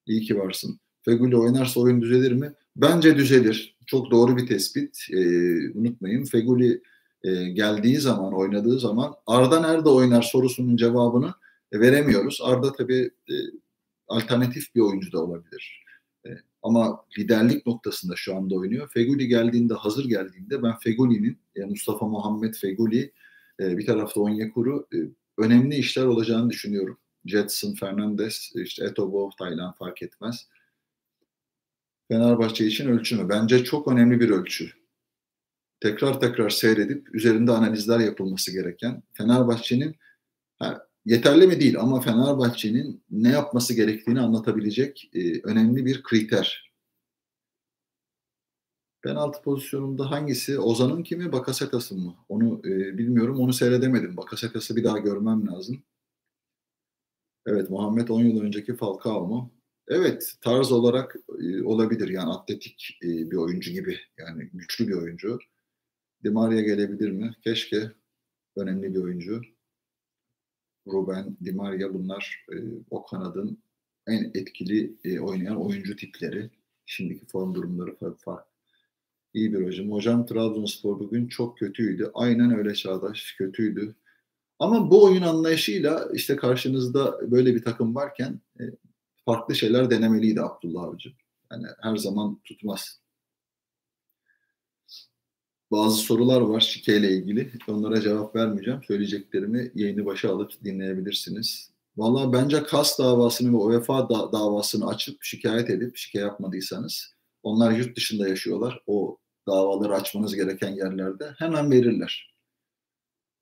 İyi 0.06 0.20
ki 0.20 0.38
varsın. 0.38 0.80
Feguli 1.02 1.36
oynarsa 1.36 1.80
oyun 1.80 2.02
düzelir 2.02 2.32
mi? 2.32 2.52
Bence 2.76 3.16
düzelir. 3.16 3.76
Çok 3.86 4.10
doğru 4.10 4.36
bir 4.36 4.46
tespit. 4.46 4.98
E, 5.12 5.18
unutmayın. 5.78 6.24
Feguli 6.24 6.82
e, 7.24 7.48
geldiği 7.48 7.96
zaman, 7.96 8.32
oynadığı 8.32 8.80
zaman 8.80 9.14
Arda 9.26 9.60
nerede 9.60 9.88
oynar 9.88 10.22
sorusunun 10.22 10.76
cevabını 10.76 11.34
e, 11.72 11.80
veremiyoruz. 11.80 12.40
Arda 12.42 12.72
tabii 12.72 13.10
e, 13.30 13.34
alternatif 14.08 14.74
bir 14.74 14.80
oyuncu 14.80 15.12
da 15.12 15.24
olabilir. 15.24 15.85
E, 16.66 16.68
ama 16.68 17.04
liderlik 17.18 17.66
noktasında 17.66 18.16
şu 18.16 18.36
anda 18.36 18.54
oynuyor. 18.54 18.90
Feguli 18.90 19.28
geldiğinde, 19.28 19.74
hazır 19.74 20.04
geldiğinde 20.04 20.62
ben 20.62 20.78
Feguli'nin, 20.78 21.38
e, 21.56 21.64
Mustafa 21.64 22.06
Muhammed 22.06 22.54
Feguli, 22.54 23.12
e, 23.60 23.78
bir 23.78 23.86
tarafta 23.86 24.20
Onyekuru 24.20 24.86
e, 24.94 24.98
önemli 25.38 25.76
işler 25.76 26.04
olacağını 26.04 26.50
düşünüyorum. 26.50 26.98
Jetson, 27.26 27.74
Fernandez, 27.74 28.52
işte 28.54 28.84
Etobo, 28.84 29.30
Taylan 29.38 29.72
fark 29.72 30.02
etmez. 30.02 30.48
Fenerbahçe 32.08 32.66
için 32.66 32.88
ölçü 32.88 33.16
mü? 33.16 33.28
Bence 33.28 33.64
çok 33.64 33.88
önemli 33.88 34.20
bir 34.20 34.30
ölçü 34.30 34.72
tekrar 35.80 36.20
tekrar 36.20 36.50
seyredip 36.50 37.14
üzerinde 37.14 37.52
analizler 37.52 37.98
yapılması 38.00 38.52
gereken 38.52 39.02
Fenerbahçe'nin 39.12 39.96
yeterli 41.06 41.46
mi 41.46 41.60
değil 41.60 41.80
ama 41.80 42.00
Fenerbahçe'nin 42.00 43.04
ne 43.10 43.28
yapması 43.28 43.74
gerektiğini 43.74 44.20
anlatabilecek 44.20 45.10
e, 45.14 45.40
önemli 45.42 45.86
bir 45.86 46.02
kriter. 46.02 46.72
Penaltı 49.02 49.42
pozisyonunda 49.42 50.10
hangisi? 50.10 50.58
Ozan'ın 50.58 51.02
kimi, 51.02 51.32
Bakasetas'ın 51.32 52.00
mı? 52.00 52.14
Onu 52.28 52.60
e, 52.64 52.98
bilmiyorum, 52.98 53.40
onu 53.40 53.52
seyredemedim. 53.52 54.16
Bakasetas'ı 54.16 54.76
bir 54.76 54.84
daha 54.84 54.98
görmem 54.98 55.46
lazım. 55.46 55.82
Evet, 57.46 57.70
Muhammed 57.70 58.08
10 58.08 58.24
yıl 58.24 58.40
önceki 58.40 58.76
Falcao 58.76 59.26
mu? 59.26 59.52
Evet, 59.88 60.36
tarz 60.40 60.72
olarak 60.72 61.16
e, 61.40 61.62
olabilir. 61.62 62.08
Yani 62.08 62.30
atletik 62.30 62.98
e, 63.02 63.08
bir 63.30 63.36
oyuncu 63.36 63.72
gibi. 63.72 63.98
Yani 64.18 64.50
güçlü 64.52 64.88
bir 64.88 64.94
oyuncu. 64.94 65.38
Di 66.24 66.30
Maria 66.30 66.60
gelebilir 66.60 67.10
mi? 67.10 67.34
Keşke. 67.44 67.92
Önemli 68.56 68.94
bir 68.94 69.00
oyuncu. 69.00 69.42
Ruben, 70.86 71.36
Di 71.44 71.52
Maria 71.52 71.94
bunlar 71.94 72.44
e, 72.52 72.56
o 72.90 73.06
kanadın 73.06 73.58
en 74.06 74.30
etkili 74.34 74.96
e, 75.04 75.20
oynayan 75.20 75.64
oyuncu 75.64 75.96
tipleri. 75.96 76.50
Şimdiki 76.86 77.26
form 77.26 77.54
durumları 77.54 77.96
farklı. 77.96 78.50
İyi 79.34 79.52
bir 79.52 79.66
hocam. 79.66 79.92
Hocam 79.92 80.26
Trabzonspor 80.26 81.00
bugün 81.00 81.28
çok 81.28 81.58
kötüydü. 81.58 82.10
Aynen 82.14 82.58
öyle 82.58 82.74
Çağdaş. 82.74 83.34
Kötüydü. 83.38 83.94
Ama 84.58 84.90
bu 84.90 85.04
oyun 85.04 85.22
anlayışıyla 85.22 86.08
işte 86.14 86.36
karşınızda 86.36 87.30
böyle 87.30 87.54
bir 87.54 87.62
takım 87.62 87.94
varken 87.94 88.40
e, 88.60 88.62
farklı 89.24 89.54
şeyler 89.54 89.90
denemeliydi 89.90 90.40
Abdullah 90.40 90.82
Avcı. 90.82 91.10
Yani 91.52 91.66
her 91.82 91.96
zaman 91.96 92.40
tutmaz 92.44 93.00
bazı 95.70 95.96
sorular 95.96 96.40
var 96.40 96.60
Şike 96.60 96.96
ile 96.96 97.10
ilgili. 97.10 97.52
Onlara 97.68 98.00
cevap 98.00 98.36
vermeyeceğim. 98.36 98.82
Söyleyeceklerimi 98.82 99.70
yayını 99.74 100.06
başa 100.06 100.34
alıp 100.34 100.64
dinleyebilirsiniz. 100.64 101.70
Valla 101.96 102.32
bence 102.32 102.62
KAS 102.62 102.98
davasını 102.98 103.52
ve 103.52 103.56
UEFA 103.56 104.08
da 104.08 104.32
davasını 104.32 104.88
açıp 104.88 105.24
şikayet 105.24 105.70
edip 105.70 105.96
şikayet 105.96 106.28
yapmadıysanız 106.28 107.14
onlar 107.42 107.70
yurt 107.70 107.96
dışında 107.96 108.28
yaşıyorlar. 108.28 108.82
O 108.86 109.18
davaları 109.48 109.94
açmanız 109.94 110.34
gereken 110.34 110.70
yerlerde 110.74 111.34
hemen 111.38 111.70
verirler. 111.70 112.34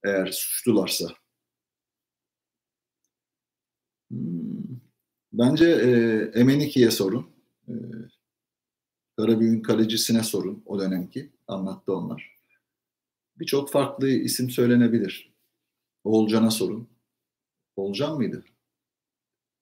Eğer 0.04 0.26
suçlularsa. 0.32 1.08
Hmm. 4.10 4.80
Bence 5.32 5.66
e, 5.66 5.90
Emeniki'ye 6.40 6.90
sorun. 6.90 7.30
E, 7.68 7.72
Karabüyük'ün 9.16 9.62
kalecisine 9.62 10.22
sorun 10.22 10.62
o 10.66 10.78
dönemki. 10.80 11.30
Anlattı 11.48 11.92
onlar. 11.96 12.38
Birçok 13.36 13.70
farklı 13.72 14.08
isim 14.08 14.50
söylenebilir. 14.50 15.34
Oğulcan'a 16.04 16.50
sorun. 16.50 16.88
Oğulcan 17.76 18.16
mıydı? 18.16 18.44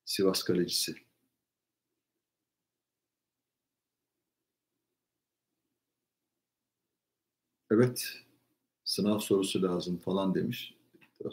Sivas 0.05 0.42
kalecisi. 0.42 0.94
Evet, 7.70 8.05
sınav 8.84 9.18
sorusu 9.18 9.62
lazım 9.62 9.98
falan 9.98 10.34
demiş. 10.34 10.74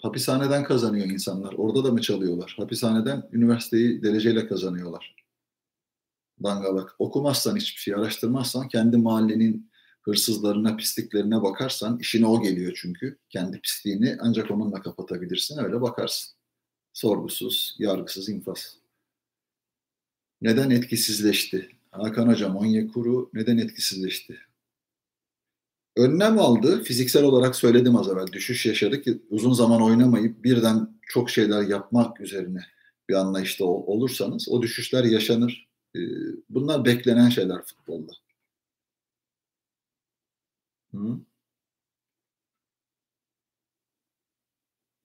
Hapishaneden 0.01 0.63
kazanıyor 0.63 1.05
insanlar. 1.05 1.53
Orada 1.53 1.83
da 1.83 1.91
mı 1.91 2.01
çalıyorlar? 2.01 2.53
Hapishaneden 2.57 3.29
üniversiteyi 3.31 4.03
dereceyle 4.03 4.47
kazanıyorlar. 4.47 5.18
Dangalak. 6.43 6.95
Okumazsan 6.99 7.55
hiçbir 7.55 7.81
şey, 7.81 7.93
araştırmazsan 7.93 8.67
kendi 8.67 8.97
mahallenin 8.97 9.71
hırsızlarına, 10.01 10.75
pisliklerine 10.75 11.41
bakarsan, 11.41 11.99
işine 11.99 12.25
o 12.25 12.41
geliyor 12.41 12.77
çünkü. 12.81 13.17
Kendi 13.29 13.61
pisliğini 13.61 14.17
ancak 14.19 14.51
onunla 14.51 14.81
kapatabilirsin, 14.81 15.63
öyle 15.63 15.81
bakarsın. 15.81 16.35
Sorgusuz, 16.93 17.75
yargısız 17.79 18.29
infaz. 18.29 18.77
Neden 20.41 20.69
etkisizleşti? 20.69 21.69
Hakan 21.91 22.27
Hocam, 22.27 22.55
Onyekuru 22.55 23.29
neden 23.33 23.57
etkisizleşti? 23.57 24.49
önlem 25.99 26.39
aldı. 26.39 26.83
Fiziksel 26.83 27.23
olarak 27.23 27.55
söyledim 27.55 27.95
az 27.95 28.07
evvel. 28.09 28.27
Düşüş 28.27 28.65
yaşadı 28.65 29.01
ki 29.01 29.21
uzun 29.29 29.53
zaman 29.53 29.81
oynamayıp 29.81 30.43
birden 30.43 30.89
çok 31.07 31.29
şeyler 31.29 31.61
yapmak 31.61 32.21
üzerine 32.21 32.59
bir 33.09 33.13
anlayışta 33.13 33.65
olursanız 33.65 34.49
o 34.49 34.61
düşüşler 34.61 35.03
yaşanır. 35.03 35.68
Ee, 35.95 35.99
bunlar 36.49 36.85
beklenen 36.85 37.29
şeyler 37.29 37.61
futbolda. 37.65 38.11
Hı? 40.93 41.19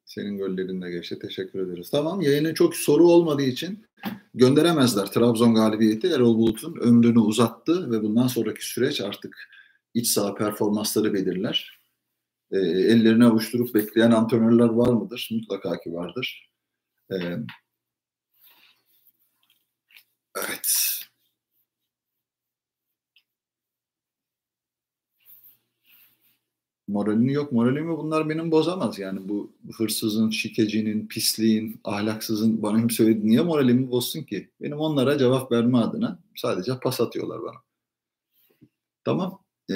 Senin 0.05 0.39
gollerin 0.39 0.83
de 0.83 0.91
geçti. 0.91 1.19
Teşekkür 1.19 1.69
ederiz. 1.69 1.91
Tamam 1.91 2.21
yayının 2.21 2.55
çok 2.55 2.77
soru 2.77 3.05
olmadığı 3.05 3.43
için 3.43 3.87
gönderemezler. 4.35 5.07
Trabzon 5.07 5.55
galibiyeti 5.55 6.07
Erol 6.09 6.39
Bulut'un 6.39 6.77
ömrünü 6.81 7.19
uzattı 7.19 7.91
ve 7.91 8.03
bundan 8.03 8.27
sonraki 8.27 8.67
süreç 8.67 9.01
artık 9.01 9.37
iç 9.95 10.09
saha 10.09 10.35
performansları 10.35 11.15
belirler. 11.15 11.81
E, 12.51 12.59
ellerini 12.59 13.25
avuşturup 13.25 13.75
bekleyen 13.75 14.11
antrenörler 14.11 14.69
var 14.69 14.93
mıdır? 14.93 15.29
Mutlaka 15.33 15.81
ki 15.81 15.93
vardır. 15.93 16.51
E, 17.13 17.17
evet. 20.37 21.01
Moralini 26.89 27.33
yok. 27.33 27.53
Moralimi 27.53 27.97
bunlar 27.99 28.29
benim 28.29 28.51
bozamaz. 28.51 28.99
Yani 28.99 29.29
bu 29.29 29.53
hırsızın, 29.77 30.31
şikecinin, 30.31 31.07
pisliğin, 31.09 31.81
ahlaksızın 31.85 32.63
bana 32.63 32.79
kim 32.79 32.91
söyledi. 32.91 33.27
Niye 33.29 33.41
moralimi 33.41 33.91
bozsun 33.91 34.23
ki? 34.23 34.51
Benim 34.61 34.79
onlara 34.79 35.19
cevap 35.19 35.53
verme 35.53 35.79
adına 35.79 36.19
sadece 36.37 36.79
pas 36.83 37.01
atıyorlar 37.01 37.43
bana. 37.43 37.57
Tamam. 39.05 39.43
E, 39.71 39.75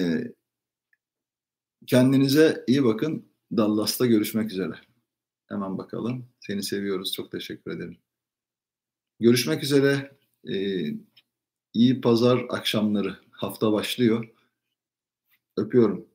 kendinize 1.87 2.65
iyi 2.67 2.85
bakın. 2.85 3.29
Dallas'ta 3.57 4.07
görüşmek 4.07 4.53
üzere. 4.53 4.73
Hemen 5.49 5.79
bakalım. 5.79 6.27
Seni 6.41 6.63
seviyoruz. 6.63 7.13
Çok 7.13 7.33
teşekkür 7.33 7.71
ederim. 7.71 7.99
Görüşmek 9.21 9.63
üzere. 9.63 10.19
Ee, 10.45 10.95
iyi 11.75 12.01
pazar 12.01 12.47
akşamları. 12.51 13.17
Hafta 13.31 13.73
başlıyor. 13.73 14.29
Öpüyorum. 15.57 16.07